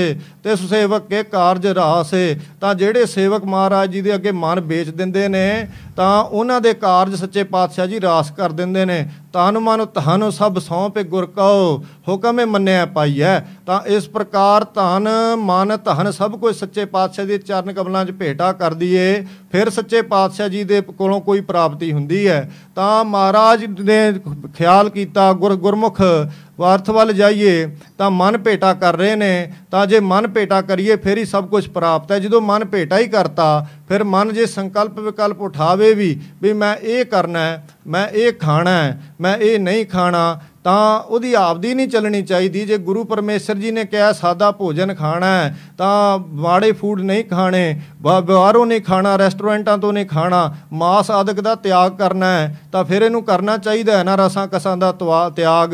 ਤੇ 0.44 0.56
ਸੇਵਕ 0.58 1.08
ਕੇ 1.10 1.24
ਕਾਰਜ 1.24 1.68
ਰਾਸ 1.68 2.14
ਤਾਂ 2.62 2.74
ਜਿਹੜੇ 2.76 3.06
ਸੇਵਕ 3.06 3.44
ਮਹਾਰਾਜ 3.46 3.92
ਜੀ 3.92 4.02
ਦੇ 4.02 4.14
ਅੱਗੇ 4.16 4.32
ਮਨ 4.34 4.60
ਵੇਚ 4.62 4.90
ਦਿੰਦੇ 4.90 5.28
ਨੇ, 5.28 5.68
ਤਾਂ 5.96 6.24
ਉਹਨਾਂ 6.24 6.60
ਦੇ 6.62 6.74
ਕਾਰਜ 6.74 7.16
ਸੱਚੇ 7.16 7.44
ਪਾਤਸ਼ਾਹ 7.46 7.88
ਜੀ 7.88 8.02
ਰਾਸ 8.02 8.32
ਕਰ 8.32 8.52
ਦਿੰਦੇ 8.52 8.86
ਨੇ। 8.86 9.06
ਤਨ 9.34 9.58
ਮਨ 9.60 9.86
ਧਨ 9.96 10.30
ਸਭ 10.30 10.58
ਸੌਂਪੇ 10.60 11.04
ਗੁਰ 11.04 11.26
ਕਉ, 11.28 11.84
ਹੁਕਮੇ 12.08 12.46
ਮੰਨਿਆ 12.46 12.86
ਪਾਈਐ। 12.86 13.40
ਤਾਂ 13.66 13.80
ਇਸ 13.88 14.08
ਪ੍ਰਕਾਰ 14.10 14.66
ਧਨ 14.76 15.08
ਮਨ 15.40 15.78
ਧਨ 15.86 16.12
ਸਭ 16.12 16.36
ਕੁਝ 16.40 16.56
ਸੱਚੇ 16.56 16.86
ਪਾਤਸ਼ਾਹ 16.88 17.26
ਦੇ 17.26 17.38
ਚਰਨ 17.38 17.74
ਕਮਲਾਂ 17.74 18.04
'ਚ 18.06 18.12
ਭੇਟਾ 18.12 18.52
ਕਰ 18.54 18.74
ਦਈਏ, 18.74 19.26
ਫਿਰ 19.52 19.70
ਸੱਚੇ 19.70 20.02
ਪਾਤਸ਼ਾਹ 20.04 20.50
ਜੀ 20.50 20.64
ਦੇ 20.64 20.82
ਕੋਲੋਂ 20.82 21.22
ਕੋਈ 21.22 21.42
ਪ੍ਰਾਪਤੀ 21.44 21.92
ਹੁੰਦੀ 21.94 22.28
ਹੈ। 22.28 22.52
ਤਾਂ 22.76 23.04
ਮਹਾਰਾਜ 23.06 23.66
ਨੇ 23.66 24.12
ਖਿਆਲ 24.48 24.90
ਕੀਤਾ, 24.90 25.32
ਗੁਰ, 25.34 25.56
ਗੁਰਮੁਖ 25.56 26.02
ਅਰਥ 26.02 26.90
ਵੱਲ 26.90 27.12
ਜਾਈਏ, 27.14 27.66
ਤਾਂ 27.98 28.10
ਮਨ 28.12 28.38
ਭੇਟਾ 28.38 28.74
ਕਰ 28.74 28.96
ਰਹੇ 28.96 29.16
ਨੇ, 29.16 29.52
ਤਾਂ 29.72 29.86
ਜੇ 29.88 30.00
ਮਨ 30.00 30.28
ਭੇਟਾ 30.28 30.62
ਕਰੀਏ, 30.62 30.96
ਫਿਰ 30.96 31.18
ਹੀ 31.18 31.26
ਸਭ 31.26 31.48
ਕੁਝ 31.48 31.68
ਪ੍ਰਾਪਤ 31.68 32.12
ਹੈ। 32.12 32.20
ਜਦੋਂ 32.20 32.42
ਮਨ 32.42 32.66
ਭੇਟਾ 32.66 32.98
ਹੀ 32.98 33.08
ਕਰਤਾ, 33.08 33.66
ਫਿਰ 33.88 34.04
ਮਨ 34.04 34.34
ਜੇ 34.34 34.46
ਸੰਕਲਪ 34.46 35.00
ਵਿਕਲਪ 35.00 35.42
ਉਠਾਵੇ 35.42 35.94
ਵੀ 35.94 36.20
ਵੀ 36.42 36.54
ਮੈਂ 36.54 36.76
ਇਹ 36.76 37.06
ਕਰਨਾ 37.06 37.40
ਹੈ, 37.40 37.68
ਮੈਂ 37.88 38.08
ਇਹ 38.08 38.34
ਖਾਣਾ 38.34 38.72
ਹੈ, 38.72 39.02
ਮੈਂ 39.22 39.38
ਇਹ 39.38 39.60
ਨਹੀਂ 39.60 39.86
ਖਾਣਾ, 39.86 40.40
ਤਾਂ 40.64 41.00
ਉਹਦੀ 41.00 41.34
ਆਪਦੀ 41.34 41.74
ਨਹੀਂ 41.74 41.88
ਚੱਲਣੀ 41.88 42.22
ਚਾਹੀਦੀ। 42.22 42.66
ਜੇ 42.66 42.78
ਗੁਰੂ 42.78 43.04
ਪਰਮੇਸ਼ਰ 43.04 43.56
ਜੀ 43.56 43.72
ਨੇ 43.72 43.86
ਕਿਹਾ, 43.86 44.12
ਸਾਦਾ 44.12 44.52
ਭੋਜਨ 44.52 44.94
ਖਾਣਾ 44.94 45.28
ਹੈ 45.28 45.56
ਤਾਂ 45.82 46.20
ਮਾੜੇ 46.20 46.72
ਫੂਡ 46.72 47.02
ਨਹੀਂ 47.02 47.26
ਖਾਣੇ, 47.26 47.82
ਬਾ- 48.02 48.22
ਬਾਹਰੋਂ 48.22 48.66
ਨਹੀਂ 48.66 48.82
ਖਾਣਾ 48.82 49.16
ਰੈਸਟੋਰੈਂਟਾਂ 49.16 49.78
ਤੋਂ 49.78 49.94
ਨਹੀਂ 49.94 50.06
ਖਾਣਾ, 50.06 50.56
ਮਾਸ 50.74 51.12
ਆਦਿਕ 51.12 51.42
ਦਾ 51.42 51.56
ਤਿਆਗ 51.56 51.98
ਕਰਨਾ 51.98 52.26
ਹੈ, 52.26 52.62
ਤਾਂ 52.72 52.84
ਫਿਰ 52.84 53.02
ਇਹਨੂੰ 53.02 53.24
ਕਰਨਾ 53.24 53.58
ਚਾਹੀਦਾ 53.58 53.98
ਹੈ 53.98 54.04
ਨਾ 54.04 54.16
ਰਸਾਂ 54.16 54.48
ਕਸਾਂ 54.48 54.78
ਦਾ 54.78 54.92
ਤਵਾ- 54.92 55.32
ਤਿਆਗ, 55.32 55.70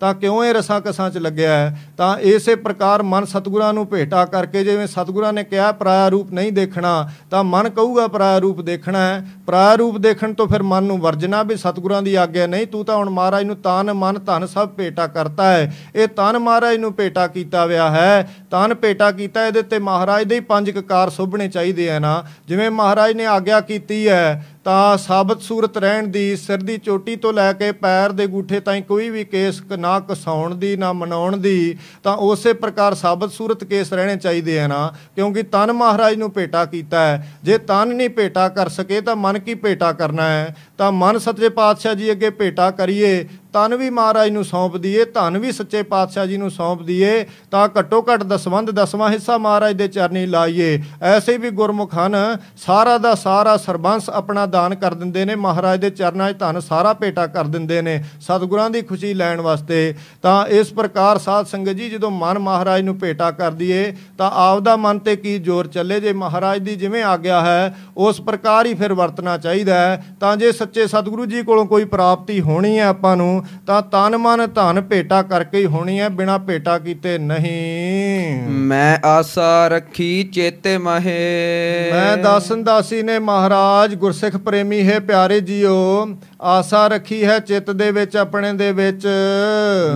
ਤਾਂ 0.00 0.14
ਕਿਉਂ 0.14 0.44
ਇਹ 0.44 0.54
ਰਸਾਂ 0.54 0.80
ਕਸਾਂ 0.80 1.10
'ਚ 1.10 1.18
ਲੱਗਿਆ 1.18 1.52
ਹੈ? 1.52 1.80
ਤਾਂ 1.96 2.18
ਇਸੇ 2.18 2.54
ਪ੍ਰਕਾਰ 2.54 3.02
ਮਨ 3.02 3.24
ਸਤਿਗੁਰਾਂ 3.24 3.72
ਨੂੰ 3.72 3.86
ਭੇਟਾ 3.86 4.24
ਕਰਕੇ 4.24 4.64
ਜਿਵੇਂ 4.64 4.86
ਸਤਿਗੁਰਾਂ 4.86 5.32
ਨੇ 5.32 5.44
ਕਿਹਾ 5.44 5.72
ਪਰਾਇਆ 5.72 6.08
ਰੂਪ 6.08 6.32
ਨਹੀਂ 6.32 6.52
ਦੇਖਣਾ, 6.52 7.08
ਤਾਂ 7.30 7.44
ਮਨ 7.44 7.70
ਕਹੂਗਾ 7.70 8.06
ਪਰਾਇਆ 8.06 8.38
ਰੂਪ 8.38 8.60
ਦੇਖਣਾ 8.60 8.98
ਹੈ। 8.98 9.26
ਪਰਾਇਆ 9.46 9.74
ਰੂਪ 9.74 9.98
ਦੇਖਣ 9.98 10.34
ਤੋਂ 10.34 10.48
ਫਿਰ 10.48 10.62
ਮਨ 10.62 10.84
ਨੂੰ 10.84 10.98
ਵਰਜਣਾ 10.98 11.42
ਵੀ 11.42 11.56
ਸਤਿਗੁਰਾਂ 11.56 12.02
ਦੀ 12.02 12.14
ਆਗਿਆ 12.14 12.46
ਨਹੀਂ, 12.46 12.66
ਤੂੰ 12.66 12.84
ਤਾਂ 12.84 12.96
ਹੁਣ 12.96 13.10
ਮਹਾਰਾਜ 13.10 13.44
ਨੂੰ 13.44 13.56
ਤਨ, 13.56 13.92
ਮਨ, 13.92 14.18
ਧਨ 14.18 14.46
ਸਭ 14.46 14.68
ਭੇਟਾ 14.68 15.06
ਕਰਤਾ 15.06 15.44
ਹੈ। 15.44 15.76
ਇਹ 15.94 16.08
ਤਨ 16.08 16.38
ਮਹਾਰਾਜ 16.38 16.76
ਨੂੰ 16.76 16.94
ਭੇਟਾ 16.94 17.26
ਕੀਤਾ 17.26 17.64
ਹੋਇਆ 17.64 17.90
ਹੈ, 17.90 18.34
ਤਨ 18.50 18.74
ਭੇਟਾ 18.74 19.12
ਕੀਤਾ 19.12 19.51
ਇਹਦੇ 19.52 19.62
ਤੇ 19.62 19.78
ਮਹਾਰਾਜ 19.78 20.24
ਦੇ 20.24 20.34
ਹੀ 20.34 20.40
ਪੰਜ 20.40 20.70
ਕਕਾਰ 20.70 21.10
ਸੁਭਣੇ 21.10 21.48
ਚਾਹੀਦੇ 21.48 21.90
ਆ 21.90 21.98
ਨਾ। 21.98 22.24
ਜਿਵੇਂ 22.48 22.70
ਮਹਾਰਾਜ 22.70 23.12
ਨੇ 23.12 23.26
ਆਗਿਆ 23.26 23.60
ਕੀਤੀ 23.60 24.08
ਹੈ, 24.08 24.46
ਤਾਂ 24.64 24.96
ਸਾਬਤ 24.96 25.42
ਸੂਰਤ 25.42 25.76
ਰਹਿਣ 25.76 26.08
ਦੀ, 26.08 26.36
ਸਿਰ 26.36 26.58
ਦੀ 26.58 26.78
ਚੋਟੀ 26.78 27.16
ਤੋਂ 27.16 27.32
ਲੈ 27.32 27.52
ਕੇ 27.52 27.72
ਪੈਰ 27.72 28.12
ਦੇ 28.12 28.26
ਗੂਠੇ 28.26 28.60
ਤਾਈਂ 28.60 28.82
ਕੋਈ 28.82 29.10
ਵੀ 29.10 29.24
ਕੇਸ 29.24 29.60
ਕ- 29.60 29.72
ਨਾ 29.72 30.00
ਕਸਾਉਣ 30.00 30.54
ਦੀ, 30.54 30.76
ਨਾ 30.76 30.92
ਮਨਾਉਣ 30.92 31.36
ਦੀ, 31.36 31.78
ਤਾਂ 32.02 32.16
ਉਸੇ 32.16 32.52
ਪ੍ਰਕਾਰ 32.52 32.94
ਸਾਬਤ 32.94 33.32
ਸੂਰਤ 33.32 33.64
ਕੇਸ 33.64 33.92
ਰਹਿਣੇ 33.92 34.16
ਚਾਹੀਦੇ 34.16 34.60
ਆ 34.60 34.66
ਨਾ। 34.66 34.92
ਕਿਉਂਕਿ 35.14 35.42
ਤਨ 35.42 35.72
ਮਹਾਰਾਜ 35.72 36.14
ਨੂੰ 36.14 36.32
ਭੇਟਾ 36.32 36.64
ਕੀਤਾ 36.64 37.00
ਹੈ। 37.00 37.32
ਜੇ 37.44 37.58
ਤਨ 37.58 37.88
ਨਹੀਂ 37.88 38.08
ਭੇਟਾ 38.08 38.48
ਕਰ 38.48 38.68
ਸਕੇ, 38.68 39.00
ਤਾਂ 39.00 39.16
ਮਨ 39.16 39.38
ਕੀ 39.38 39.54
ਭੇਟਾ 39.54 39.92
ਕਰਨਾ 39.92 40.28
ਹੈ? 40.28 40.56
ਤਾਂ 40.78 40.92
ਮਨ 40.92 41.18
ਸੱਚੇ 41.18 41.48
ਪਾਤਸ਼ਾਹ 41.48 41.94
ਜੀ 41.94 42.10
ਅੱਗੇ 42.10 42.30
ਭੇਟਾ 42.30 42.70
ਕਰੀਏ 42.70 43.28
ਤਨ 43.52 43.74
ਵੀ 43.74 43.90
ਮਹਾਰਾਜ 43.90 44.30
ਨੂੰ 44.30 44.44
ਸੌਂਪ 44.44 44.76
ਦਈਏ, 44.76 45.04
ਧਨ 45.04 45.38
ਵੀ 45.38 45.52
ਸੱਚੇ 45.52 45.82
ਪਾਤਸ਼ਾਹ 45.82 46.26
ਜੀ 46.26 46.36
ਨੂੰ 46.36 46.50
ਸੌਂਪ 46.50 46.82
ਦਈਏ, 46.82 47.24
ਤਾਂ 47.50 47.68
ਘੱਟੋ 47.78 48.00
ਘੱਟ 48.02 48.22
ਦਸਵੰਧ 48.22 48.70
ਦਸਵਾਂ 48.70 49.10
ਹਿੱਸਾ 49.10 49.38
ਮਹਾਰਾਜ 49.38 49.76
ਦੇ 49.76 49.88
ਚਰਨੀ 49.88 50.26
ਲਾਈਏ। 50.26 50.82
ਐਸੇ 51.02 51.36
ਵੀ 51.38 51.50
ਗੁਰਮੁਖ 51.50 51.94
ਹਨ, 51.94 52.16
ਸਾਰਾ 52.56 52.96
ਦਾ 52.98 53.14
ਸਾਰਾ 53.14 53.56
ਸਰਬੰਸ 53.56 54.10
ਆਪਣਾ 54.10 54.46
ਦਾਨ 54.46 54.74
ਕਰ 54.74 54.94
ਦਿੰਦੇ 54.94 55.24
ਨੇ, 55.24 55.34
ਮਹਾਰਾਜ 55.34 55.80
ਦੇ 55.80 55.90
ਚਰਨਾਂ 55.90 56.32
'ਚ 56.32 56.38
ਧਨ 56.38 56.60
ਸਾਰਾ 56.60 56.92
ਭੇਟਾ 56.92 57.26
ਕਰ 57.26 57.44
ਦਿੰਦੇ 57.44 57.82
ਨੇ, 57.82 58.04
ਸਤਿਗੁਰਾਂ 58.20 58.70
ਦੀ 58.70 58.82
ਖੁਸ਼ੀ 58.82 59.14
ਲੈਣ 59.14 59.40
ਵਾਸਤੇ। 59.40 59.94
ਤਾਂ 60.22 60.46
ਇਸ 60.46 60.72
ਪ੍ਰਕਾਰ 60.72 61.18
ਸਾਧ 61.18 61.46
ਸੰਗਤ 61.46 61.72
ਜੀ, 61.72 61.90
ਜਦੋਂ 61.90 62.10
ਮਨ 62.10 62.38
ਮਹਾਰਾਜ 62.38 62.82
ਨੂੰ 62.82 62.98
ਭੇਟਾ 62.98 63.30
ਕਰ 63.30 63.50
ਦਈਏ, 63.50 63.92
ਤਾਂ 64.18 64.30
ਆਪਦਾ 64.34 64.76
ਮਨ 64.76 64.98
ਤੇ 64.98 65.16
ਕੀ 65.16 65.38
ਜ਼ੋਰ 65.38 65.66
ਚੱਲੇ? 65.66 66.00
ਜੇ 66.00 66.12
ਮਹਾਰਾਜ 66.12 66.58
ਦੀ 66.58 66.76
ਜਿਵੇਂ 66.76 67.02
ਆਗਿਆ 67.02 67.40
ਹੈ, 67.40 67.74
ਉਸ 67.96 68.20
ਪ੍ਰਕਾਰ 68.20 68.66
ਹੀ 68.66 68.74
ਫਿਰ 68.74 68.92
ਵਰਤਣਾ 68.92 69.36
ਚਾਹੀਦਾ 69.38 69.74
ਹੈ। 69.74 70.04
ਤਾਂ 70.20 70.36
ਜੇ 70.36 70.52
ਸੱਚੇ 70.52 70.86
ਸਤਿਗੁਰੂ 70.86 71.26
ਜੀ 71.26 71.42
ਕੋਲੋਂ 71.42 71.66
ਕੋਈ 71.66 71.84
ਪ੍ਰਾਪਤੀ 71.84 72.40
ਹੋਣੀ 72.40 72.78
ਹੈ 72.78 72.84
ਆਪਾਂ 72.84 73.16
ਨੂੰ 73.16 73.41
ਤਾਂ 73.66 73.82
ਤਨ 73.82 74.16
ਮਨ 74.16 74.46
ਧਨ 74.54 74.80
ਭੇਟਾ 74.80 75.22
ਕਰਕੇ 75.22 75.58
ਹੀ 75.58 75.66
ਹੋਣੀ 75.66 76.00
ਹੈ 76.00 76.08
ਬਿਨਾ 76.08 76.38
ਭੇਟਾ 76.38 76.78
ਕੀਤੇ 76.78 77.18
ਨਹੀਂ। 77.18 78.42
ਮੈਂ 78.48 79.06
ਆਸਾ 79.06 79.68
ਰੱਖੀ 79.68 80.24
ਚੇਤੇ 80.24 80.78
ਮਹੇ। 80.78 81.90
ਮੈਂ 81.92 82.16
ਦਾਸਨ 82.16 82.64
ਦਾਸੀ 82.64 83.02
ਨੇ 83.02 83.18
ਮਹਾਰਾਜ 83.18 83.94
ਗੁਰਸਿੱਖ 83.94 84.36
ਪ੍ਰੇਮੀ 84.36 84.88
ਹੈ 84.88 85.00
ਪਿਆਰੇ 85.00 85.40
ਜੀਓ 85.40 86.08
ਆਸਾ 86.42 86.86
ਰੱਖੀ 86.86 87.24
ਹੈ 87.24 87.38
ਚਿੱਤ 87.38 87.70
ਦੇ 87.70 87.90
ਵਿੱਚ 87.90 88.16
ਆਪਣੇ 88.16 88.52
ਦੇ 88.52 88.72
ਵਿੱਚ। 88.72 89.08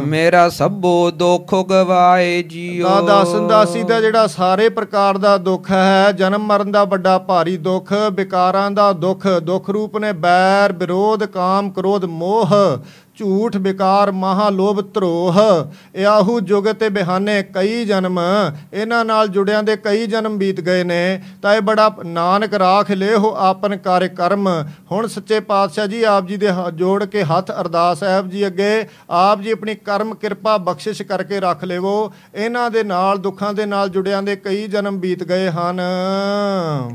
ਮੇਰਾ 0.06 0.48
ਸਭੋ 0.48 1.11
ਦੁੱਖ 1.11 1.54
ਗਵਾਏ 1.68 2.42
ਜੀਓ। 2.42 2.88
ਤਾਂ 2.88 3.02
ਦਾਸਨ 3.02 3.48
ਦਾਸੀ 3.48 3.82
ਦਾ 3.82 4.00
ਜਿਹੜਾ 4.00 4.26
ਸਾਰੇ 4.26 4.68
ਪ੍ਰਕਾਰ 4.68 5.18
ਦਾ 5.18 5.37
ਦੁੱਖ 5.37 5.70
ਹੈ 5.70 6.12
ਜਨਮ 6.12 6.46
ਮਰਨ 6.46 6.72
ਦਾ 6.72 6.85
ਵੱਡਾ 6.85 7.18
ਭਾਰੀ 7.18 7.56
ਦੁੱਖ 7.56 7.92
ਵਿਕਾਰਾਂ 8.12 8.70
ਦਾ 8.70 8.92
ਦੁੱਖ 8.92 9.26
ਦੁੱਖ 9.42 9.70
ਰੂਪ 9.70 9.98
ਨੇ 9.98 10.12
ਬੈਰ 10.12 10.72
ਵਿਰੋਧ 10.72 11.24
ਕਾਮ 11.24 11.70
ਕ੍ਰੋਧ 11.70 12.04
ਮੋਹ 12.04 12.54
ਝੂਠ 13.16 13.57
ਵਿਕਾਰ 13.57 14.11
ਮਹਾ 14.12 14.48
ਲੋਭ 14.50 14.81
ਧਰੋਹ। 14.94 15.38
ਇਆਹੂ 15.94 16.38
ਜੁਗ 16.40 16.64
ਤੇ 16.81 16.88
ਬਿਹਾਨੇ 16.88 17.42
ਕਈ 17.55 17.85
ਜਨਮ 17.85 18.20
ਇਹਨਾਂ 18.72 19.05
ਨਾਲ 19.05 19.29
ਜੁੜਿਆਂ 19.29 19.62
ਦੇ 19.62 19.76
ਕਈ 19.76 20.07
ਜਨਮ 20.07 20.37
ਬੀਤ 20.38 20.61
ਗਏ 20.61 20.85
ਨੇ। 20.85 21.22
ਤਾਂ 21.42 21.55
ਇਹ 21.55 21.61
ਬੜਾ 21.61 21.90
ਨਾਨਕ 22.07 22.55
ਰਾਖ 22.55 22.90
ਲੇਹੋ 22.90 23.35
ਆਪਨ 23.37 23.76
ਕਾਰੇ 23.76 24.09
ਕਰਮ। 24.09 24.48
ਹੁਣ 24.92 25.07
ਸੱਚੇ 25.07 25.40
ਪਾਤਸ਼ਾਹ 25.40 25.87
ਜੀ 25.87 26.02
ਆਪ 26.02 26.26
ਜੀ 26.26 26.37
ਦੇ 26.37 26.48
ਜੋੜ 26.74 27.05
ਕੇ 27.05 27.22
ਹੱਥ 27.24 27.50
ਅਰਦਾਸ 27.50 27.98
ਸਾਹਿਬ 27.98 28.31
ਜੀ 28.31 28.46
ਅੱਗੇ। 28.46 28.87
ਆਪ 29.11 29.40
ਜੀ 29.40 29.50
ਆਪਣੀ 29.50 29.74
ਕਰਮ 29.74 30.14
ਕਿਰਪਾ 30.14 30.57
ਬਖਸ਼ਿਸ਼ 30.59 31.02
ਕਰਕੇ 31.02 31.40
ਰੱਖ 31.40 31.64
ਲੇਵੋ। 31.64 32.12
ਇਹਨਾਂ 32.35 32.70
ਦੇ 32.70 32.83
ਨਾਲ 32.83 33.18
ਦੁੱਖਾਂ 33.18 33.52
ਦੇ 33.55 33.66
ਨਾਲ 33.66 33.88
ਜੁੜਿਆਂ 33.88 34.22
ਦੇ 34.22 34.37
ਕਈ 34.37 34.66
ਜਨਮ 34.66 35.00
ਬੀਤ 35.00 35.24
ਗਏ 35.24 35.48
ਹਨ। 35.50 35.81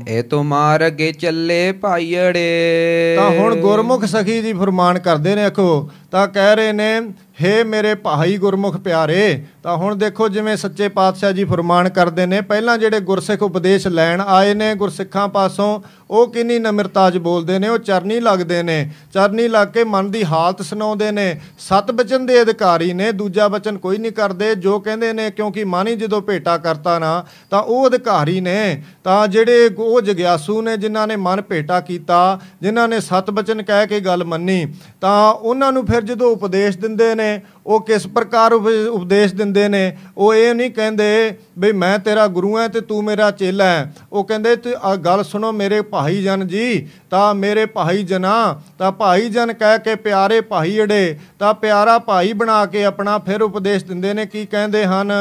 ਇਹ 0.08 0.22
ਤੋਂ 0.22 0.44
ਮਾਰਗੇ 0.44 1.12
ਚੱਲੇ 1.12 1.72
ਭਾਈੜੇ 1.72 3.16
ਤਾਂ 3.16 3.30
ਹੁਣ 3.30 3.56
ਗੁਰਮੁਖ 3.56 4.04
ਸਖੀ 4.04 4.40
ਜੀ 4.42 4.52
ਫਰਮਾਨ 4.52 4.98
ਕਰਦੇ 4.98 5.34
ਨੇ 5.34 5.44
ਆਖੋ 5.44 5.90
ਤਾਂ 6.12 6.28
ਕਹਿ 6.28 6.56
ਰਹੇ 6.56 6.72
ਨੇ 6.72 7.00
ਹੇ 7.40 7.62
ਮੇਰੇ 7.64 7.94
ਭਾਈ 7.94 8.36
ਗੁਰਮੁਖ 8.36 8.76
ਪਿਆਰੇ, 8.76 9.44
ਤਾਂ 9.62 9.76
ਹੁਣ 9.76 9.96
ਦੇਖੋ 9.96 10.28
ਜਿਵੇਂ 10.28 10.56
ਸੱਚੇ 10.56 10.88
ਪਾਤਸ਼ਾਹ 10.88 11.32
ਜੀ 11.32 11.44
ਫਰਮਾਨ 11.44 11.88
ਕਰਦੇ 11.88 12.26
ਨੇ, 12.26 12.40
ਪਹਿਲਾਂ 12.40 12.76
ਜਿਹੜੇ 12.78 13.00
ਗੁਰਸਿੱਖ 13.00 13.42
ਉਪਦੇਸ਼ 13.42 13.86
ਲੈਣ 13.86 14.20
ਆਏ 14.20 14.54
ਨੇ 14.54 14.74
ਗੁਰਸਿੱਖਾਂ 14.74 15.28
ਪਾਸੋਂ, 15.28 15.80
ਉਹ 16.10 16.26
ਕਿੰਨੀ 16.32 16.58
ਨਮਰਤਾ 16.58 17.08
'ਚ 17.10 17.18
ਬੋਲਦੇ 17.18 17.58
ਨੇ, 17.58 17.68
ਉਹ 17.68 17.78
ਚਰਨੀ 17.78 18.18
ਲੱਗਦੇ 18.20 18.62
ਨੇ। 18.62 18.90
ਚਰਨੀ 19.14 19.48
ਲੱਗ 19.48 19.68
ਕੇ 19.68 19.84
ਮਨ 19.84 20.10
ਦੀ 20.10 20.24
ਹਾਲਤ 20.24 20.62
ਸੁਣਾਉਂਦੇ 20.62 21.10
ਨੇ, 21.12 21.40
ਸਤ 21.58 21.90
ਬਚਨ 21.90 22.26
ਦੇ 22.26 22.40
ਅਧਿਕਾਰੀ 22.42 22.92
ਨੇ, 22.92 23.10
ਦੂਜਾ 23.12 23.48
ਬਚਨ 23.48 23.78
ਕੋਈ 23.78 23.98
ਨਹੀਂ 23.98 24.12
ਕਰਦੇ, 24.12 24.54
ਜੋ 24.54 24.78
ਕਹਿੰਦੇ 24.78 25.12
ਨੇ, 25.12 25.30
ਕਿਉਂਕਿ 25.30 25.64
ਮਨ 25.64 25.88
ਹੀ 25.88 25.96
ਜਦੋਂ 25.96 26.20
ਭੇਟਾ 26.22 26.56
ਕਰਤਾ 26.58 26.98
ਨਾ, 26.98 27.24
ਤਾਂ 27.50 27.62
ਉਹ 27.62 27.86
ਅਧਿਕਾਰੀ 27.86 28.40
ਨੇ, 28.40 28.82
ਤਾਂ 29.04 29.26
ਜਿਹੜੇ 29.28 29.70
ਉਹ 29.78 30.00
ਜਗਿਆਸੂ 30.00 30.60
ਨੇ, 30.62 30.76
ਜਿਨ੍ਹਾਂ 30.76 31.06
ਨੇ 31.06 31.16
ਮਨ 31.16 31.40
ਭੇਟਾ 31.40 31.80
ਕੀਤਾ, 31.80 32.40
ਜਿਨ੍ਹਾਂ 32.62 32.88
ਨੇ 32.88 33.00
ਸਤ 33.00 33.30
ਬਚਨ 33.30 33.62
ਕਹਿ 33.62 33.86
ਕੇ 33.86 34.00
ਗੱਲ 34.00 34.24
ਮੰਨੀ, 34.24 34.66
ਤਾਂ 35.00 35.32
ਉਹਨਾਂ 35.32 35.72
ਨੂੰ 35.72 35.86
ਫਿਰ 35.86 36.00
ਜਦੋਂ 36.02 36.30
ਉਪਦੇਸ਼ 36.30 36.78
ਦਿੰਦੇ 36.78 37.14
ਨੇ 37.14 37.21
ਉਹ 37.66 37.80
ਕਿਸ 37.80 38.06
ਪ੍ਰਕਾਰ 38.06 38.52
ਉਪ- 38.52 38.88
ਉਪਦੇਸ਼ 38.90 39.34
ਦਿੰਦੇ 39.34 39.68
ਨੇ 39.68 39.96
ਉਹ 40.18 40.34
ਇਹ 40.34 40.54
ਨਹੀਂ 40.54 40.70
ਕਹਿੰਦੇ 40.70 41.36
ਵੀ 41.58 41.72
ਮੈਂ 41.72 41.98
ਤੇਰਾ 41.98 42.26
ਗੁਰੂ 42.26 42.56
ਹਾਂ 42.56 42.68
ਤੇ 42.68 42.80
ਤੂੰ 42.80 43.04
ਮੇਰਾ 43.04 43.30
ਚੇਲਾ 43.30 43.64
ਹੈ। 43.64 43.94
ਉਹ 44.12 44.24
ਕਹਿੰਦੇ 44.24 44.56
ਤੇ 44.56 44.74
ਆ 44.82 44.96
ਗੱਲ 44.96 45.24
ਸੁਣੋ 45.24 45.52
ਮੇਰੇ 45.52 45.80
ਭਾਈ 45.82 46.22
ਜਨ 46.22 46.46
ਜੀ 46.46 46.88
ਤਾਂ 47.10 47.34
ਮੇਰੇ 47.34 47.66
ਭਾਈ 47.66 48.02
ਜਨਾ 48.02 48.60
ਤਾਂ 48.78 48.92
ਭਾਈ 48.92 49.28
ਜਨ 49.28 49.52
ਕਹਿ 49.52 49.78
ਕੇ 49.78 49.94
ਪਿਆਰੇ 49.94 50.40
ਭਾਈ 50.40 50.80
ਅੜੇ 50.80 51.18
ਤਾਂ 51.38 51.54
ਪਿਆਰਾ 51.54 51.98
ਭਾਈ 51.98 52.32
ਬਣਾ 52.32 52.66
ਕੇ 52.66 52.84
ਆਪਣਾ 52.84 53.18
ਫਿਰ 53.18 53.42
ਉਪਦੇਸ਼ 53.42 53.84
ਦਿੰਦੇ 53.84 54.14
ਨੇ 54.14 54.26
ਕੀ 54.26 54.46
ਕਹਿੰਦੇ 54.46 54.84
ਹਨ? 54.86 55.12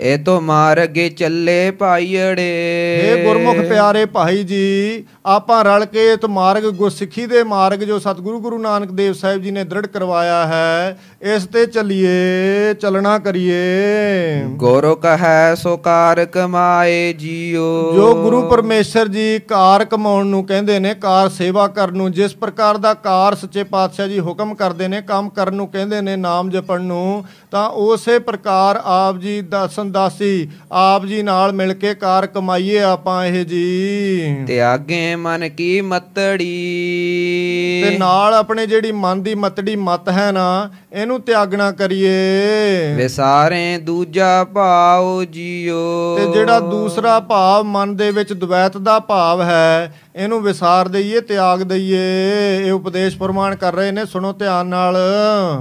ਇਹ 0.00 0.18
ਤੋਂ 0.18 0.40
ਮਾਰਗੇ 0.40 1.08
ਚੱਲੇ 1.08 1.70
ਭਾਈੜੇ 1.70 2.44
ਇਹ 3.04 3.26
ਗੁਰਮੁਖ 3.26 3.56
ਪਿਆਰੇ 3.56 4.06
ਭਾਈ 4.06 4.44
ਜੀ 4.44 5.04
ਆਪਾਂ 5.26 5.64
ਰਲ 5.64 5.84
ਕੇ 5.84 6.12
ਇਸ 6.12 6.24
ਮਾਰਗ 6.24 6.62
ਗੁਰਸਿੱਖੀ 6.62 7.26
ਦੇ 7.26 7.42
ਮਾਰਗ 7.42 7.78
ਜੋ 7.78 7.98
ਸਤਿਗੁਰੂ 7.98 8.40
ਗੁਰੂ 8.40 8.58
ਨਾਨਕ 8.58 8.90
ਦੇਵ 8.90 9.12
ਸਾਹਿਬ 9.12 9.42
ਜੀ 9.42 9.50
ਨੇ 9.50 9.64
ਦ੍ਰਿੜ 9.64 9.86
ਕਰਵਾਇਆ 9.86 10.46
ਹੈ 10.46 10.98
ਇਸ 11.22 11.46
ਤੇ 11.46 11.66
ਚੱਲੀਏ 11.66 12.74
ਚੱਲਣਾ 12.80 13.18
ਕਰੀਏ। 13.18 13.54
ਗੁਰੂ 14.46 14.94
ਕਹੈ 14.96 15.54
ਸੋ 15.64 15.76
ਕਾਰ 15.76 16.24
ਕਮਾਏ 16.24 17.12
ਜੀਓ। 17.12 17.92
ਜੋ 17.94 18.14
ਗੁਰੂ 18.14 18.42
ਪਰਮੇਸ਼ਰ 18.48 19.08
ਜੀ 19.08 19.38
ਕਾਰ 19.48 19.84
ਕਮਾਉਣ 19.84 20.26
ਨੂੰ 20.26 20.44
ਕਹਿੰਦੇ 20.44 20.78
ਨੇ, 20.78 20.94
ਕਾਰ 20.94 21.28
ਸੇਵਾ 21.28 21.68
ਕਰਨ 21.68 21.96
ਨੂੰ, 21.96 22.12
ਜਿਸ 22.12 22.34
ਪ੍ਰਕਾਰ 22.36 22.76
ਦਾ 22.76 22.94
ਕਾਰ 22.94 23.34
ਸੱਚੇ 23.34 23.64
ਪਾਤਸ਼ਾਹ 23.64 24.08
ਜੀ 24.08 24.20
ਹੁਕਮ 24.20 24.54
ਕਰਦੇ 24.54 24.88
ਨੇ, 24.88 25.02
ਕੰਮ 25.02 25.28
ਕਰਨ 25.28 25.54
ਨੂੰ 25.54 25.68
ਕਹਿੰਦੇ 25.68 26.00
ਨੇ, 26.00 26.16
ਨਾਮ 26.16 26.50
ਜਪਣ 26.50 26.80
ਨੂੰ 26.80 27.24
ਤਾਂ 27.54 27.70
ਉਸੇ 27.70 28.18
ਪ੍ਰਕਾਰ 28.18 28.80
ਆਪ 28.84 29.16
ਜੀ 29.16 29.40
ਦਸਨ 29.40 29.92
ਦਾਸੀ 29.92 30.48
ਆਪ 30.72 31.04
ਜੀ 31.04 31.22
ਨਾਲ 31.22 31.52
ਮਿਲ 31.52 31.74
ਕੇ 31.74 31.94
ਕਾਰ 31.94 32.26
ਕਮਾਈਏ 32.26 32.78
ਆਪਾਂ 32.78 33.26
ਇਹ 33.26 33.44
ਜੀ। 33.44 34.36
ਤਿਆਗੇ 34.46 35.16
ਮਨ 35.16 35.48
ਕੀ 35.48 35.80
ਮਤੜੀ। 35.80 36.48
ਤੇ 37.84 37.98
ਨਾਲ 37.98 38.34
ਆਪਣੇ 38.34 38.66
ਜਿਹੜੀ 38.66 38.92
ਮਨ 38.92 39.22
ਦੀ 39.22 39.34
ਮਤੜੀ 39.34 39.76
ਮਤ 39.76 40.08
ਹੈ 40.08 40.32
ਨਾ 40.32 40.70
ਇਹਨੂੰ 40.92 41.20
ਤਿਆਗਣਾ 41.20 41.72
ਕਰੀਏ। 41.72 42.14
ਵਿਸਾਰੇ 42.96 43.78
ਦੂਜਾ 43.78 44.44
ਭਾਉ 44.44 45.24
ਜੀਓ। 45.24 46.18
ਤੇ 46.18 46.32
ਜਿਹੜਾ 46.32 46.60
ਦੂਸਰਾ 46.60 47.20
ਭਾਵ 47.20 47.62
ਮਨ 47.62 47.96
ਦੇ 47.96 48.10
ਵਿੱਚ 48.10 48.32
ਦ્વੈਤ 48.32 48.76
ਦਾ 48.76 48.98
ਭਾਵ 48.98 49.42
ਹੈ 49.42 50.00
ਇਹਨੂੰ 50.16 50.42
ਵਿਸਾਰ 50.42 50.88
ਦਈਏ 50.88 51.20
ਤਿਆਗ 51.20 51.62
ਦਈਏ। 51.62 51.96
ਇਹ 52.66 52.72
ਉਪਦੇਸ਼ 52.72 53.18
ਪ੍ਰਮਾਣ 53.18 53.54
ਕਰ 53.56 53.74
ਰਹੇ 53.74 53.90
ਨੇ 53.90 54.04
ਸੁਣੋ 54.04 54.32
ਧਿਆਨ 54.32 54.66
ਨਾਲ। 54.66 54.96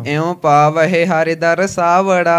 ਇਉ 0.06 0.34
ਪਾਵਹਿ 0.34 1.06
ਹਰਿ 1.06 1.36
ਦਰ 1.36 1.68
ਸਾਵੜਾ। 1.68 2.36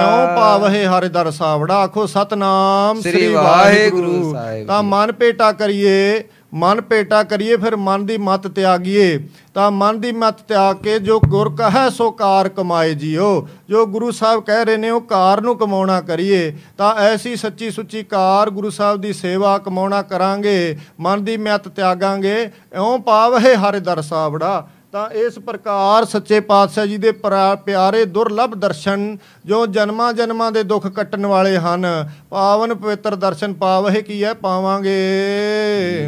ਕਿਉਂ 0.00 0.36
ਪਾਵਹਿ 0.36 0.86
ਹਰਿ 0.86 1.08
ਦਰ 1.08 1.30
ਸਾਵੜਾ। 1.30 1.74
ਆਖੋ 1.74 2.06
ਸਤਨਾਮ 2.06 3.00
ਸ੍ਰੀ 3.00 3.28
ਵਾਹਿਗੁਰੂ। 3.28 4.32
ਸਾਹਿਬ 4.32 4.66
ਤਾਂ 4.66 4.82
ਮਨ 4.82 5.12
ਪੇਟਾ 5.12 5.52
ਕਰੀਏ। 5.52 6.24
ਮਨ 6.54 6.80
ਪੇਟਾ 6.80 7.22
ਕਰੀਏ, 7.22 7.56
ਫਿਰ 7.56 7.76
ਮਨ 7.76 8.06
ਦੀ 8.06 8.18
ਮਤ 8.18 8.46
ਤਿਆਗੀਏ। 8.46 9.28
ਤਾਂ 9.54 9.70
ਮਨ 9.70 10.00
ਦੀ 10.00 10.12
ਮਤ 10.12 10.40
ਤਿਆਗ 10.40 10.76
ਕੇ 10.76 10.98
ਜੋ 10.98 11.20
ਗੁਰ 11.20 11.54
ਕਹੈ, 11.54 11.88
ਸੋ 11.88 12.10
ਕਾਰ 12.10 12.48
ਕਮਾਏ 12.48 12.94
ਜੀਓ। 12.94 13.48
ਜੋ 13.68 13.86
ਗੁਰੂ 13.86 14.10
ਸਾਹਿਬ 14.10 14.42
ਕਹਿ 14.42 14.64
ਰਹੇ 14.64 14.76
ਨੇ, 14.76 14.90
ਉਹ 14.90 15.00
ਕਾਰ 15.00 15.40
ਨੂੰ 15.40 15.58
ਕਮਾਉਣਾ 15.58 16.00
ਕਰੀਏ। 16.00 16.58
ਤਾਂ 16.78 16.94
ਐਸੀ 16.94 17.36
ਸੱਚੀ 17.36 17.70
ਸੁੱਚੀ 17.70 18.02
ਕਾਰ 18.02 18.50
ਗੁਰੂ 18.50 18.70
ਸਾਹਿਬ 18.70 19.00
ਦੀ 19.00 19.12
ਸੇਵਾ 19.12 19.58
ਕਮਾਉਣਾ 19.58 20.02
ਕਰਾਂਗੇ, 20.02 20.78
ਮਨ 21.00 21.24
ਦੀ 21.24 21.36
ਮਤ 21.36 21.68
ਤਿਆਗਾਂਗੇ। 21.68 22.50
ਇਉਂ 22.72 22.98
ਪਾਵਹਿ 22.98 23.56
ਹਰਿ 23.56 23.80
ਦਰ 23.80 24.00
ਸਾਵੜਾ। 24.00 24.68
ਤਾਂ 24.92 25.10
ਇਸ 25.10 25.38
ਪ੍ਰਕਾਰ 25.38 26.04
ਸੱਚੇ 26.04 26.40
ਪਾਤਸ਼ਾਹ 26.40 26.86
ਜੀ 26.86 26.96
ਦੇ 26.96 27.12
ਪਰਾ- 27.12 27.64
ਪਿਆਰੇ 27.64 28.04
ਦੁਰਲਭ 28.04 28.54
ਦਰਸ਼ਨ 28.54 29.18
ਜੋ 29.46 29.66
ਜਨਮਾਂ 29.66 30.12
ਜਨਮਾਂ 30.12 30.52
ਦੇ 30.52 30.62
ਦੁੱਖ 30.62 30.86
ਕੱਟਣ 30.86 31.26
ਵਾਲੇ 31.26 31.58
ਹਨ 31.58 32.10
ਪਾਵਨ 32.30 32.74
ਪਵਿੱਤਰ 32.74 33.14
ਦਰਸ਼ਨ 33.14 33.52
ਪਾਵਹਿ 33.52 34.02
ਕੀ 34.02 34.24
ਹੈ? 34.24 34.34
ਪਾਵਾਂਗੇ। 34.34 34.98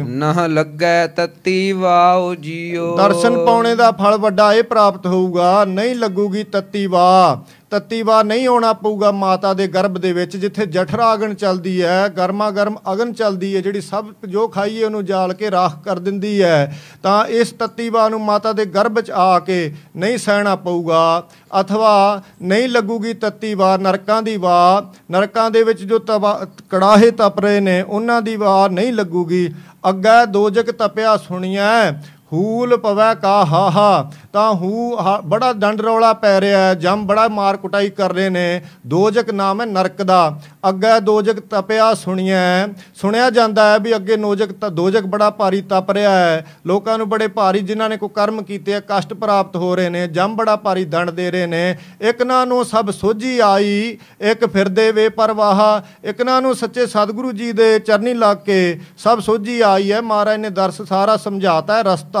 ਨਹ 0.07 0.47
ਲੱਗੈ 0.47 1.07
ਤਤੀ 1.07 1.71
ਵਾਉ 1.71 2.35
ਜੀਓ। 2.35 2.97
ਦਰਸ਼ਨ 2.97 3.45
ਪਾਉਣੇ 3.45 3.75
ਦਾ 3.75 3.91
ਫਲ 3.91 4.17
ਵੱਡਾ 4.17 4.53
ਇਹ 4.53 4.63
ਪ੍ਰਾਪਤ 4.63 5.07
ਹੋਊਗਾ। 5.07 5.65
ਨਹੀਂ 5.65 5.95
ਲੱਗੂਗੀ 5.95 6.43
ਤੱਤੀ 6.43 6.85
ਵਾਹ। 6.85 7.51
ਤੱਤੀ 7.69 8.01
ਵਾਹ 8.01 8.23
ਨਹੀਂ 8.23 8.47
ਆਉਣਾ 8.47 8.73
ਪਊਗਾ 8.73 9.11
ਮਾਤਾ 9.11 9.53
ਦੇ 9.53 9.67
ਗਰਭ 9.67 9.97
ਦੇ 9.97 10.13
ਵਿੱਚ 10.13 10.37
ਜਿੱਥੇ 10.37 10.65
ਜਠਰਾ 10.65 11.13
ਅਗਨ 11.13 11.33
ਚੱਲਦੀ 11.33 11.83
ਹੈ 11.83 12.07
ਗਰਮਾ 12.17 12.51
ਗਰਮ 12.51 12.77
ਅਗਨ 12.93 13.13
ਚੱਲਦੀ 13.13 13.55
ਹੈ 13.55 13.61
ਜਿਹੜੀ 13.61 13.81
ਸਭ 13.81 14.05
ਜੋ 14.27 14.47
ਖਾਈਏ 14.47 14.83
ਉਹਨੂੰ 14.83 15.05
ਜਾਲ 15.05 15.33
ਕੇ 15.33 15.51
ਰਾਖ 15.51 15.83
ਕਰ 15.83 15.99
ਦਿੰਦੀ 15.99 16.41
ਹੈ। 16.41 16.81
ਤਾਂ 17.03 17.25
ਇਸ 17.25 17.51
ਤੱਤੀ 17.51 17.89
ਵਾਹ 17.89 18.09
ਨੂੰ 18.09 18.21
ਮਾਤਾ 18.21 18.53
ਦੇ 18.53 18.65
ਗਰਭ 18.65 19.01
'ਚ 19.01 19.11
ਆ 19.11 19.39
ਕੇ 19.39 19.73
ਨਹੀਂ 19.95 20.17
ਸਹਿਣਾ 20.17 20.55
ਪਊਗਾ। 20.55 21.23
ਅਥਵਾ 21.61 22.21
ਨਹੀਂ 22.41 22.69
ਲੱਗੂਗੀ 22.69 23.13
ਤੱਤੀ 23.13 23.53
ਵਾਹ 23.53 23.77
ਨਰਕਾਂ 23.77 24.23
ਦੀ 24.23 24.37
ਵਾਹ। 24.37 24.99
ਨਰਕਾਂ 25.11 25.51
ਦੇ 25.51 25.63
ਵਿੱਚ 25.63 25.83
ਜੋ 25.83 25.99
ਤਵਾ 26.11 26.33
ਕੜਾਹੇ 26.69 27.11
ਤਪ 27.11 27.39
ਰਹੇ 27.39 27.59
ਨੇ 27.59 27.81
ਉਹਨਾਂ 27.81 28.21
ਦੀ 28.21 28.35
ਵਾਹ 28.35 28.69
ਨਹੀਂ 28.69 28.93
ਲੱਗੂਗੀ। 28.93 29.43
ਅੱਗੇ 29.89 30.25
ਦੋਜਕ 30.27 30.71
ਤਪਿਆ 30.71 31.17
ਸੁਣੀਐ 31.17 31.91
ਹੂਲ 32.33 32.77
ਪਵੈ 32.77 33.15
ਕਾ 33.15 33.45
ਹਾ 33.45 33.71
ਹਾ 33.71 34.11
ਤਾਂ 34.33 34.53
ਹੂ 34.53 34.97
ਹਾ- 34.99 35.21
ਬੜਾ 35.21 35.53
ਡੰਡ 35.53 35.81
ਰੌਲਾ 35.81 36.13
ਪੈ 36.13 36.41
ਰਿਹਾ 36.41 36.59
ਹੈ, 36.59 36.73
ਜਮ 36.73 37.07
ਬੜਾ 37.07 37.27
ਮਾਰ 37.27 37.57
ਕੁਟਾਈ 37.57 37.89
ਕਰ 37.89 38.13
ਰਹੇ 38.13 38.29
ਨੇ। 38.29 38.61
ਦੋਜਕ 38.87 39.31
ਨਾਮ 39.31 39.61
ਹੈ 39.61 39.65
ਨਰਕ 39.65 40.03
ਦਾ। 40.03 40.39
ਅੱਗੇ 40.69 40.99
ਦੋਜਕ 40.99 41.39
ਤਪਿਆ 41.39 41.93
ਸੁਣੀਐ। 41.93 42.67
ਸੁਣਿਆ 42.95 43.29
ਜਾਂਦਾ 43.29 43.73
ਹੈ 43.73 43.79
ਵੀ 43.79 43.95
ਅੱਗੇ 43.95 44.17
ਨੋਜਕ 44.17 44.51
ਤਾਂ 44.51 44.69
ਦੋਜਕ 44.69 45.01
ਬੜਾ 45.01 45.29
ਭਾਰੀ 45.29 45.61
ਤਪ 45.61 45.91
ਰਿਹਾ 45.91 46.11
ਹੈ। 46.11 46.45
ਲੋਕਾਂ 46.65 46.97
ਨੂੰ 46.97 47.09
ਬੜੇ 47.09 47.27
ਭਾਰੀ 47.27 47.59
ਜਿਨ੍ਹਾਂ 47.59 47.89
ਨੇ 47.89 47.97
ਕੋਈ 47.97 48.09
ਕਰਮ 48.09 48.43
ਕੀਤੇ 48.43 48.75
ਆ, 48.75 48.79
ਕਸ਼ਟ 48.79 49.13
ਪ੍ਰਾਪਤ 49.13 49.55
ਹੋ 49.55 49.75
ਰਹੇ 49.75 49.89
ਨੇ। 49.89 50.07
ਜਮ 50.07 50.35
ਬੜਾ 50.35 50.55
ਭਾਰੀ 50.55 50.85
ਦੰਡ 50.85 51.11
ਦੇ 51.11 51.31
ਰਹੇ 51.31 51.45
ਨੇ। 51.45 51.77
ਇੱਕ 52.01 52.21
ਨਾ 52.21 52.45
ਨੂੰ 52.45 52.65
ਸਭ 52.65 52.91
ਸੋਝੀ 52.91 53.39
ਆਈ, 53.39 53.97
ਇੱਕ 54.21 54.45
ਫਿਰਦੇ 54.45 54.91
ਵੇ 54.91 55.09
ਪਰਵਾਹ। 55.09 55.81
ਇੱਕ 56.07 56.21
ਨਾ 56.21 56.39
ਨੂੰ 56.39 56.55
ਸੱਚੇ 56.55 56.87
ਸਤਿਗੁਰੂ 56.87 57.31
ਜੀ 57.31 57.51
ਦੇ 57.51 57.79
ਚਰਨੀ 57.79 58.13
ਲੱਗ 58.13 58.37
ਕੇ 58.37 58.79
ਸਭ 58.97 59.19
ਸੋਝੀ 59.19 59.61
ਆਈ 59.61 59.91
ਹੈ। 59.91 60.01
ਮਹਾਰਾਜ 60.01 60.37
ਨੇ 60.37 60.49
ਦਰਸ 60.49 60.81
ਸਾਰਾ 60.81 61.17
ਸਮਝਾਤਾ 61.17 61.73
ਹੈ, 61.73 61.81
ਰਸਤਾ 61.81 62.20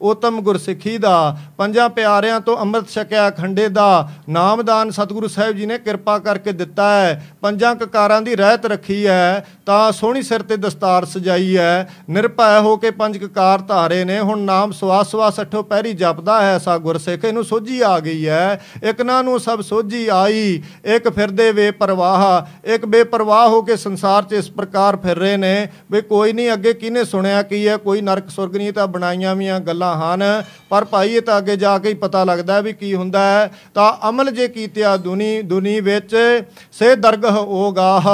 ਉਤਮ 0.00 0.40
ਗੁਰਸਿੱਖੀ 0.40 0.98
ਦਾ। 0.98 1.36
ਪੰਜਾਂ 1.58 1.88
ਪਿਆਰਿਆਂ 1.88 2.40
ਤੋਂ 2.40 2.56
ਅੰਮ੍ਰਿਤ 2.56 2.88
ਛਕਿਆ 2.88 3.30
ਖੰਡੇ 3.30 3.68
ਦਾ। 3.68 4.08
ਨਾਮਦਾਨ 4.28 4.90
ਸਤਿਗੁਰੂ 4.90 5.28
ਸਾਹਿਬ 5.28 5.56
ਜੀ 5.56 5.66
ਨੇ 5.66 5.78
ਕਿਰਪਾ 5.78 6.18
ਕਰਕੇ 6.18 6.52
ਦਿੱਤਾ 6.52 7.00
ਹੈ। 7.00 7.26
ਪੰਜਾਂ 7.40 7.74
ਕਕਾਰਾਂ 7.74 8.22
ਦੀ 8.22 8.36
ਰਹਿਤ 8.36 8.66
ਰੱਖੀ 8.66 9.06
ਹੈ। 9.06 9.46
ਤਾਂ 9.66 9.92
ਸੋਹਣੀ 9.92 10.22
ਸਿਰ 10.22 10.42
ਤੇ 10.42 10.56
ਦਸਤਾਰ 10.56 11.04
ਸਜਾਈ 11.04 11.56
ਹੈ। 11.56 11.90
ਨਿਰਭੈ 12.10 12.60
ਹੋ 12.60 12.76
ਕੇ 12.76 12.90
ਪੰਜ 12.90 13.18
ਕਕਾਰ 13.18 13.58
ਧਾਰੇ 13.58 14.04
ਨੇ। 14.04 14.20
ਹੁਣ 14.20 14.38
ਨਾਮ 14.38 14.72
ਸਵਾਸ 14.72 15.10
ਸਵਾਸ 15.10 15.40
ਅਠੋ 15.40 15.62
ਪਹਿਰੀ 15.62 15.92
ਜਪਦਾ 15.92 16.42
ਹੈ। 16.42 16.54
ਐਸਾ 16.54 16.78
ਗੁਰਸਿੱਖ 16.78 17.24
ਇਹਨੂੰ 17.24 17.44
ਸੋਝੀ 17.44 17.80
ਆ 17.80 18.00
ਗਈ 18.00 18.28
ਹੈ। 18.28 18.60
ਇੱਕ 18.82 19.02
ਨਾ 19.02 19.22
ਨੂੰ 19.22 19.40
ਸਭ 19.40 19.60
ਸੋਝੀ 19.60 20.08
ਆਈ। 20.08 20.62
ਇੱਕ 20.84 21.08
ਫਿਰਦੇ 21.08 21.52
ਵੇ 21.52 21.70
ਪਰਵਾਹ। 21.70 22.42
ਇੱਕ 22.64 22.86
ਬੇਪਰਵਾਹ 22.86 23.48
ਹੋ 23.48 23.62
ਕੇ 23.62 23.76
ਸੰਸਾਰ 23.76 24.22
'ਚ 24.22 24.32
ਇਸ 24.32 24.50
ਪ੍ਰਕਾਰ 24.50 24.96
ਫਿਰ 24.96 25.18
ਰਹੇ 25.18 25.36
ਨੇ। 25.36 25.68
ਵੀ 25.90 26.02
ਕੋਈ 26.02 26.32
ਨਹੀਂ 26.32 26.52
ਅੱਗੇ 26.52 26.72
ਕਿਹਨੇ 26.72 27.04
ਸੁਣਿਆ 27.04 27.42
ਕੀ 27.42 27.68
ਹੈ? 27.68 27.76
ਕੋਈ 27.76 28.00
ਨਰਕ 28.00 28.30
ਸੁਰਗ 28.30 28.56
ਨਹੀਂ 28.56 28.72
ਤਾਂ 28.72 28.86
ਬਣਾਈਆਂ 28.86 29.31
ਵੀਆਂ 29.34 29.60
ਗੱਲਾਂ 29.60 29.96
ਹਨ। 29.96 30.44
ਪਰ 30.68 30.84
ਭਾਈ, 30.84 31.14
ਇਹ 31.14 31.22
ਤਾਂ 31.22 31.38
ਅੱਗੇ 31.38 31.56
ਜਾ 31.56 31.78
ਕੇ 31.78 31.88
ਹੀ 31.88 31.94
ਪਤਾ 31.94 32.24
ਲੱਗਦਾ 32.24 32.60
ਵੀ 32.60 32.72
ਕੀ 32.72 32.94
ਹੁੰਦਾ 32.94 33.20
ਹੈ। 33.20 33.50
ਤਾਂ 33.74 34.08
ਅਮਲ 34.08 34.30
ਜੇ 34.30 34.48
ਕੀਤਿਆ 34.48 34.96
ਦੁਨੀ 34.96 35.42
ਦੁਨੀ 35.42 35.80
ਵਿੱਚ, 35.80 36.42
ਸੇ 36.72 36.96
ਦਰਗਹ 36.96 37.36
ਓਗਾਹ 37.38 38.08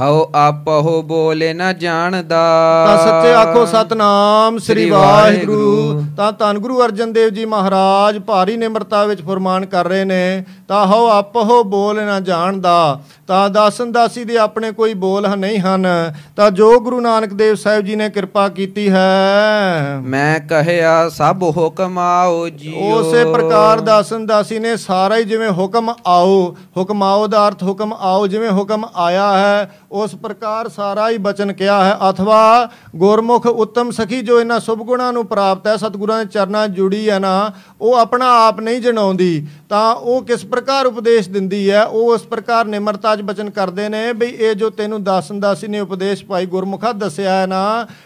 ਹਉ 0.00 0.30
ਆਪਹੁ 0.34 1.02
ਬੋਲੇ 1.02 1.52
ਨ 1.52 1.78
ਜਾਣਦਾ। 1.78 2.42
ਤਾਂ 2.86 2.96
ਸੱਚੇ 2.98 3.34
ਆਖੋ 3.34 3.66
ਸਤਨਾਮ 3.66 4.58
ਸ੍ਰੀ 4.58 4.90
ਵਾਹਿਗੁਰੂ। 4.90 6.04
ਤਾਂ 6.16 6.32
ਧੰਨ 6.32 6.58
ਗੁਰੂ 6.58 6.84
ਅਰਜਨ 6.84 7.12
ਦੇਵ 7.12 7.28
ਜੀ 7.28 7.44
ਮਹਾਰਾਜ 7.44 8.18
ਭਾਰੀ 8.18 8.56
ਨਿਮਰਤਾ 8.56 9.04
ਵਿੱਚ 9.04 9.22
ਫਰਮਾਨ 9.22 9.66
ਕਰ 9.66 9.86
ਰਹੇ 9.86 10.04
ਨੇ 10.04 10.44
ਤਾਂ 10.68 10.86
ਹਉ 10.86 11.08
ਆਪਹੁ 11.08 11.64
ਬੋਲ 11.64 12.04
ਨਾ 12.04 12.20
ਜਾਣਦਾ। 12.20 13.00
ਤਾਂ 13.26 13.50
ਦਾਸਨ 13.50 13.92
ਦਾਸੀ 13.92 14.24
ਦੇ 14.24 14.38
ਆਪਣੇ 14.38 14.72
ਕੋਈ 14.72 14.94
ਬੋਲ 14.94 15.36
ਨਹੀਂ 15.36 15.58
ਹਨ। 15.58 16.14
ਤਾਂ 16.36 16.50
ਜੋ 16.50 16.80
ਗੁਰੂ 16.80 17.00
ਨਾਨਕ 17.00 17.32
ਦੇਵ 17.32 17.54
ਸਾਹਿਬ 17.54 17.84
ਜੀ 17.84 17.96
ਨੇ 17.96 18.10
ਕਿਰਪਾ 18.10 18.48
ਕੀਤੀ 18.48 18.90
ਹੈ। 18.90 19.98
ਮੈਂ 20.02 20.40
ਕਹਿਆ 20.40 21.08
ਸਭ 21.08 21.42
ਹੁਕਮ 21.56 21.98
ਆਓ 21.98 22.48
ਜੀਓ। 22.48 22.98
ਉਸੇ 22.98 23.24
ਪ੍ਰਕਾਰ 23.24 23.80
ਦਾਸਨ 23.80 24.26
ਦਾਸੀ 24.26 24.58
ਨੇ 24.58 24.76
ਸਾਰਾ 24.76 25.16
ਹੀ 25.16 25.24
ਜਿਵੇਂ 25.24 25.50
ਹੁਕਮ 25.50 25.94
ਆਓ 26.06 26.56
ਹੁਕਮ 26.76 27.02
ਆਓ 27.02 27.26
ਦਾ 27.26 27.48
ਅਰਥ 27.48 27.62
ਹੁਕਮ 27.62 27.92
ਆਓ 27.92 28.26
ਜਿਵੇਂ 28.26 28.50
ਹੁਕਮ 28.50 28.84
ਆਇਆ 28.96 29.32
ਹੈ 29.32 29.70
ਉਸ 29.92 30.14
ਪ੍ਰਕਾਰ 30.14 30.68
ਸਾਰਾ 30.68 31.08
ਹੀ 31.10 31.18
ਬਚਨ 31.18 31.52
ਕਿਹਾ 31.52 31.84
ਹੈ। 31.84 31.96
ਅਥਵਾ 32.10 32.68
ਗੁਰਮੁਖ 32.96 33.46
ਉੱਤਮ 33.46 33.90
ਸਖੀ 33.90 34.20
ਜੋ 34.20 34.40
ਇਹਨਾਂ 34.40 34.60
ਸੁਭ 34.60 34.78
ਗੁਣਾਂ 34.78 35.12
ਨੂੰ 35.12 35.26
ਪ੍ਰਾਪਤ 35.26 35.66
ਹੈ, 35.66 35.76
ਸਤਿਗੁਰਾਂ 35.76 36.18
ਦੇ 36.18 36.30
ਚਰਨਾਂ 36.30 36.68
'ਚ 36.68 36.72
ਜੁੜੀ 36.72 37.10
ਹੈ 37.10 37.18
ਨਾ, 37.18 37.52
ਉਹ 37.80 37.94
ਆਪਣਾ 37.94 38.30
ਆਪ 38.46 38.60
ਨਹੀਂ 38.60 38.80
ਜਣਾਉਂਦੀ। 38.80 39.46
ਤਾਂ 39.72 39.94
ਉਹ 39.94 40.22
ਕਿਸ 40.22 40.44
ਪ੍ਰਕਾਰ 40.44 40.86
ਉਪਦੇਸ਼ 40.86 41.28
ਦਿੰਦੀ 41.28 41.70
ਹੈ? 41.70 41.84
ਉਹ 41.84 42.12
ਉਸ 42.14 42.22
ਪ੍ਰਕਾਰ 42.22 42.64
ਨਿਮਰਤਾ 42.64 43.14
'ਚ 43.16 43.22
ਬਚਨ 43.22 43.50
ਕਰਦੇ 43.50 43.88
ਨੇ 43.88 44.12
ਵੀ 44.12 44.26
ਇਹ 44.26 44.54
ਜੋ 44.54 44.68
ਤੈਨੂੰ 44.70 45.02
ਦਾਸਨ 45.04 45.40
ਦਾਸੀ 45.40 45.66
ਨੇ 45.66 45.80
ਉਪਦੇਸ਼ 45.80 46.24
ਭਾਈ 46.24 46.46
ਗੁਰਮੁਖਾ 46.46 46.92
ਦੱਸਿਆ 46.92 47.32
ਹੈ 47.32 47.46
ਨਾ 47.46 47.62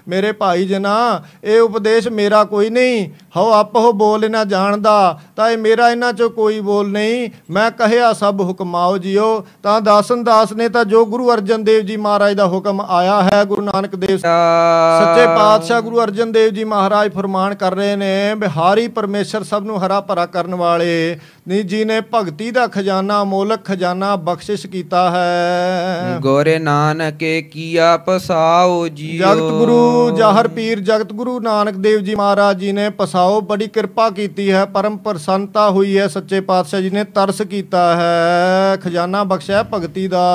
ਮੇਰੇ 0.09 0.33
ਭਾਈ 0.33 0.67
ਜਨਾ 0.67 1.23
ਇਹ 1.45 1.61
ਉਪਦੇਸ਼ 1.61 2.09
ਮੇਰਾ 2.09 2.45
ਕੋਈ 2.45 2.71
ਨਹੀਂ। 2.71 3.09
ਹਉ 3.37 3.51
ਆਪਹੁ 3.53 3.93
ਬੋਲ 3.93 4.31
ਨਾ 4.31 4.45
ਜਾਣਦਾ 4.45 5.19
ਤਾਂ 5.37 5.51
ਇਹ 5.51 5.59
ਮੇਰਾ 5.59 5.91
ਇਹਨਾਂ 5.91 6.13
ਚੋਂ 6.13 6.31
ਕੋਈ 6.31 6.61
ਬੋਲ 6.61 6.91
ਨਹੀਂ। 6.91 7.29
ਮੈਂ 7.51 7.71
ਕਹਿਆ 7.71 8.13
ਸਭ 8.13 8.41
ਹੁਕਮਾਓ 8.41 8.99
ਜੀਓ। 8.99 9.47
ਤਾਂ 9.63 9.81
ਦਾਸਨ 9.81 10.25
ਦਾਸ 10.25 10.53
ਨੇ 10.53 10.69
ਤਾਂ 10.69 10.85
ਜੋ 10.85 11.05
ਗੁਰੂ 11.07 11.33
ਅਰਜਨ 11.35 11.65
ਦੇਵ 11.65 11.83
ਜੀ 11.83 11.97
ਮਹਾਰਾਜ 11.97 12.37
ਦਾ 12.37 12.47
ਹੁਕਮ 12.47 12.81
ਆਇਆ 12.81 13.21
ਹੈ 13.23 13.45
ਗੁਰੂ 13.45 13.63
ਨਾਨਕ 13.63 13.97
ਦੇਵ 13.97 14.17
ਸੱਚੇ 14.17 15.27
ਪਾਤਸ਼ਾਹ 15.27 15.81
ਗੁਰੂ 15.81 16.03
ਅਰਜਨ 16.03 16.33
ਦੇਵ 16.33 16.51
ਜੀ 16.51 16.65
ਮਹਾਰਾਜ 16.65 17.13
ਫਰਮਾਨ 17.13 17.55
ਕਰ 17.55 17.75
ਰਹੇ 17.75 17.97
ਨੇ 17.97 18.35
ਬਿਹਾਰੀ 18.35 18.89
ਪਰਮੇਸ਼ਰ 18.89 19.45
ਸਭ 19.45 19.63
ਨੂੰ 19.67 19.87
ਹਰਾ 19.87 20.01
ਭਰਾ 20.01 20.27
ਕਰਨ 20.27 20.55
ਵਾਲੇ। 20.55 21.19
ਨੀ 21.57 21.63
ਜੀ 21.63 21.85
ਨੇ 21.85 22.01
ਭਗਤੀ 22.15 22.51
ਦਾ 22.51 22.67
ਖਜ਼ਾਨਾ 22.67 23.25
ਮੋਲਕ 23.25 23.65
ਖਜ਼ਾਨਾ 23.65 24.17
ਬਖਸ਼ਿਸ਼ 24.17 24.67
ਕੀਤਾ 24.67 25.11
ਹੈ। 25.11 26.19
ਗੋਰੇ 26.21 26.59
ਨਾਨਕੇ 26.59 27.43
ਕੀਆ 27.43 27.97
ਪਸਾਓ 27.97 28.89
ਜੀਓ। 28.89 29.25
ਜਗਤ 29.25 29.41
ਗੁਰੂ 29.41 30.11
ਜਾਹਰ 30.17 30.49
ਪੀਰ 30.49 30.81
ਜਗਤ 30.81 31.13
ਗੁਰੂ 31.13 31.41
ਨਾਨਕ 31.41 31.75
ਦੇਵ 31.75 32.01
ਜੀ 32.01 32.15
ਮਹਾਰਾਜ 32.15 32.59
ਜੀ 32.59 32.73
ਨੇ 32.73 32.91
ਪਸਾਓ 32.91 33.41
ਬੜੀ 33.41 33.69
ਕਿਰਪਾ 33.69 34.11
ਕੀਤੀ 34.11 34.51
ਹੈ। 34.53 34.65
ਪਰਮ 34.65 34.97
ਪ੍ਰਸੰਨਤਾ 34.97 35.71
ਹੋਈ 35.71 35.99
ਹੈ 35.99 36.09
ਸੱਚੇ 36.09 36.41
ਪਾਤਸ਼ਾਹ 36.41 36.81
ਜੀ 36.81 36.91
ਨੇ 36.91 37.05
ਤਰਸ 37.05 37.43
ਕੀਤਾ 37.43 37.97
ਹੈ। 37.97 38.77
ਖਜ਼ਾਨਾ 38.77 39.25
ਬਖਸ਼ਿਆ 39.25 39.63
ਭਗਤੀ 39.63 40.09
ਦਾ। 40.09 40.27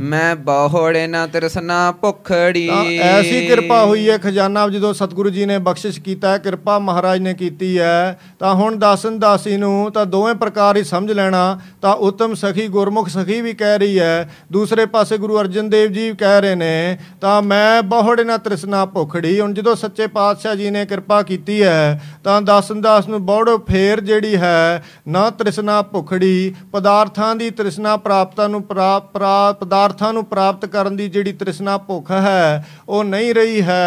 ਮੈਂ 0.00 0.36
ਬਹੁੜੇ 0.36 1.06
ਨਾ 1.06 1.26
ਤਰਸਨਾ 1.26 1.92
ਭੁਖੜੀ। 1.92 2.98
ਐਸੀ 2.98 3.46
ਕਿਰਪਾ 3.46 3.84
ਹੋਈ 3.84 4.10
ਹੈ 4.10 4.18
ਖਜ਼ਾਨਾ 4.18 4.68
ਜਦੋਂ 4.68 4.94
ਸਤਿਗੁਰੂ 4.94 5.30
ਜੀ 5.30 5.46
ਨੇ 5.46 5.58
ਬਖਸ਼ਿਸ਼ 5.58 6.00
ਕੀਤਾ 6.00 6.32
ਹੈ 6.32 6.38
ਕਿਰਪਾ 6.38 6.78
ਮਹਾਰਾਜ 6.78 7.20
ਨੇ 7.20 7.34
ਕੀਤੀ 7.34 7.78
ਹੈ। 7.78 8.20
ਤਾਂ 8.38 8.54
ਹੁਣ 8.54 8.76
ਦਾਸਨ 8.76 9.18
ਦਾਸੀ 9.18 9.56
ਨੂੰ 9.56 9.92
ਤਾਂ 9.92 10.06
ਦੋਵੇਂ 10.06 10.34
ਪ੍ਰਕਾਰ 10.48 10.76
ਹੀ 10.76 10.82
ਸਮਝ 10.84 11.12
ਲੈਣਾ 11.12 11.58
ਤਾਂ 11.82 11.94
ਉਤਮ 12.02 12.34
ਸਖੀ 12.34 12.66
ਗੁਰਮੁਖ 12.68 13.08
ਸਖੀ 13.08 13.40
ਵੀ 13.40 13.52
ਕਹਿ 13.54 13.78
ਰਹੀ 13.78 13.98
ਹੈ। 13.98 14.28
ਦੂਸਰੇ 14.52 14.86
ਪਾਸੇ 14.86 15.16
ਗੁਰੂ 15.18 15.38
ਅਰਜਨ 15.40 15.68
ਦੇਵ 15.70 15.90
ਜੀ 15.92 16.12
ਕਹਿ 16.18 16.40
ਰਹੇ 16.40 16.54
ਨੇ 16.54 16.98
ਤਾਂ 17.20 17.40
ਮੈਂ 17.42 17.82
ਬਹੁੜੇ 17.82 18.24
ਨਾ 18.24 18.36
ਤ੍ਰਿਸ਼ਨਾ 18.36 18.84
ਭੁਖੜੀ। 18.86 19.40
ਹੁਣ 19.40 19.54
ਜਦੋਂ 19.54 19.74
ਸੱਚੇ 19.76 20.06
ਪਾਤਸ਼ਾਹ 20.06 20.54
ਜੀ 20.54 20.70
ਨੇ 20.70 20.84
ਕਿਰਪਾ 20.86 21.20
ਕੀਤੀ 21.22 21.62
ਹੈ 21.62 22.02
ਤਾਂ 22.24 22.40
ਦਾਸਨ 22.42 22.80
ਦਾਸ 22.80 23.08
ਨੂੰ 23.08 23.24
ਬੌੜੋ 23.26 23.56
ਫੇਰ 23.68 24.00
ਜਿਹੜੀ 24.00 24.36
ਹੈ 24.36 24.84
ਨਾ 25.08 25.28
ਤ੍ਰਿਸ਼ਨਾ 25.30 25.80
ਭੁਖੜੀ 25.82 26.54
ਪਦਾਰਥਾਂ 26.72 27.34
ਦੀ 27.36 27.50
ਤ੍ਰਿਸ਼ਨਾ 27.50 27.96
ਪ੍ਰਾਪਤਾ 27.96 28.48
ਨੂੰ 28.48 28.62
ਪਦਾਰਥਾਂ 29.60 30.12
ਨੂੰ 30.12 30.24
ਪ੍ਰਾਪਤ 30.24 30.66
ਕਰਨ 30.66 30.96
ਦੀ 30.96 31.08
ਜਿਹੜੀ 31.08 31.32
ਤ੍ਰਿਸ਼ਨਾ 31.32 31.76
ਭੁੱਖ 31.78 32.10
ਹੈ 32.10 32.66
ਉਹ 32.88 33.04
ਨਹੀਂ 33.04 33.34
ਰਹੀ 33.34 33.60
ਹੈ। 33.62 33.84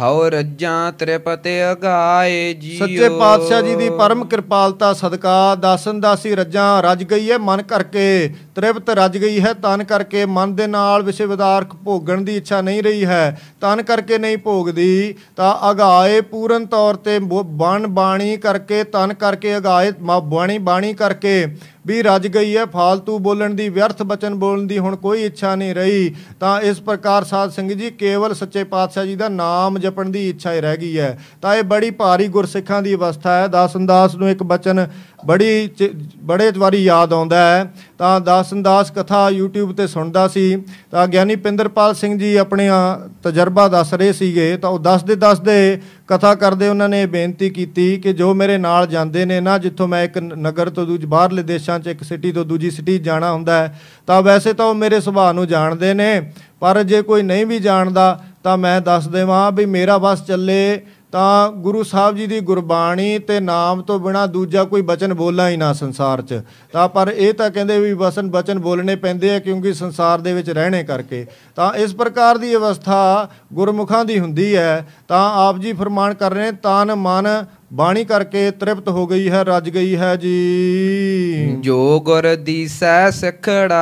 ਹਉ 0.00 0.28
ਰੱਜਾਂ 0.28 0.92
ਤ੍ਰਿਪਤੇ 0.92 1.56
ਅਗਾਏ 1.72 2.52
ਜੀਓ। 2.54 2.78
ਸੱਚੇ 2.78 3.08
ਪਾਤਸ਼ਾਹ 3.18 3.62
ਜੀ 3.62 3.74
ਦੀ 3.76 3.90
ਪਰਮ 3.90 4.24
ਕਿਰਪਾਲਤਾ 4.24 4.92
ਸਦਕਾ 4.92 5.19
ਦਾਸਨ 5.60 6.00
ਦਾਸੀ 6.00 6.34
ਰੱਜਾਂ 6.34 6.82
ਰੱਜ 6.82 7.04
ਗਈ 7.04 7.30
ਹੈ 7.30 7.38
ਮਨ 7.38 7.62
ਕਰਕੇ, 7.62 8.34
ਤ੍ਰਿਪਤ 8.54 8.90
ਰੱਜ 8.90 9.18
ਗਈ 9.18 9.40
ਹੈ 9.40 9.52
ਤਨ 9.52 9.84
ਕਰਕੇ, 9.84 10.26
ਮਨ 10.26 10.54
ਦੇ 10.54 10.66
ਨਾਲ 10.66 11.02
ਵਿਸ਼ੇ 11.02 11.26
ਵਿਦਾਰਕ 11.26 11.74
ਭੋਗਣ 11.74 12.20
ਦੀ 12.20 12.36
ਇੱਛਾ 12.36 12.60
ਨਹੀਂ 12.60 12.82
ਰਹੀ 12.82 13.04
ਹੈ, 13.04 13.40
ਤਨ 13.60 13.82
ਕਰਕੇ 13.82 14.18
ਨਹੀਂ 14.18 14.38
ਭੋਗਦੀ, 14.38 15.14
ਤਾਂ 15.36 15.70
ਅਗਾਏ 15.70 16.20
ਪੂਰਨ 16.20 16.66
ਤੌਰ 16.66 16.94
ਤੇ 16.94 17.18
ਬੋ- 17.18 17.44
ਬਣ 17.44 17.86
ਬਾਣੀ 17.86 18.36
ਕਰਕੇ, 18.36 18.84
ਤਨ 18.84 19.14
ਕਰਕੇ 19.14 19.56
ਅਗਾਏ 19.56 19.92
ਮ- 20.00 20.20
ਬਾਣੀ 20.20 20.58
ਬਾਣੀ 20.58 20.94
ਕਰਕੇ 20.94 21.46
ਵੀ 21.86 22.02
ਰੱਜ 22.02 22.26
ਗਈ 22.26 22.56
ਹੈ, 22.56 22.66
ਫਾਲਤੂ 22.66 23.18
ਬੋਲਣ 23.18 23.54
ਦੀ, 23.54 23.68
ਵਿਅਰਥ 23.68 24.02
ਬਚਨ 24.02 24.34
ਬੋਲਣ 24.34 24.66
ਦੀ 24.66 24.78
ਹੁਣ 24.78 24.96
ਕੋਈ 24.96 25.24
ਇੱਛਾ 25.24 25.54
ਨਹੀਂ 25.54 25.74
ਰਹੀ, 25.74 26.14
ਤਾਂ 26.40 26.60
ਇਸ 26.60 26.80
ਪ੍ਰਕਾਰ 26.80 27.24
ਸਾਧ 27.24 27.50
ਸੰਗਤ 27.50 27.74
ਜੀ 27.74 27.90
ਕੇਵਲ 27.90 28.34
ਸੱਚੇ 28.34 28.64
ਪਾਤਸ਼ਾਹ 28.64 29.04
ਜੀ 29.04 29.16
ਦਾ 29.16 29.28
ਨਾਮ 29.28 29.78
ਜਪਣ 29.78 30.08
ਦੀ 30.08 30.28
ਇੱਛਾ 30.28 30.52
ਹੀ 30.52 30.60
ਰਹਿ 30.60 30.76
ਗਈ 30.76 30.98
ਹੈ, 30.98 31.18
ਤਾਂ 31.42 31.56
ਇਹ 31.56 31.62
ਬੜੀ 31.62 31.90
ਭਾਰੀ 31.90 32.28
ਗੁਰਸਿੱਖਾਂ 32.28 32.82
ਦੀ 32.82 32.94
ਅਵਸਥਾ 32.94 33.32
ਹੈ 33.32 33.46
ਦਾਸਨਦਾਸ 33.48 34.14
ਨੂੰ 34.14 34.30
ਇੱਕ 34.30 34.42
ਬਚਨ 34.42 34.86
ਬੜੀ 35.26 35.68
ਚ- 35.68 35.90
ਬੜੇ 36.22 36.52
ਵਾਰੀ 36.58 36.84
ਯਾਦ 36.84 37.12
ਆਉਂਦਾ 37.12 37.38
ਹੈ। 37.38 37.74
ਤਾਂ 37.98 38.20
ਦਾਸਨਦਾਸ 38.20 38.90
ਕਥਾ 38.90 39.30
YouTube 39.40 39.72
ਤੇ 39.72 39.86
ਸੁਣਦਾ 39.86 40.28
ਸੀ। 40.28 40.62
ਤਾਂ 40.90 41.06
ਗਿਆਨੀ 41.06 41.36
ਪਿੰਦਰਪਾਲ 41.36 41.94
ਸਿੰਘ 41.94 42.18
ਜੀ 42.18 42.36
ਆਪਣੀਆਂ 42.36 43.08
ਤਜਰਬਾ 43.22 43.68
ਦੱਸ 43.68 43.94
ਰਹੇ 43.94 44.12
ਸੀਗੇ। 44.12 44.56
ਤਾਂ 44.56 44.70
ਉਹ 44.70 44.78
ਦੱਸਦੇ 44.78 45.14
ਦੱਸਦੇ 45.14 45.80
ਕਥਾ 46.06 46.34
ਕਰਦੇ 46.34 46.68
ਉਹਨਾਂ 46.68 46.88
ਨੇ 46.88 47.02
ਇਹ 47.02 47.06
ਬੇਨਤੀ 47.06 47.50
ਕੀਤੀ 47.50 47.96
ਕਿ 47.96 48.12
ਜੋ 48.12 48.34
ਮੇਰੇ 48.34 48.58
ਨਾਲ 48.58 48.86
ਜਾਂਦੇ 48.86 49.24
ਨੇ 49.24 49.40
ਨਾ, 49.40 49.58
ਜਿੱਥੋਂ 49.58 49.88
ਮੈਂ 49.88 50.04
ਇੱਕ 50.04 50.18
ਨ- 50.18 50.36
ਨਗਰ 50.36 50.70
ਤੋਂ 50.70 50.86
ਦੂਜ, 50.86 51.04
ਬਾਹਰਲੇ 51.04 51.42
ਦੇਸ਼ਾਂ 51.42 51.78
'ਚ 51.78 51.86
ਇੱਕ 51.86 52.02
ਸਿਟੀ 52.02 52.32
ਤੋਂ 52.32 52.44
ਦੂਜੀ 52.44 52.70
ਸਿਟੀ 52.70 52.98
ਜਾਣਾ 52.98 53.32
ਹੁੰਦਾ 53.32 53.58
ਹੈ, 53.58 53.80
ਤਾਂ 54.06 54.22
ਵੈਸੇ 54.22 54.52
ਤਾਂ 54.52 54.66
ਉਹ 54.66 54.74
ਮੇਰੇ 54.74 55.00
ਸੁਭਾਅ 55.00 55.32
ਨੂੰ 55.32 55.48
ਜਾਣਦੇ 55.48 55.94
ਨੇ। 55.94 56.32
ਪਰ 56.60 56.82
ਜੇ 56.82 57.02
ਕੋਈ 57.02 57.22
ਨਹੀਂ 57.22 57.46
ਵੀ 57.46 57.58
ਜਾਣਦਾ, 57.58 58.24
ਤਾਂ 58.44 58.58
ਮੈਂ 58.58 58.80
ਦੱਸ 58.80 59.08
ਦੇਵਾਂ 59.08 59.52
ਵੀ 59.52 59.66
ਮੇਰਾ 59.66 59.98
ਬਸ 59.98 60.24
ਚੱਲੇ 60.24 60.82
ਤਾਂ 61.12 61.52
ਗੁਰੂ 61.52 61.82
ਸਾਹਿਬ 61.82 62.16
ਜੀ 62.16 62.26
ਦੀ 62.26 62.40
ਗੁਰਬਾਣੀ 62.40 63.18
ਤੇ 63.18 63.40
ਨਾਮ 63.40 63.82
ਤੋਂ 63.82 63.98
ਬਿਨਾ 63.98 64.26
ਦੂਜਾ 64.26 64.64
ਕੋਈ 64.64 64.82
ਬਚਨ 64.82 65.14
ਬੋਲਣਾ 65.14 65.48
ਹੀ 65.48 65.56
ਨਾ 65.56 65.72
ਸੰਸਾਰ 65.72 66.22
'ਚ। 66.22 66.42
ਤਾਂ 66.72 66.88
ਪਰ 66.88 67.12
ਇਹ 67.16 67.34
ਤਾਂ 67.34 67.50
ਕਹਿੰਦੇ 67.50 67.80
ਵੀ 67.80 67.94
ਬਸਨ 67.94 68.30
ਬਚਨ 68.30 68.58
ਬੋਲਣੇ 68.58 68.96
ਪੈਂਦੇ 68.96 69.34
ਆ 69.34 69.38
ਕਿਉਂਕਿ 69.38 69.72
ਸੰਸਾਰ 69.72 70.18
ਦੇ 70.18 70.32
ਵਿੱਚ 70.32 70.50
ਰਹਿਣੇ 70.50 70.84
ਕਰਕੇ। 70.84 71.26
ਤਾਂ 71.56 71.72
ਇਸ 71.74 71.94
ਪ੍ਰਕਾਰ 71.94 72.38
ਦੀ 72.38 72.54
ਅਵਸਥਾ 72.54 73.28
ਗੁਰਮੁਖਾਂ 73.52 74.04
ਦੀ 74.04 74.20
ਹੁੰਦੀ 74.20 74.56
ਹੈ। 74.56 74.88
ਤਾਂ 75.08 75.48
ਆਪ 75.48 75.58
ਜੀ 75.58 75.72
ਫਰਮਾਨ 75.72 76.14
ਕਰ 76.14 76.30
ਰਹੇ 76.30 76.50
ਨੇ, 76.50 76.52
ਤਨ 76.52 76.94
ਮਨ 76.94 77.44
ਬਾਣੀ 77.72 78.04
ਕਰਕੇ 78.04 78.50
ਤ੍ਰਿਪਤ 78.50 78.88
ਹੋ 78.88 79.06
ਗਈ 79.06 79.30
ਹੈ 79.30 79.44
ਰੱਜ 79.44 79.70
ਗਈ 79.70 79.96
ਹੈ 79.96 80.16
ਜੀ। 80.16 81.56
ਜੋ 81.60 82.00
ਗੁਰ 82.00 82.36
ਦੀਸੈ 82.36 83.10
ਸਿਖੜਾ। 83.10 83.80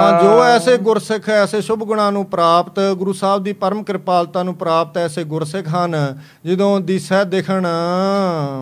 ਤਾਂ 0.00 0.22
ਜੋ 0.22 0.44
ਐਸੇ 0.44 0.76
ਗੁਰਸਿੱਖ 0.76 1.28
ਐਸੇ 1.28 1.60
ਸ਼ੁਭ 1.60 1.78
ਗੁਣਾਂ 1.78 2.12
ਨੂੰ 2.12 2.26
ਪ੍ਰਾਪਤ 2.26 2.80
ਗੁਰੂ 2.96 3.12
ਸਾਹਿਬ 3.12 3.42
ਦੀ 3.42 3.52
ਪਰਮ 3.52 3.82
ਕਿਰਪਾਲਤਾ 3.82 4.42
ਨੂੰ 4.42 4.54
ਪ੍ਰਾਪਤ 4.54 4.98
ਐਸੇ 4.98 5.24
ਗੁਰਸਿੱਖ 5.24 5.68
ਹਨ 5.68 6.18
ਜਦੋਂ 6.46 6.80
ਦਿਸੈ 6.80 7.24
ਦਿਖਣ। 7.24 7.66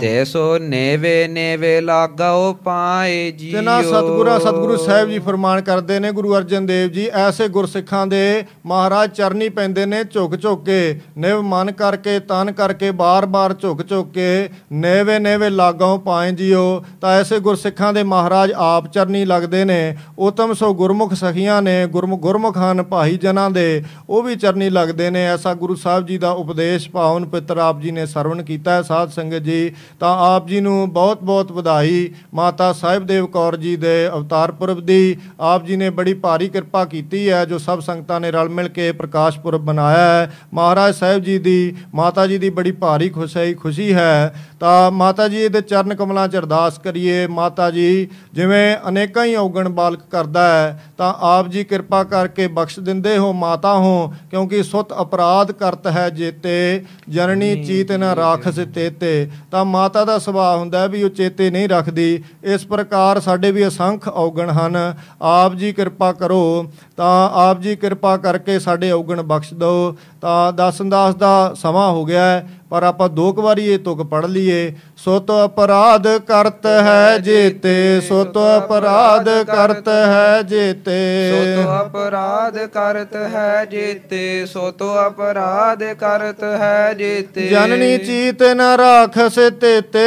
ਤੇ 0.00 0.24
ਸੋ 0.24 0.58
ਨੇਵੇ 0.58 1.28
ਨੇਵੇ 1.28 1.80
ਲਾਗਾਓ 1.80 2.52
ਪਾਏ 2.64 3.30
ਜੀਓ। 3.30 3.50
ਜਿਨ੍ਹਾਂ 3.50 3.82
ਸਤਿਗੁਰਾਂ 3.82 4.40
ਸਤਿਗੁਰੂ 4.40 4.76
ਸਾਹਿਬ 4.76 5.10
ਜੀ 5.10 5.18
ਫਰਮਾਨ 5.18 5.60
ਕਰਦੇ 5.60 5.98
ਨੇ 5.98 6.12
ਗੁਰੂ 6.12 6.36
ਅਰਜਨ 6.36 6.66
ਦੇਵ 6.66 6.88
ਜੀ 6.88 7.06
ਐਸੇ 7.06 7.48
ਗੁਰਸਿੱਖਾਂ 7.48 8.06
ਦੇ 8.06 8.44
ਮਹਾਰਾਜ 8.66 9.10
ਚਰਨੀ 9.10 9.48
ਪੈਂਦੇ 9.48 9.86
ਨੇ 9.86 10.04
ਝੁਕ 10.04 10.40
ਝੁਕ 10.40 10.64
ਕੇ 10.64 11.00
ਨਿਵ 11.18 11.42
ਮਨ 11.42 11.72
ਕਰਕੇ 11.72 12.20
ਤਨ 12.20 12.52
ਕਰਕੇ 12.52 12.90
ਬਾਰ-ਬਾਰ 12.90 13.54
ਝੁਕ 13.54 13.88
ਝੁਕ 13.88 14.12
ਕੇ 14.12 14.35
ਨੇਵੇ 14.72 15.18
ਨੇਵੇ 15.18 15.50
ਲਾਗੋਂ 15.50 15.98
ਪਾਏ 15.98 16.32
ਜੀਓ, 16.32 16.84
ਤਾਂ 17.00 17.10
ਐਸੇ 17.10 17.38
ਗੁਰਸਿੱਖਾਂ 17.40 17.92
ਦੇ 17.92 18.02
ਮਹਾਰਾਜ 18.02 18.52
ਆਪ 18.56 18.86
ਚਰਨੀ 18.86 19.24
ਲੱਗਦੇ 19.24 19.64
ਨੇ। 19.64 19.96
ਉਤਮ 20.18 20.54
ਸੋ 20.54 20.74
ਗੁਰਮੁਖ 20.74 21.14
ਸਖੀਆਂ 21.14 21.62
ਨੇ 21.62 21.86
ਗੁਰਮੁਖ 21.86 22.20
ਗੁਰਮੁਖ 22.20 22.58
ਹਨ 22.58 22.82
ਭਾਈ 22.82 23.16
ਜਨਾਂ 23.16 23.50
ਦੇ, 23.50 23.82
ਉਹ 24.08 24.22
ਵੀ 24.22 24.36
ਚਰਨੀ 24.36 24.70
ਲੱਗਦੇ 24.70 25.10
ਨੇ। 25.10 25.24
ਐਸਾ 25.24 25.54
ਗੁਰੂ 25.54 25.74
ਸਾਹਿਬ 25.74 26.06
ਜੀ 26.06 26.18
ਦਾ 26.18 26.30
ਉਪਦੇਸ਼ 26.30 26.90
ਪਾਵਨ 26.90 27.24
ਪਿੱਤਰ 27.24 27.58
ਆਪ 27.58 27.80
ਜੀ 27.80 27.90
ਨੇ 27.90 28.06
ਸਰਵਣ 28.06 28.42
ਕੀਤਾ 28.42 28.72
ਹੈ। 28.72 28.82
ਸਾਧ 28.82 29.10
ਸੰਗਤ 29.10 29.38
ਜੀ, 29.38 29.72
ਤਾਂ 30.00 30.16
ਆਪ 30.36 30.46
ਜੀ 30.46 30.60
ਨੂੰ 30.60 30.92
ਬਹੁਤ 30.92 31.22
ਬਹੁਤ 31.22 31.52
ਵਧਾਈ। 31.52 32.10
ਮਾਤਾ 32.34 32.72
ਸਾਹਿਬ 32.72 33.06
ਦੇਵ 33.06 33.26
ਕੌਰ 33.26 33.56
ਜੀ 33.56 33.76
ਦੇ 33.76 34.08
ਅਵਤਾਰ 34.08 34.52
ਪੁਰਬ 34.52 34.80
ਦੀ 34.80 35.16
ਆਪ 35.40 35.64
ਜੀ 35.66 35.76
ਨੇ 35.76 35.90
ਬੜੀ 35.90 36.14
ਭਾਰੀ 36.14 36.48
ਕਿਰਪਾ 36.48 36.84
ਕੀਤੀ 36.84 37.30
ਹੈ, 37.30 37.44
ਜੋ 37.44 37.58
ਸਭ 37.58 37.80
ਸੰਗਤਾਂ 37.80 38.20
ਨੇ 38.20 38.30
ਰਲ 38.30 38.48
ਮਿਲ 38.48 38.68
ਕੇ 38.68 38.92
ਪ੍ਰਕਾਸ਼ 38.92 39.40
ਪੁਰਬ 39.40 39.64
ਮਨਾਇਆ 39.64 39.98
ਹੈ। 39.98 40.32
ਮਹਾਰਾਜ 40.54 40.94
ਸਾਹਿਬ 40.94 41.22
ਜੀ 41.22 41.38
ਦੀ, 41.38 41.74
ਮਾਤਾ 41.94 42.26
ਜੀ 42.26 42.38
ਦੀ 42.38 42.50
ਬੜੀ 42.50 42.72
ਭਾਰੀ 42.72 43.08
ਖੁਸ਼ੀ 43.08 43.54
ਖੁਸ਼ੀ 43.54 43.94
ਹੈ। 43.94 44.25
ਤਾਂ 44.60 44.90
ਮਾਤਾ 44.90 45.28
ਜੀ 45.28 45.48
ਦੇ 45.48 45.60
ਚਰਨ 45.60 45.94
ਕਮਲਾਂ 45.94 46.26
'ਚ 46.28 46.36
ਅਰਦਾਸ 46.36 46.78
ਕਰੀਏ। 46.78 47.26
ਮਾਤਾ 47.26 47.70
ਜੀ 47.70 48.08
ਜਿਵੇਂ 48.34 48.76
ਅਨੇਕਾਂ 48.88 49.24
ਹੀ 49.24 49.34
ਔਗਣ 49.36 49.68
ਬਾਲਕ 49.68 50.00
ਕਰਦਾ 50.10 50.46
ਹੈ 50.48 50.82
ਤਾਂ 50.98 51.12
ਆਪ 51.20 51.48
ਜੀ 51.48 51.64
ਕਿਰਪਾ 51.64 52.02
ਕਰਕੇ 52.04 52.46
ਬਖਸ਼ 52.48 52.78
ਦਿੰਦੇ 52.80 53.16
ਹੋ 53.18 53.32
ਮਾਤਾ 53.32 53.74
ਹੋ 53.74 54.12
ਕਿਉਂਕਿ 54.30 54.62
ਸੁਤ 54.62 54.92
ਅਪਰਾਧ 55.00 55.52
ਕਰਤ 55.52 55.86
ਹੈ 55.86 56.08
ਜੇਤੇ 56.10 56.84
ਜਨਨੀ 57.08 57.64
ਚੀਤ 57.64 57.92
ਨ 57.92 58.02
ਰਾਖਸ 58.02 58.60
ਤੇਤੇ। 58.74 59.30
ਤਾਂ 59.50 59.64
ਮਾਤਾ 59.64 60.04
ਦਾ 60.04 60.18
ਸੁਭਾਅ 60.18 60.56
ਹੁੰਦਾ 60.56 60.80
ਹੈ 60.80 60.88
ਵੀ 60.88 61.02
ਉਹ 61.02 61.10
ਚੇਤੇ 61.10 61.50
ਨਹੀਂ 61.50 61.68
ਰੱਖਦੀ। 61.68 62.22
ਇਸ 62.44 62.66
ਪ੍ਰਕਾਰ 62.66 63.20
ਸਾਡੇ 63.20 63.50
ਵੀ 63.52 63.66
ਅਸੰਖ 63.68 64.08
ਔਗਣ 64.08 64.50
ਹਨ। 64.50 64.76
ਆਪ 65.22 65.54
ਜੀ 65.54 65.72
ਕਿਰਪਾ 65.72 66.12
ਕਰੋ 66.12 66.72
ਤਾਂ 66.96 67.30
ਆਪ 67.40 67.60
ਜੀ 67.60 67.76
ਕਿਰਪਾ 67.76 68.16
ਕਰਕੇ 68.16 68.58
ਸਾਡੇ 68.58 68.90
ਔਗਣ 68.90 69.22
ਬਖਸ਼ 69.22 69.54
ਦਿਓ। 69.54 69.96
ਤਾਂ 70.20 70.52
ਦਸ 70.52 70.80
ਅੰਦਾਸ 70.82 71.14
ਦਾ 71.14 71.54
ਸਮਾਂ 71.54 71.90
ਹੋ 71.90 72.04
ਗਿਆ 72.04 72.24
ਹੈ। 72.24 72.55
ਪਰ 72.70 72.82
ਆਪਾਂ 72.82 73.08
ਦੋ 73.08 73.32
ਕੁ 73.32 73.42
ਵਾਰੀ 73.42 73.66
ਇਹ 73.66 73.78
ਤੁਕ 73.78 74.02
ਪੜ 74.02 74.24
ਲਈਏ 74.26 74.72
ਸੋ 74.98 75.18
ਤੋ 75.20 75.34
ਅਪਰਾਧ 75.44 76.06
ਕਰਤ 76.26 76.66
ਹੈ 76.66 77.18
ਜੀਤੇ 77.18 78.00
ਸੋ 78.00 78.22
ਤੋ 78.24 78.40
ਅਪਰਾਧ 78.58 79.28
ਕਰਤ 79.46 79.88
ਹੈ 79.88 80.42
ਜੀਤੇ। 80.42 80.96
ਸੋ 81.30 81.62
ਤੋ 81.62 81.74
ਅਪਰਾਧ 81.80 82.56
ਕਰਤ 82.66 83.14
ਹੈ 83.34 83.64
ਜੀਤੇ 83.64 84.46
ਸੋ 84.46 84.70
ਤੋ 84.70 84.88
ਅਪਰਾਧ 85.06 85.82
ਕਰਤ 86.00 86.42
ਹੈ 86.60 86.92
ਜੀਤੇ। 86.94 87.46
ਜਨਨੀ 87.48 87.98
ਚੀਤ 87.98 88.42
ਨ 88.42 88.60
ਰਾਖਸ 88.78 89.38
ਤੇਤੇ 89.60 90.06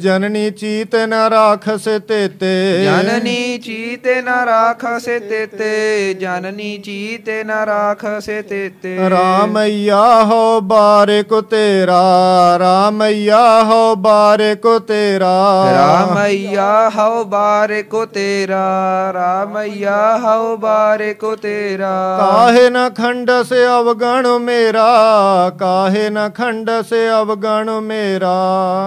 ਜਨਨੀ 0.00 0.50
ਚੀਤ 0.50 0.96
ਨ 0.96 1.14
ਰਾਖਸ 1.30 1.88
ਤੇਤੇ 2.08 2.84
ਜਨਨੀ 2.84 3.58
ਚੀਤੇ 3.58 4.20
ਨ 4.22 4.28
ਰਾਖਸੇ 4.46 5.18
ਤੇਤੇ 5.18 6.14
ਜਨਨੀ 6.14 6.76
ਚੀਤੇ 6.78 7.42
ਨ 7.44 7.50
ਰਾਖਸੇ 7.66 8.40
ਤੇਤੇ 8.42 8.96
ਰਾਮਈਆ 9.10 10.02
ਹੋ 10.24 10.60
ਬਾਰਿਕ 10.60 11.34
ਤੇਰਾ 11.40 12.02
ਰਾਮਈਆ 12.58 13.62
ਹੋ 13.64 13.94
ਬਾਰਿਕ 14.08 14.66
ਤੇਰਾ। 14.88 15.32
ਰਾਮਈਆ 15.72 16.90
ਹਉ 16.90 17.24
ਬਾਰਿਕੋ 17.26 18.04
ਤੇਰਾ 18.06 19.12
ਰਾਮਈਆ 19.14 19.96
ਹਉ 20.18 20.56
ਬਾਰਿਕੋ 20.56 21.34
ਤੇਰਾ। 21.36 21.92
ਕਾਹੇ 22.20 22.68
ਨ 22.70 22.88
ਖੰਡਸ 22.96 23.52
ਅਵਗਣ 23.80 24.28
ਮੇਰਾ 24.40 24.88
ਕਾਹੇ 25.58 26.08
ਨ 26.10 26.28
ਖੰਡਸ 26.30 26.92
ਅਵਗਣ 27.20 27.70
ਮੇਰਾ। 27.82 28.36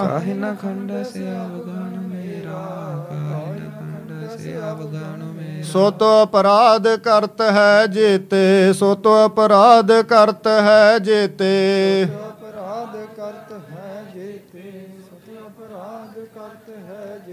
ਕਾਹਿ 0.03 0.34
ਨ 0.34 0.55
ਖੰਡ 0.61 0.91
ਸੇ 1.03 1.19
ਅਵਗਣ 1.22 1.99
ਮੇਰਾ 2.01 2.61
ਕਾਹਿ 3.09 3.51
ਨ 3.51 3.69
ਖੰਡ 3.72 4.39
ਸੇ 4.39 4.57
ਅਵਗਣ 4.72 5.19
ਸੋ 5.63 5.89
ਤੋ 5.91 6.07
ਅਪਰਾਧ 6.24 6.88
ਕਰਤ 7.03 7.41
ਹੈ 7.51 7.86
ਜੀਤੇ 7.88 8.74
ਸੋ 8.74 8.93
ਤੋ 8.95 9.13
ਅਪਰਾਧ 9.26 9.91
ਕਰਤ 10.09 10.47
ਹੈ 10.47 10.97
ਜੀਤੇ। 10.99 11.51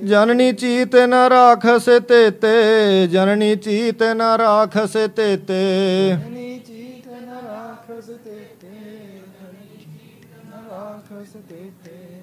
ਜਨਨੀ 0.08 0.52
ਚੀਤ 0.52 0.94
ਨ 0.96 1.14
ਰਾਖਸ 1.30 1.84
ਤੇਤੇ 2.08 3.06
ਜਨਨੀ 3.06 3.56
ਚੀਤ 3.56 4.02
ਨ 4.02 4.22
ਰਾਖਸ 4.38 4.96
ਤੇਤੇ। 5.16 6.16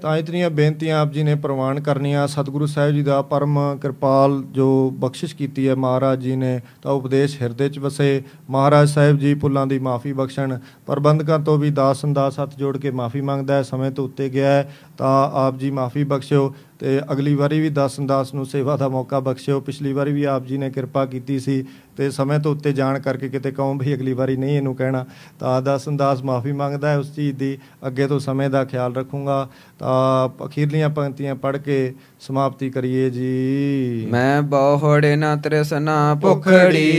ਤਾਂ 0.01 0.15
ਇਤਨੀਆਂ 0.17 0.49
ਬੇਨਤੀਆਂ 0.49 0.99
ਆਪ 0.99 1.11
ਜੀ 1.11 1.23
ਨੇ 1.23 1.35
ਪ੍ਰਵਾਨ 1.35 1.79
ਕਰਨੀਆਂ। 1.79 2.25
ਸਤਿਗੁਰੂ 2.27 2.65
ਸਾਹਿਬ 2.65 2.93
ਜੀ 2.93 3.03
ਦਾ 3.03 3.21
ਪਰਮ 3.21 3.59
ਕਿਰਪਾਲ 3.81 4.41
ਜੋ 4.51 4.67
ਬਖਸ਼ਿਸ਼ 4.95 5.35
ਕੀਤੀ 5.35 5.67
ਹੈ 5.67 5.75
ਮਹਾਰਾਜ 5.75 6.19
ਜੀ 6.19 6.35
ਨੇ 6.35 6.59
ਤਾਂ 6.81 6.91
ਉਪਦੇਸ਼ 6.91 7.41
ਹਿਰਦੇ 7.41 7.69
'ਚ 7.69 7.79
ਵਸੇ। 7.79 8.23
ਮਹਾਰਾਜ 8.49 8.89
ਸਾਹਿਬ 8.89 9.17
ਜੀ 9.19 9.33
ਪੁੱਲਾਂ 9.33 9.65
ਦੀ 9.67 9.79
ਮਾਫੀ 9.79 10.13
ਬਖਸ਼ਣ। 10.13 10.57
ਪ੍ਰਬੰਧਕਾਂ 10.85 11.39
ਤੋਂ 11.39 11.57
ਵੀ 11.57 11.69
ਦਾਸ 11.69 12.05
ਅੰਦਾਸ 12.05 12.39
ਹੱਥ 12.39 12.55
ਜੋੜ 12.57 12.77
ਕੇ 12.77 12.91
ਮਾਫੀ 12.91 13.21
ਮੰਗਦਾ 13.21 13.55
ਹੈ। 13.55 13.61
ਸਮੇਂ 13.61 13.91
ਤੋਂ 13.91 14.05
ਉੱਤੇ 14.05 14.29
ਗਿਆ 14.29 14.51
ਹੈ 14.51 14.75
ਤਾਂ 14.97 15.31
ਆਪ 15.45 15.57
ਜੀ 15.57 15.71
ਮਾਫੀ 15.71 16.03
ਬਖਸ਼ਿਓ। 16.03 16.53
ਤੇ 16.79 16.99
ਅਗਲੀ 17.11 17.33
ਵਾਰੀ 17.35 17.59
ਵੀ 17.59 17.69
ਦਾਸ 17.69 17.99
ਅੰਦਾਸ 17.99 18.33
ਨੂੰ 18.33 18.45
ਸੇਵਾ 18.45 18.77
ਦਾ 18.77 18.87
ਮੌਕਾ 18.87 19.19
ਬਖਸ਼ਿਓ। 19.19 19.59
ਪਿਛਲੀ 19.59 19.93
ਵਾਰੀ 19.93 20.11
ਵੀ 20.13 20.23
ਆਪ 20.23 20.45
ਜੀ 20.45 20.57
ਨੇ 20.57 20.69
ਕਿਰਪਾ 20.69 21.05
ਕੀਤੀ 21.05 21.39
ਸੀ 21.39 21.65
ਤੇ 21.97 22.09
ਸਮੇਂ 22.11 22.39
ਤੋਂ 22.39 22.51
ਉੱਤੇ 22.51 22.73
ਜਾਣ 22.73 22.99
ਕਰਕੇ 22.99 23.29
ਕਿਤੇ 23.29 23.51
ਕਹੋ 23.51 23.73
ਵੀ 23.73 23.93
ਅਗਲੀ 23.93 24.13
ਵਾਰੀ 24.13 24.35
ਨਹੀਂ 24.37 24.57
ਇਹਨੂੰ 24.57 24.75
ਕਹਿਣਾ। 24.75 25.05
ਤਾਂ 25.39 25.61
ਦਾਸ 25.61 25.89
ਅੰਦਾਸ 25.89 26.23
ਮਾਫੀ 26.23 26.51
ਮੰਗਦਾ 26.51 26.89
ਹੈ 26.89 26.97
ਉਸ 26.97 27.15
ਚੀਜ਼ 27.15 27.37
ਦੀ। 27.37 27.57
ਅੱਗੇ 27.87 28.07
ਤੋਂ 28.07 28.19
ਸਮੇਂ 28.19 28.49
ਦਾ 28.49 28.65
ਖਿਆਲ 28.65 28.95
ਰੱਖੂੰਗਾ। 28.95 29.49
ਤਾਂ 29.79 30.45
ਅਖੀਰਲੀਆਂ 30.45 30.89
ਪੰਕਤੀਆਂ 30.89 31.35
ਪੜ੍ਹ 31.35 31.57
ਕੇ 31.57 31.93
ਸਮਾਪਤੀ 32.19 32.69
ਕਰੀਏ 32.69 33.09
ਜੀ। 33.09 34.07
ਮੈਂ 34.11 34.41
ਬਹੁੜੇ 34.41 35.15
ਨਾ 35.15 35.35
ਤ੍ਰਿਸਨਾ 35.35 36.15
ਭੁਖੜੀ, 36.15 36.91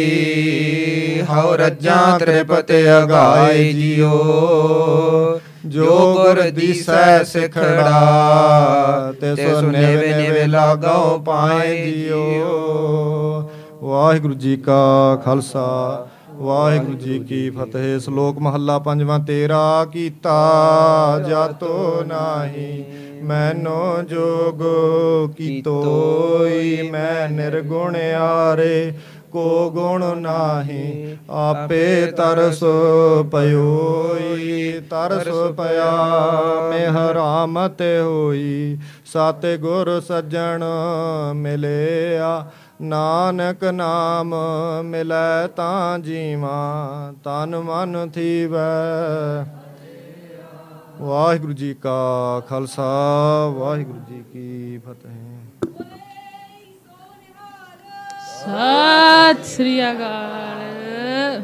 ਹਉ 1.31 1.57
ਰੱਜਾਂ 1.57 2.19
ਤ੍ਰਿਪਤਿ 2.19 2.83
ਅਗਾਈ 2.99 3.73
ਜੀਓ। 3.73 4.11
ਜੋ 5.69 6.15
ਗੁਰ 6.15 6.41
ਦੀਸੈ 6.51 7.23
ਸਿਖੜਾ 7.25 9.13
ਤੇ 9.21 9.35
ਸੋ 9.37 9.61
ਨੇਵੇ 9.61 10.15
ਨੇਵੇ 10.15 10.47
ਲਾਗਾਉ 10.47 11.19
ਪਾਏ 11.19 11.93
ਜੀਓ। 11.93 13.51
ਵਾਹਿਗੁਰੂ 13.83 14.35
ਜੀ 14.35 14.57
ਕਾ 14.57 15.17
ਖਾਲਸਾ 15.25 16.07
ਵਾਹਿਗੁਰੂ 16.33 16.99
ਜੀ 16.99 17.19
ਕੀ 17.19 17.51
ਫਤਿਹ। 17.51 17.99
ਸ਼ਲੋਕ 17.99 18.39
ਮਹੱਲਾ 18.39 18.79
ਪੰਜਵਾਂ 18.79 19.19
ਤੇਰਾ 19.19 19.85
ਕੀਤਾ 19.85 20.35
ਜਾਤੋ 21.29 22.05
ਨਾਹੀ 22.07 22.85
ਮੈਨੋ 23.23 24.03
ਜੋਗ 24.03 24.63
ਕੀਤੋਈ 25.37 26.91
ਮੈਂ 26.91 27.29
ਨਿਰਗੁਣ 27.29 27.97
ਆਰੇ। 28.21 28.93
ਕੋ 29.33 29.71
ਗੁਣ 29.71 30.05
ਨਾਹੀ, 30.17 31.17
ਆਪੇ 31.31 32.07
ਤਰਸ 32.07 32.61
ਪਇਓਈ 33.33 34.81
ਤਰਸ 34.91 35.29
ਪਿਆ 35.57 35.91
ਮੇਹ 36.71 36.99
ਰਾਮਤ 37.15 37.83
ਹੋਈ 38.03 38.79
ਸਾਤੇ 39.07 39.57
ਗੁਰ 39.57 40.01
ਸੱਜਣ 40.01 40.65
ਮਿਲਿਆ। 41.35 42.47
ਨਾਨਕ 42.83 43.65
ਨਾਮ 43.65 44.35
ਮਿਲੈ 44.85 45.47
ਤਾਂ 45.47 45.99
ਜੀਵਾਂ, 45.99 47.13
ਤਨ 47.25 47.57
ਮਨ 47.57 48.11
ਥੀਵੈ। 48.11 49.47
ਵਾਹਿਗੁਰੂ 51.01 51.53
ਜੀ 51.53 51.75
ਕਾ 51.75 52.43
ਖਾਲਸਾ, 52.49 52.91
ਵਾਹਿਗੁਰੂ 53.57 53.99
ਜੀ 54.09 54.25
ਕੀ 54.33 54.79
ਫਤਿਹ। 54.79 55.26
ਸਤਿ 58.47 59.43
ਸ੍ਰੀ 59.45 59.81
ਅਕਾਲ 59.83 61.41